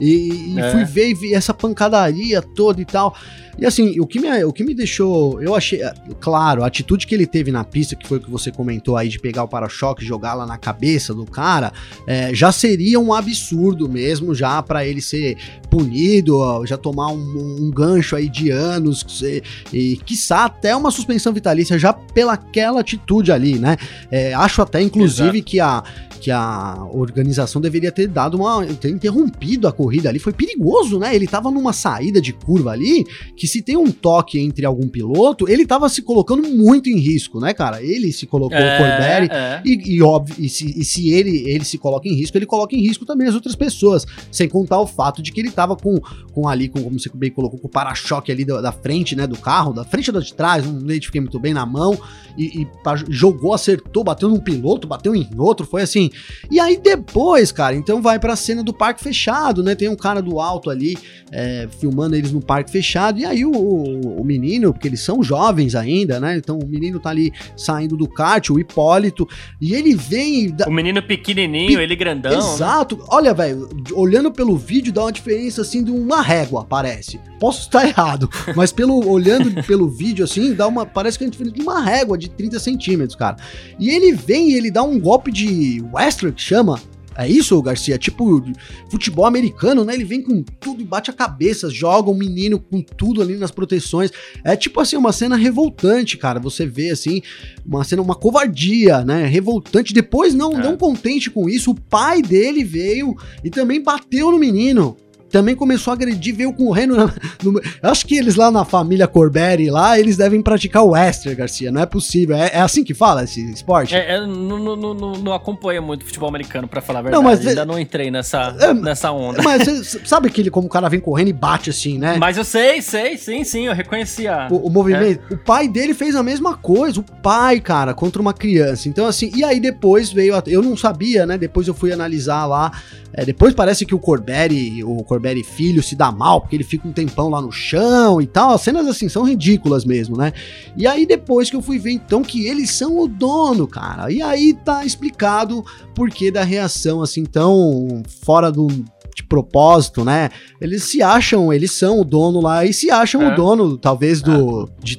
E, 0.00 0.54
e 0.54 0.60
é. 0.60 0.72
fui 0.72 0.84
ver 0.84 1.10
e 1.10 1.14
vi 1.14 1.34
essa 1.34 1.52
pancadaria 1.52 2.40
toda 2.42 2.80
e 2.80 2.84
tal. 2.84 3.14
E 3.58 3.66
assim, 3.66 4.00
o 4.00 4.06
que 4.06 4.18
me, 4.18 4.44
o 4.44 4.52
que 4.52 4.64
me 4.64 4.74
deixou. 4.74 5.40
Eu 5.42 5.54
achei. 5.54 5.82
É, 5.82 5.92
claro, 6.20 6.64
a 6.64 6.66
atitude 6.66 7.06
que 7.06 7.14
ele 7.14 7.26
teve 7.26 7.52
na 7.52 7.62
pista, 7.64 7.94
que 7.94 8.08
foi 8.08 8.18
o 8.18 8.20
que 8.20 8.30
você 8.30 8.50
comentou 8.50 8.96
aí, 8.96 9.08
de 9.08 9.18
pegar 9.18 9.44
o 9.44 9.48
para-choque 9.48 10.02
e 10.02 10.06
jogar 10.06 10.34
lá 10.34 10.46
na 10.46 10.56
cabeça 10.56 11.12
do 11.12 11.26
cara, 11.26 11.72
é, 12.06 12.34
já 12.34 12.50
seria 12.50 12.98
um 12.98 13.12
absurdo 13.12 13.88
mesmo, 13.88 14.34
já 14.34 14.62
para 14.62 14.86
ele 14.86 15.02
ser 15.02 15.36
punido, 15.70 16.64
já 16.66 16.78
tomar 16.78 17.08
um, 17.08 17.66
um 17.66 17.70
gancho 17.70 18.16
aí 18.16 18.28
de 18.28 18.50
anos, 18.50 19.04
e, 19.32 19.42
e 19.72 19.96
quiçá 19.98 20.44
até 20.44 20.74
uma 20.74 20.90
suspensão 20.90 21.32
vitalícia 21.32 21.78
já 21.78 21.92
pelaquela 21.92 22.80
atitude 22.80 23.32
ali, 23.32 23.58
né? 23.58 23.76
É, 24.10 24.34
acho 24.34 24.62
até, 24.62 24.80
inclusive, 24.80 25.38
Exato. 25.38 25.44
que 25.44 25.60
a, 25.60 25.82
que 26.22 26.30
a 26.30 26.86
organização 26.92 27.60
deveria 27.60 27.90
ter 27.90 28.06
dado 28.06 28.36
uma. 28.36 28.64
ter 28.64 28.90
interrompido 28.90 29.66
a 29.66 29.72
corrida 29.72 30.08
ali 30.08 30.20
foi 30.20 30.32
perigoso, 30.32 30.96
né? 30.96 31.16
Ele 31.16 31.26
tava 31.26 31.50
numa 31.50 31.72
saída 31.72 32.20
de 32.20 32.32
curva 32.32 32.70
ali, 32.70 33.04
que 33.36 33.48
se 33.48 33.60
tem 33.60 33.76
um 33.76 33.90
toque 33.90 34.38
entre 34.38 34.64
algum 34.64 34.88
piloto, 34.88 35.48
ele 35.48 35.66
tava 35.66 35.88
se 35.88 36.00
colocando 36.00 36.48
muito 36.48 36.88
em 36.88 36.96
risco, 36.96 37.40
né, 37.40 37.52
cara? 37.52 37.82
Ele 37.82 38.12
se 38.12 38.24
colocou 38.24 38.56
é, 38.56 38.76
o 38.76 38.78
Corberi, 38.78 39.28
é. 39.32 39.62
e, 39.64 39.96
e, 39.96 40.02
óbvio, 40.02 40.36
e 40.38 40.48
se, 40.48 40.80
e 40.80 40.84
se 40.84 41.10
ele, 41.10 41.50
ele 41.50 41.64
se 41.64 41.76
coloca 41.76 42.08
em 42.08 42.14
risco, 42.14 42.38
ele 42.38 42.46
coloca 42.46 42.76
em 42.76 42.80
risco 42.80 43.04
também 43.04 43.26
as 43.26 43.34
outras 43.34 43.56
pessoas, 43.56 44.06
sem 44.30 44.48
contar 44.48 44.78
o 44.78 44.86
fato 44.86 45.20
de 45.20 45.32
que 45.32 45.40
ele 45.40 45.50
tava 45.50 45.74
com, 45.74 46.00
com 46.32 46.48
ali, 46.48 46.68
com, 46.68 46.80
como 46.84 47.00
você 47.00 47.10
bem 47.12 47.32
colocou, 47.32 47.58
com 47.58 47.66
o 47.66 47.70
para-choque 47.70 48.30
ali 48.30 48.44
da, 48.44 48.60
da, 48.60 48.70
frente, 48.70 49.16
né, 49.16 49.21
do 49.26 49.36
carro, 49.36 49.72
da 49.72 49.84
frente 49.84 50.10
ou 50.10 50.14
da 50.14 50.20
de 50.20 50.34
trás, 50.34 50.66
não 50.66 50.80
identifiquei 50.80 51.20
muito 51.20 51.38
bem 51.38 51.52
na 51.52 51.66
mão, 51.66 51.98
e, 52.36 52.62
e 52.62 52.68
jogou, 53.08 53.52
acertou, 53.52 54.04
bateu 54.04 54.28
num 54.28 54.38
piloto, 54.38 54.86
bateu 54.86 55.14
em 55.14 55.28
outro, 55.36 55.66
foi 55.66 55.82
assim. 55.82 56.10
E 56.50 56.58
aí 56.58 56.78
depois, 56.78 57.52
cara, 57.52 57.74
então 57.74 58.00
vai 58.00 58.18
pra 58.18 58.36
cena 58.36 58.62
do 58.62 58.72
parque 58.72 59.02
fechado, 59.02 59.62
né? 59.62 59.74
Tem 59.74 59.88
um 59.88 59.96
cara 59.96 60.22
do 60.22 60.40
alto 60.40 60.70
ali 60.70 60.96
é, 61.30 61.68
filmando 61.78 62.16
eles 62.16 62.32
no 62.32 62.40
parque 62.40 62.70
fechado, 62.70 63.18
e 63.18 63.24
aí 63.24 63.44
o, 63.44 63.52
o, 63.52 64.20
o, 64.20 64.24
menino, 64.24 64.72
porque 64.72 64.88
eles 64.88 65.00
são 65.00 65.22
jovens 65.22 65.74
ainda, 65.74 66.18
né? 66.20 66.36
Então 66.36 66.58
o 66.58 66.66
menino 66.66 66.98
tá 66.98 67.10
ali 67.10 67.32
saindo 67.56 67.96
do 67.96 68.08
kart, 68.08 68.50
o 68.50 68.58
Hipólito, 68.58 69.28
e 69.60 69.74
ele 69.74 69.94
vem. 69.94 70.50
Da... 70.50 70.66
O 70.66 70.72
menino 70.72 71.02
pequenininho, 71.02 71.78
Pe... 71.78 71.82
ele 71.82 71.96
grandão. 71.96 72.32
Né? 72.32 72.38
Exato. 72.38 72.96
Né? 72.96 73.04
Olha, 73.08 73.34
velho, 73.34 73.68
olhando 73.94 74.30
pelo 74.30 74.56
vídeo 74.56 74.92
dá 74.92 75.02
uma 75.02 75.12
diferença 75.12 75.62
assim 75.62 75.82
de 75.82 75.90
uma 75.90 76.22
régua, 76.22 76.64
parece. 76.64 77.20
Posso 77.38 77.62
estar 77.62 77.86
errado, 77.88 78.28
mas 78.54 78.72
pelo 78.72 79.11
olhando 79.12 79.50
pelo 79.64 79.88
vídeo 79.88 80.24
assim, 80.24 80.54
dá 80.54 80.66
uma 80.66 80.84
parece 80.86 81.18
que 81.18 81.24
é 81.24 81.28
diferente 81.28 81.54
de 81.54 81.62
uma 81.62 81.80
régua 81.80 82.16
de 82.16 82.28
30 82.30 82.58
centímetros, 82.58 83.14
cara. 83.14 83.36
E 83.78 83.90
ele 83.90 84.12
vem 84.12 84.50
e 84.50 84.54
ele 84.54 84.70
dá 84.70 84.82
um 84.82 84.98
golpe 84.98 85.30
de 85.30 85.82
Western 85.92 86.34
que 86.34 86.42
chama, 86.42 86.80
é 87.16 87.28
isso, 87.28 87.60
Garcia? 87.60 87.98
Tipo, 87.98 88.42
futebol 88.90 89.26
americano, 89.26 89.84
né? 89.84 89.94
Ele 89.94 90.04
vem 90.04 90.22
com 90.22 90.42
tudo 90.42 90.80
e 90.80 90.84
bate 90.84 91.10
a 91.10 91.14
cabeça, 91.14 91.68
joga 91.68 92.08
o 92.08 92.14
um 92.14 92.16
menino 92.16 92.58
com 92.58 92.80
tudo 92.80 93.20
ali 93.20 93.36
nas 93.36 93.50
proteções. 93.50 94.10
É 94.42 94.56
tipo 94.56 94.80
assim, 94.80 94.96
uma 94.96 95.12
cena 95.12 95.36
revoltante, 95.36 96.16
cara. 96.16 96.40
Você 96.40 96.66
vê 96.66 96.90
assim, 96.90 97.22
uma 97.64 97.84
cena, 97.84 98.02
uma 98.02 98.14
covardia, 98.14 99.04
né? 99.04 99.26
Revoltante. 99.26 99.92
Depois, 99.92 100.34
não, 100.34 100.52
é. 100.52 100.62
não 100.62 100.76
contente 100.76 101.30
com 101.30 101.48
isso, 101.48 101.72
o 101.72 101.80
pai 101.80 102.22
dele 102.22 102.64
veio 102.64 103.14
e 103.44 103.50
também 103.50 103.82
bateu 103.82 104.30
no 104.30 104.38
menino 104.38 104.96
também 105.32 105.56
começou 105.56 105.90
a 105.90 105.94
agredir, 105.94 106.34
veio 106.34 106.52
correndo. 106.52 106.94
No, 107.42 107.52
no, 107.52 107.60
acho 107.82 108.06
que 108.06 108.16
eles 108.16 108.36
lá 108.36 108.50
na 108.50 108.64
família 108.64 109.08
Corberi, 109.08 109.70
lá, 109.70 109.98
eles 109.98 110.16
devem 110.16 110.42
praticar 110.42 110.84
o 110.84 110.90
Western, 110.90 111.34
Garcia. 111.34 111.72
Não 111.72 111.80
é 111.80 111.86
possível. 111.86 112.36
É, 112.36 112.50
é 112.52 112.60
assim 112.60 112.84
que 112.84 112.92
fala 112.92 113.24
esse 113.24 113.40
esporte? 113.50 113.94
É, 113.94 114.16
é 114.16 114.20
não, 114.20 114.76
não, 114.76 114.94
não, 114.94 115.32
acompanho 115.32 115.82
muito 115.82 116.04
futebol 116.04 116.28
americano, 116.28 116.68
para 116.68 116.82
falar 116.82 116.98
a 116.98 117.02
verdade. 117.02 117.22
Não, 117.22 117.30
mas, 117.30 117.46
Ainda 117.46 117.64
não 117.64 117.78
entrei 117.78 118.10
nessa, 118.10 118.54
é, 118.60 118.74
nessa 118.74 119.10
onda. 119.10 119.42
Mas 119.42 119.98
sabe 120.04 120.28
aquele 120.28 120.50
como 120.50 120.66
o 120.66 120.70
cara 120.70 120.88
vem 120.88 121.00
correndo 121.00 121.28
e 121.28 121.32
bate 121.32 121.70
assim, 121.70 121.98
né? 121.98 122.16
Mas 122.18 122.36
eu 122.36 122.44
sei, 122.44 122.82
sei, 122.82 123.16
sim, 123.16 123.42
sim, 123.42 123.66
eu 123.66 123.74
reconheci 123.74 124.28
a... 124.28 124.48
o, 124.50 124.66
o 124.66 124.70
movimento. 124.70 125.22
É. 125.30 125.34
O 125.34 125.38
pai 125.38 125.66
dele 125.66 125.94
fez 125.94 126.14
a 126.14 126.22
mesma 126.22 126.56
coisa, 126.56 127.00
o 127.00 127.02
pai, 127.02 127.58
cara, 127.58 127.94
contra 127.94 128.20
uma 128.20 128.34
criança. 128.34 128.88
Então, 128.88 129.06
assim, 129.06 129.32
e 129.34 129.42
aí 129.42 129.58
depois 129.58 130.12
veio. 130.12 130.36
A, 130.36 130.42
eu 130.46 130.62
não 130.62 130.76
sabia, 130.76 131.24
né? 131.24 131.38
Depois 131.38 131.66
eu 131.66 131.74
fui 131.74 131.90
analisar 131.90 132.44
lá. 132.44 132.70
É, 133.14 133.24
depois 133.24 133.54
parece 133.54 133.84
que 133.84 133.94
o 133.94 133.98
Corberi, 133.98 134.82
o 134.82 135.02
Corberi 135.04 135.44
filho 135.44 135.82
se 135.82 135.94
dá 135.94 136.10
mal, 136.10 136.40
porque 136.40 136.56
ele 136.56 136.64
fica 136.64 136.88
um 136.88 136.92
tempão 136.92 137.28
lá 137.28 137.40
no 137.40 137.52
chão 137.52 138.20
e 138.20 138.26
tal. 138.26 138.52
As 138.52 138.62
cenas 138.62 138.86
assim 138.86 139.08
são 139.08 139.24
ridículas 139.24 139.84
mesmo, 139.84 140.16
né? 140.16 140.32
E 140.76 140.86
aí 140.86 141.06
depois 141.06 141.50
que 141.50 141.56
eu 141.56 141.62
fui 141.62 141.78
ver 141.78 141.92
então 141.92 142.22
que 142.22 142.46
eles 142.46 142.70
são 142.70 142.98
o 142.98 143.06
dono, 143.06 143.66
cara. 143.66 144.10
E 144.10 144.22
aí 144.22 144.54
tá 144.54 144.84
explicado 144.84 145.64
por 145.94 146.10
que 146.10 146.30
da 146.30 146.42
reação 146.42 147.02
assim 147.02 147.24
tão 147.24 148.02
fora 148.22 148.50
do 148.50 148.68
de 149.14 149.22
propósito, 149.22 150.04
né? 150.04 150.30
Eles 150.60 150.84
se 150.84 151.02
acham, 151.02 151.52
eles 151.52 151.72
são 151.72 152.00
o 152.00 152.04
dono 152.04 152.40
lá 152.40 152.64
e 152.64 152.72
se 152.72 152.90
acham 152.90 153.22
é. 153.22 153.32
o 153.32 153.36
dono, 153.36 153.76
talvez, 153.76 154.22
do. 154.22 154.62
É. 154.62 154.84
De, 154.84 154.98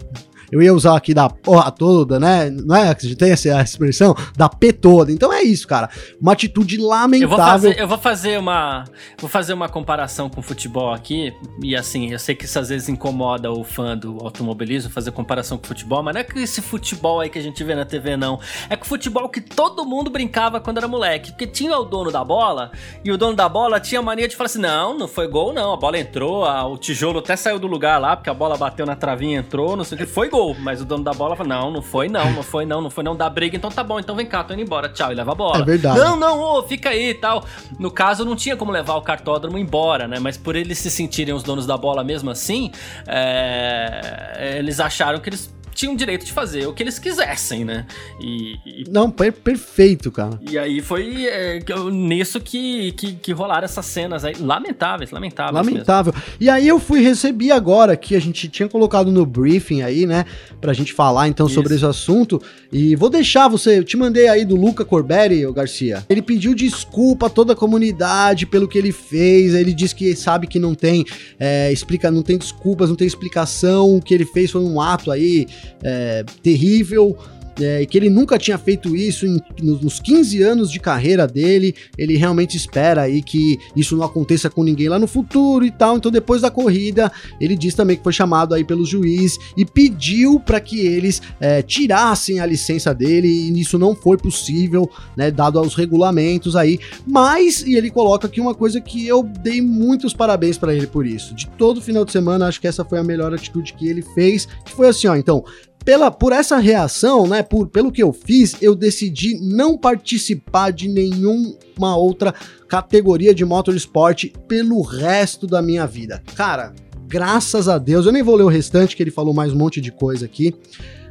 eu 0.54 0.62
ia 0.62 0.72
usar 0.72 0.96
aqui 0.96 1.16
da 1.16 1.28
porra 1.28 1.72
toda, 1.72 2.20
né? 2.20 2.48
Não 2.52 2.76
é 2.76 2.94
que 2.94 3.16
tem 3.16 3.32
essa 3.32 3.60
expressão? 3.60 4.16
Da 4.38 4.48
P 4.48 4.72
toda. 4.72 5.12
Então 5.12 5.34
é 5.34 5.42
isso, 5.42 5.68
cara. 5.68 5.90
Uma 6.22 6.34
atitude 6.34 6.78
lamentável. 6.78 7.24
Eu 7.24 7.28
vou 7.28 7.38
fazer, 7.40 7.80
eu 7.80 7.88
vou 7.88 7.98
fazer 7.98 8.40
uma. 8.40 8.84
Vou 9.18 9.30
fazer 9.30 9.54
uma 9.54 9.68
comparação 9.68 10.30
com 10.30 10.42
o 10.42 10.44
futebol 10.44 10.94
aqui. 10.94 11.34
E 11.64 11.76
assim, 11.76 12.12
eu 12.12 12.20
sei 12.20 12.36
que 12.36 12.46
isso 12.46 12.60
às 12.60 12.70
vezes 12.70 12.88
incomoda 12.88 13.52
o 13.52 13.64
fã 13.64 13.98
do 13.98 14.20
automobilismo, 14.22 14.92
fazer 14.92 15.10
comparação 15.10 15.58
com 15.58 15.64
o 15.64 15.68
futebol, 15.68 16.04
mas 16.04 16.14
não 16.14 16.22
é 16.22 16.24
que 16.24 16.38
esse 16.38 16.62
futebol 16.62 17.20
aí 17.20 17.32
que 17.32 17.40
a 17.40 17.42
gente 17.42 17.64
vê 17.64 17.74
na 17.74 17.84
TV, 17.84 18.16
não. 18.16 18.40
É 18.70 18.76
que 18.76 18.84
o 18.84 18.88
futebol 18.88 19.28
que 19.30 19.42
todo 19.42 19.84
mundo 19.84 20.12
brincava 20.12 20.60
quando 20.60 20.78
era 20.78 20.88
moleque. 20.88 21.32
Porque 21.32 21.48
tinha 21.48 21.76
o 21.80 21.84
dono 21.84 22.12
da 22.12 22.24
bola, 22.24 22.72
e 23.04 23.12
o 23.12 23.18
dono 23.18 23.36
da 23.36 23.50
bola 23.50 23.80
tinha 23.80 23.98
a 23.98 24.04
mania 24.04 24.28
de 24.28 24.36
falar 24.36 24.46
assim: 24.46 24.62
não, 24.62 24.96
não 24.96 25.08
foi 25.08 25.28
gol, 25.28 25.52
não. 25.52 25.74
A 25.74 25.78
bola 25.78 25.98
entrou, 25.98 26.46
a, 26.46 26.68
o 26.68 26.78
tijolo 26.78 27.18
até 27.18 27.36
saiu 27.36 27.58
do 27.58 27.66
lugar 27.66 28.00
lá, 28.00 28.16
porque 28.16 28.30
a 28.30 28.36
bola 28.36 28.56
bateu 28.56 28.86
na 28.86 28.96
travinha, 28.96 29.40
entrou, 29.40 29.76
não 29.76 29.84
sei 29.84 29.96
o 29.96 30.00
que. 30.00 30.06
Foi 30.06 30.30
gol 30.30 30.43
gol, 30.44 30.56
mas 30.60 30.82
o 30.82 30.86
dono 30.86 31.04
da 31.04 31.14
bola 31.14 31.36
fala: 31.36 31.50
não, 31.50 31.72
não 31.72 31.82
foi 31.82 32.10
não, 32.10 32.32
não 32.34 32.44
foi 32.44 32.66
não, 32.66 32.82
não 32.82 32.90
foi 32.90 33.04
não, 33.04 33.16
dá 33.16 33.30
briga, 33.30 33.56
então 33.56 33.72
tá 33.72 33.84
bom, 33.84 34.00
então 34.00 34.16
vem 34.16 34.26
cá, 34.26 34.44
tô 34.44 34.54
indo 34.54 34.62
embora, 34.62 34.90
tchau, 34.90 35.12
e 35.12 35.16
leva 35.16 35.32
a 35.32 35.36
bola. 35.36 35.62
É 35.62 35.66
verdade. 35.66 35.98
Não, 35.98 36.18
não, 36.18 36.40
ô, 36.40 36.64
fica 36.64 36.90
aí 36.90 37.10
e 37.10 37.14
tal. 37.14 37.46
No 37.80 37.90
caso, 37.90 38.26
não 38.26 38.36
tinha 38.36 38.58
como 38.58 38.72
levar 38.72 38.96
o 38.96 39.02
cartódromo 39.02 39.58
embora, 39.58 40.08
né? 40.08 40.20
Mas 40.20 40.38
por 40.38 40.56
eles 40.56 40.78
se 40.80 40.92
sentirem 40.92 41.34
os 41.34 41.44
donos 41.44 41.66
da 41.66 41.78
bola 41.78 42.04
mesmo 42.04 42.30
assim, 42.30 42.72
é... 43.08 44.56
eles 44.58 44.80
acharam 44.80 45.20
que 45.20 45.30
eles 45.30 45.54
tinham 45.74 45.96
direito 45.96 46.26
de 46.26 46.32
fazer 46.32 46.68
o 46.68 46.74
que 46.74 46.84
eles 46.84 47.00
quisessem, 47.00 47.66
né? 47.66 47.86
E, 48.20 48.58
e... 48.66 48.84
Não, 48.90 49.10
per 49.10 49.34
perfeito, 49.34 50.12
cara. 50.12 50.40
E 50.50 50.58
aí 50.58 50.82
foi 50.82 51.26
é, 51.26 51.60
nisso 51.92 52.40
que, 52.40 52.92
que, 52.94 53.14
que, 53.14 53.32
rolaram 53.32 53.66
essas 53.66 53.86
cenas 53.86 54.24
aí. 54.24 54.36
Lamentáveis, 54.40 55.12
lamentáveis. 55.12 55.66
Lamentável. 55.66 56.14
Mesmo. 56.14 56.28
E 56.40 56.50
aí 56.50 56.68
eu 56.68 56.80
fui 56.80 57.02
receber 57.02 57.52
agora 57.52 57.96
que 57.98 58.16
a 58.16 58.20
gente 58.20 58.48
tinha 58.48 58.70
colocado 58.70 59.12
no 59.12 59.26
briefing 59.26 59.82
aí, 59.82 60.06
né? 60.06 60.26
Pra 60.62 60.74
gente 60.74 60.94
falar 60.94 61.28
então 61.28 61.48
Isso. 61.48 61.56
sobre 61.56 61.76
esse 61.76 61.86
assunto. 61.86 62.42
E 62.72 62.96
vou 62.96 63.10
deixar 63.10 63.48
você, 63.48 63.80
eu 63.80 63.84
te 63.84 63.98
mandei 63.98 64.28
aí 64.28 64.46
do 64.46 64.56
Luca 64.56 64.86
Corberi, 64.86 65.46
o 65.46 65.54
Garcia. 65.54 66.04
Ele 66.10 66.22
pediu 66.22 66.54
desculpa 66.54 67.28
a 67.28 67.30
toda 67.30 67.54
a 67.54 67.56
comunidade 67.56 68.46
pelo 68.46 68.68
que 68.68 68.78
ele 68.78 68.92
fez. 68.92 69.54
Ele 69.54 69.74
disse 69.74 69.96
que 69.96 70.16
sabe 70.16 70.48
que 70.48 70.60
não 70.60 70.74
tem 70.74 71.06
é, 71.40 71.72
explica, 71.72 72.10
não 72.10 72.22
tem 72.22 72.38
desculpas, 72.38 72.90
não 72.90 72.96
tem 72.96 73.08
explicação. 73.08 73.96
O 73.96 74.02
que 74.02 74.14
ele 74.14 74.26
fez 74.26 74.52
foi 74.52 74.62
um 74.62 74.80
ato 74.80 75.12
aí 75.12 75.48
é, 75.84 76.24
terrível, 76.42 77.18
é, 77.60 77.86
que 77.86 77.98
ele 77.98 78.10
nunca 78.10 78.38
tinha 78.38 78.58
feito 78.58 78.96
isso 78.96 79.26
em, 79.26 79.40
nos 79.62 80.00
15 80.00 80.42
anos 80.42 80.72
de 80.72 80.80
carreira 80.80 81.28
dele. 81.28 81.76
Ele 81.98 82.18
realmente 82.18 82.58
espera 82.58 83.04
aí 83.04 83.22
que 83.22 83.60
isso 83.76 83.96
não 83.96 84.04
aconteça 84.04 84.50
com 84.50 84.64
ninguém 84.64 84.90
lá 84.90 85.00
no 85.00 85.08
futuro 85.08 85.66
e 85.66 85.72
tal. 85.72 85.98
Então, 85.98 86.12
depois 86.12 86.42
da 86.42 86.50
corrida, 86.50 87.12
ele 87.40 87.56
diz 87.56 87.74
também 87.74 87.98
que 87.98 88.04
foi 88.04 88.14
chamado 88.14 88.54
aí 88.54 88.64
pelo 88.64 88.86
juiz 88.86 89.38
e 89.58 89.66
pediu 89.66 90.40
para 90.40 90.60
que 90.60 90.80
eles 90.80 91.22
é, 91.40 91.62
tirassem 91.62 92.40
a 92.40 92.46
licença 92.46 92.94
dele. 92.94 93.28
E 93.28 93.60
isso 93.60 93.78
não 93.78 93.96
foi 93.96 94.18
possível, 94.18 94.90
né, 95.16 95.32
dado 95.32 95.60
aos 95.60 95.76
regulamentos 95.76 96.56
aí. 96.56 96.80
Mas, 97.06 97.62
e 97.62 97.76
ele 97.76 97.90
coloca 97.90 98.28
aqui 98.28 98.42
uma 98.42 98.56
coisa 98.56 98.82
que 98.82 99.08
eu 99.08 99.24
dei 99.24 99.62
muitos 99.62 100.14
parabéns 100.14 100.58
para 100.58 100.74
ele 100.74 100.88
por 100.88 101.06
isso. 101.06 101.34
De 101.34 101.48
todo 101.48 101.82
final 101.82 102.06
de 102.06 102.12
semana, 102.12 102.48
acho 102.48 102.60
que 102.60 102.68
essa 102.68 102.84
foi 102.84 103.00
a 103.00 103.04
melhor 103.04 103.34
atitude 103.34 103.74
que 103.74 103.88
ele 103.88 104.02
fez. 104.02 104.48
Que 104.66 104.72
foi 104.72 104.90
assim, 104.90 105.08
ó. 105.08 105.16
Então, 105.16 105.44
pela, 105.84 106.10
por 106.10 106.32
essa 106.32 106.58
reação, 106.58 107.28
né, 107.28 107.44
por, 107.44 107.68
pelo 107.68 107.92
que 107.92 108.02
eu 108.02 108.14
fiz, 108.14 108.56
eu 108.62 108.76
decidi 108.76 109.40
não 109.42 109.78
participar 109.78 110.72
de 110.72 110.88
nenhuma 110.88 111.96
outra 111.96 112.34
categoria 112.68 113.34
de 113.34 113.46
motorsport 113.46 114.26
pelo 114.48 114.82
resto 114.82 115.46
da 115.46 115.62
minha 115.62 115.86
vida. 115.86 116.24
Cara, 116.36 116.74
graças 117.08 117.68
a 117.68 117.78
Deus, 117.78 118.06
eu 118.06 118.12
nem 118.12 118.24
vou 118.24 118.36
ler 118.36 118.44
o 118.44 118.50
restante, 118.50 118.96
que 118.96 119.04
ele 119.04 119.12
falou 119.12 119.34
mais 119.34 119.54
um 119.54 119.58
monte 119.58 119.80
de 119.82 119.92
coisa 119.92 120.26
aqui. 120.26 120.54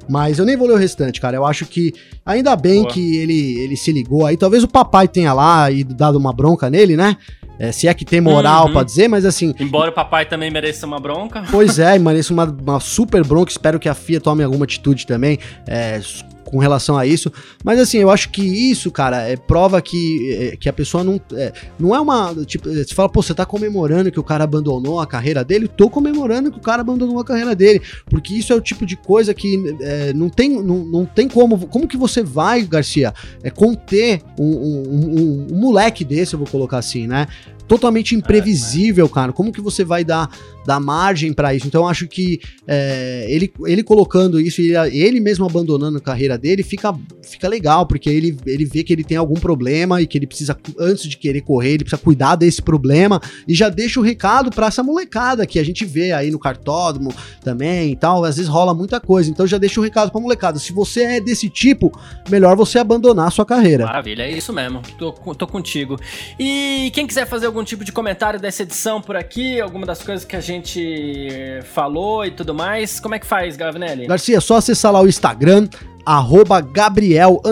Mas 0.08 0.38
eu 0.38 0.44
nem 0.44 0.56
vou 0.56 0.66
ler 0.66 0.74
o 0.74 0.78
restante, 0.78 1.20
cara. 1.20 1.36
Eu 1.36 1.44
acho 1.44 1.64
que 1.64 1.94
ainda 2.26 2.56
bem 2.56 2.82
Boa. 2.82 2.92
que 2.92 3.16
ele, 3.16 3.60
ele 3.60 3.76
se 3.76 3.92
ligou 3.92 4.26
aí. 4.26 4.36
Talvez 4.36 4.64
o 4.64 4.68
papai 4.68 5.06
tenha 5.06 5.32
lá 5.32 5.70
e 5.70 5.84
dado 5.84 6.18
uma 6.18 6.32
bronca 6.32 6.68
nele, 6.68 6.96
né? 6.96 7.16
É, 7.62 7.70
se 7.70 7.86
é 7.86 7.94
que 7.94 8.04
tem 8.04 8.20
moral 8.20 8.66
uhum. 8.66 8.72
para 8.72 8.82
dizer, 8.82 9.06
mas 9.06 9.24
assim. 9.24 9.54
Embora 9.60 9.92
o 9.92 9.94
papai 9.94 10.26
também 10.26 10.50
mereça 10.50 10.84
uma 10.84 10.98
bronca. 10.98 11.44
Pois 11.48 11.78
é, 11.78 11.96
mereça 12.00 12.32
uma, 12.32 12.44
uma 12.44 12.80
super 12.80 13.24
bronca. 13.24 13.52
Espero 13.52 13.78
que 13.78 13.88
a 13.88 13.94
FIA 13.94 14.20
tome 14.20 14.42
alguma 14.42 14.64
atitude 14.64 15.06
também. 15.06 15.38
É, 15.64 16.00
com 16.44 16.58
relação 16.58 16.96
a 16.96 17.06
isso. 17.06 17.32
Mas 17.64 17.78
assim, 17.78 17.98
eu 17.98 18.10
acho 18.10 18.30
que 18.30 18.42
isso, 18.42 18.90
cara, 18.90 19.28
é 19.28 19.36
prova 19.36 19.80
que, 19.80 20.32
é, 20.32 20.56
que 20.56 20.68
a 20.68 20.72
pessoa 20.72 21.02
não. 21.02 21.20
É, 21.32 21.52
não 21.78 21.94
é 21.94 22.00
uma. 22.00 22.34
Tipo, 22.44 22.68
você 22.68 22.94
fala, 22.94 23.08
pô, 23.08 23.22
você 23.22 23.34
tá 23.34 23.44
comemorando 23.44 24.10
que 24.10 24.20
o 24.20 24.24
cara 24.24 24.44
abandonou 24.44 25.00
a 25.00 25.06
carreira 25.06 25.44
dele? 25.44 25.68
Tô 25.68 25.88
comemorando 25.88 26.50
que 26.50 26.58
o 26.58 26.62
cara 26.62 26.82
abandonou 26.82 27.18
a 27.18 27.24
carreira 27.24 27.54
dele. 27.54 27.80
Porque 28.06 28.34
isso 28.34 28.52
é 28.52 28.56
o 28.56 28.60
tipo 28.60 28.84
de 28.84 28.96
coisa 28.96 29.32
que 29.34 29.76
é, 29.80 30.12
não, 30.12 30.28
tem, 30.28 30.62
não, 30.62 30.84
não 30.84 31.04
tem 31.04 31.28
como. 31.28 31.66
Como 31.68 31.88
que 31.88 31.96
você 31.96 32.22
vai, 32.22 32.62
Garcia, 32.62 33.14
é, 33.42 33.50
conter 33.50 34.22
um, 34.38 34.44
um, 34.44 35.20
um, 35.20 35.46
um 35.52 35.58
moleque 35.58 36.04
desse, 36.04 36.34
eu 36.34 36.38
vou 36.38 36.48
colocar 36.48 36.78
assim, 36.78 37.06
né? 37.06 37.26
Totalmente 37.68 38.14
imprevisível, 38.14 39.08
cara. 39.08 39.32
Como 39.32 39.52
que 39.52 39.60
você 39.60 39.84
vai 39.84 40.04
dar, 40.04 40.30
dar 40.66 40.80
margem 40.80 41.32
para 41.32 41.54
isso? 41.54 41.66
Então 41.66 41.82
eu 41.82 41.88
acho 41.88 42.06
que 42.06 42.40
é, 42.66 43.26
ele, 43.28 43.52
ele 43.66 43.82
colocando 43.82 44.40
isso 44.40 44.60
e 44.60 44.74
ele, 44.74 44.98
ele, 44.98 45.20
mesmo 45.20 45.44
abandonando 45.44 45.98
a 45.98 46.00
carreira 46.00 46.36
dele 46.36 46.62
fica, 46.62 46.94
fica 47.22 47.48
legal, 47.48 47.86
porque 47.86 48.10
ele, 48.10 48.36
ele 48.46 48.64
vê 48.64 48.82
que 48.82 48.92
ele 48.92 49.04
tem 49.04 49.16
algum 49.16 49.34
problema 49.34 50.00
e 50.00 50.06
que 50.06 50.18
ele 50.18 50.26
precisa, 50.26 50.56
antes 50.78 51.08
de 51.08 51.16
querer 51.16 51.40
correr, 51.42 51.72
ele 51.72 51.84
precisa 51.84 52.02
cuidar 52.02 52.36
desse 52.36 52.60
problema 52.60 53.20
e 53.46 53.54
já 53.54 53.68
deixa 53.68 54.00
o 54.00 54.02
recado 54.02 54.50
para 54.50 54.66
essa 54.66 54.82
molecada 54.82 55.46
que 55.46 55.58
a 55.58 55.64
gente 55.64 55.84
vê 55.84 56.12
aí 56.12 56.30
no 56.30 56.38
cartódromo 56.38 57.14
também 57.42 57.92
e 57.92 57.96
tal. 57.96 58.24
Às 58.24 58.36
vezes 58.36 58.50
rola 58.50 58.74
muita 58.74 59.00
coisa, 59.00 59.30
então 59.30 59.46
já 59.46 59.58
deixa 59.58 59.80
o 59.80 59.82
recado 59.82 60.10
pra 60.10 60.20
molecada. 60.20 60.58
Se 60.58 60.72
você 60.72 61.02
é 61.02 61.20
desse 61.20 61.48
tipo, 61.48 61.92
melhor 62.28 62.56
você 62.56 62.78
abandonar 62.78 63.28
a 63.28 63.30
sua 63.30 63.44
carreira. 63.44 63.86
Maravilha, 63.86 64.22
é 64.22 64.30
isso 64.30 64.52
mesmo. 64.52 64.82
Tô, 64.98 65.12
tô 65.12 65.46
contigo. 65.46 65.98
E 66.38 66.90
quem 66.92 67.06
quiser 67.06 67.26
fazer 67.26 67.46
algum 67.52 67.62
tipo 67.62 67.84
de 67.84 67.92
comentário 67.92 68.40
dessa 68.40 68.62
edição 68.62 69.00
por 69.00 69.14
aqui, 69.14 69.60
alguma 69.60 69.84
das 69.84 70.02
coisas 70.02 70.24
que 70.24 70.34
a 70.34 70.40
gente 70.40 71.60
falou 71.74 72.24
e 72.24 72.30
tudo 72.30 72.54
mais, 72.54 72.98
como 72.98 73.14
é 73.14 73.18
que 73.18 73.26
faz, 73.26 73.56
Gavinelli? 73.56 74.06
Garcia, 74.06 74.38
é 74.38 74.40
só 74.40 74.56
acessar 74.56 74.90
lá 74.90 75.02
o 75.02 75.06
Instagram, 75.06 75.68
arroba 76.04 76.62
Gabriel 76.62 77.42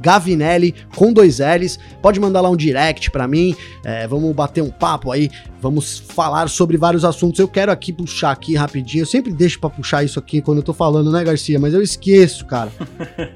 Gavinelli 0.00 0.74
com 0.94 1.12
dois 1.12 1.40
L's. 1.40 1.76
Pode 2.00 2.20
mandar 2.20 2.40
lá 2.40 2.48
um 2.48 2.56
direct 2.56 3.10
para 3.10 3.26
mim. 3.26 3.56
É, 3.84 4.06
vamos 4.06 4.32
bater 4.32 4.62
um 4.62 4.70
papo 4.70 5.10
aí. 5.10 5.28
Vamos 5.62 6.00
falar 6.00 6.48
sobre 6.48 6.76
vários 6.76 7.04
assuntos. 7.04 7.38
Eu 7.38 7.46
quero 7.46 7.70
aqui 7.70 7.92
puxar 7.92 8.32
aqui 8.32 8.56
rapidinho. 8.56 9.02
Eu 9.02 9.06
sempre 9.06 9.32
deixo 9.32 9.60
para 9.60 9.70
puxar 9.70 10.02
isso 10.02 10.18
aqui 10.18 10.42
quando 10.42 10.58
eu 10.58 10.64
tô 10.64 10.74
falando, 10.74 11.12
né, 11.12 11.22
Garcia? 11.22 11.56
Mas 11.60 11.72
eu 11.72 11.80
esqueço, 11.80 12.44
cara. 12.46 12.72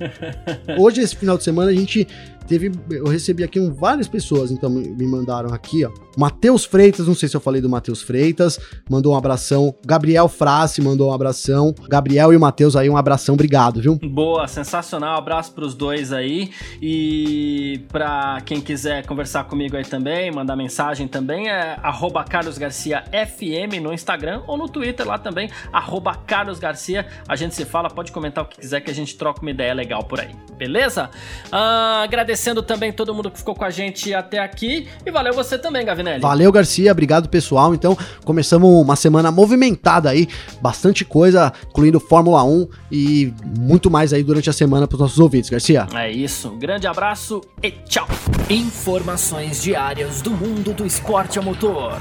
Hoje, 0.77 1.01
esse 1.01 1.15
final 1.15 1.39
de 1.39 1.45
semana, 1.45 1.71
a 1.71 1.75
gente 1.75 2.05
teve. 2.47 2.73
Eu 2.91 3.07
recebi 3.07 3.45
aqui 3.45 3.61
um, 3.61 3.73
várias 3.73 4.09
pessoas, 4.09 4.51
então 4.51 4.71
me 4.71 5.07
mandaram 5.07 5.53
aqui, 5.53 5.85
ó. 5.85 5.91
Matheus 6.17 6.65
Freitas, 6.65 7.07
não 7.07 7.15
sei 7.15 7.29
se 7.29 7.37
eu 7.37 7.41
falei 7.41 7.61
do 7.61 7.69
Matheus 7.69 8.01
Freitas, 8.01 8.59
mandou 8.89 9.13
um 9.13 9.17
abração. 9.17 9.75
Gabriel 9.85 10.29
Frasse 10.29 10.81
mandou 10.81 11.11
um 11.11 11.13
abração. 11.13 11.75
Gabriel 11.89 12.33
e 12.33 12.37
o 12.37 12.41
Matheus 12.41 12.75
aí, 12.75 12.89
um 12.89 12.97
abração, 12.97 13.35
obrigado, 13.35 13.81
viu? 13.83 13.97
Boa, 13.97 14.49
sensacional. 14.49 15.19
Abraço 15.19 15.53
pros 15.53 15.75
dois 15.75 16.13
aí. 16.13 16.51
E 16.81 17.83
pra 17.89 18.41
quem 18.47 18.61
quiser 18.61 19.05
conversar 19.05 19.45
comigo 19.45 19.77
aí 19.77 19.85
também, 19.85 20.33
mandar 20.33 20.57
mensagem 20.57 21.07
também, 21.07 21.49
é 21.49 21.77
arroba 22.17 22.25
Carlos 22.25 22.57
Garcia 22.57 23.05
FM 23.13 23.81
no 23.83 23.93
Instagram 23.93 24.43
ou 24.47 24.57
no 24.57 24.69
Twitter 24.69 25.07
lá 25.07 25.19
também, 25.19 25.51
arroba 25.73 26.15
Carlos 26.15 26.59
Garcia. 26.59 27.07
A 27.29 27.37
gente 27.37 27.55
se 27.55 27.65
fala, 27.65 27.91
pode 27.91 28.11
comentar 28.11 28.45
o 28.45 28.47
que 28.47 28.59
quiser 28.59 28.81
que 28.81 28.91
a 28.91 28.95
gente 28.95 29.17
troca 29.17 29.43
uma 29.43 29.51
ideia 29.51 29.75
legal 29.75 30.03
por 30.05 30.21
aí, 30.21 30.31
beleza? 30.57 31.11
Uh, 31.47 32.03
agradecendo 32.05 32.63
também 32.63 32.93
todo 32.93 33.15
mundo 33.15 33.31
que 33.31 33.39
ficou 33.39 33.55
com 33.55 33.65
a 33.65 33.71
gente 33.71 34.15
até 34.15 34.39
aqui 34.39 34.89
e 35.05 35.11
valeu 35.11 35.35
você 35.35 35.59
também, 35.59 35.85
Gavinelli. 35.85 36.21
Valeu, 36.21 36.51
Garcia, 36.51 36.91
obrigado 36.91 37.29
pessoal. 37.29 37.75
Então, 37.75 37.97
começamos 38.25 38.71
uma 38.71 38.97
semana 38.97 39.31
movimentada 39.31 40.09
aí, 40.09 40.29
bastante 40.61 41.05
coisa, 41.05 41.53
incluindo 41.69 42.01
Fórmula 42.01 42.43
1 42.45 42.69
e 42.91 43.35
muito 43.59 43.91
mais 43.91 44.13
aí 44.13 44.23
durante 44.23 44.49
a 44.49 44.53
semana 44.53 44.87
para 44.87 44.95
os 44.95 45.01
nossos 45.01 45.19
ouvintes, 45.19 45.51
Garcia. 45.51 45.87
É 45.95 46.11
isso, 46.11 46.51
grande 46.53 46.87
abraço 46.87 47.43
e 47.63 47.71
tchau. 47.71 48.09
Informações 48.49 49.63
diárias 49.63 50.23
do 50.23 50.31
mundo 50.31 50.73
do 50.73 50.87
esporte 50.87 51.39
a 51.39 51.43
motor. 51.43 52.01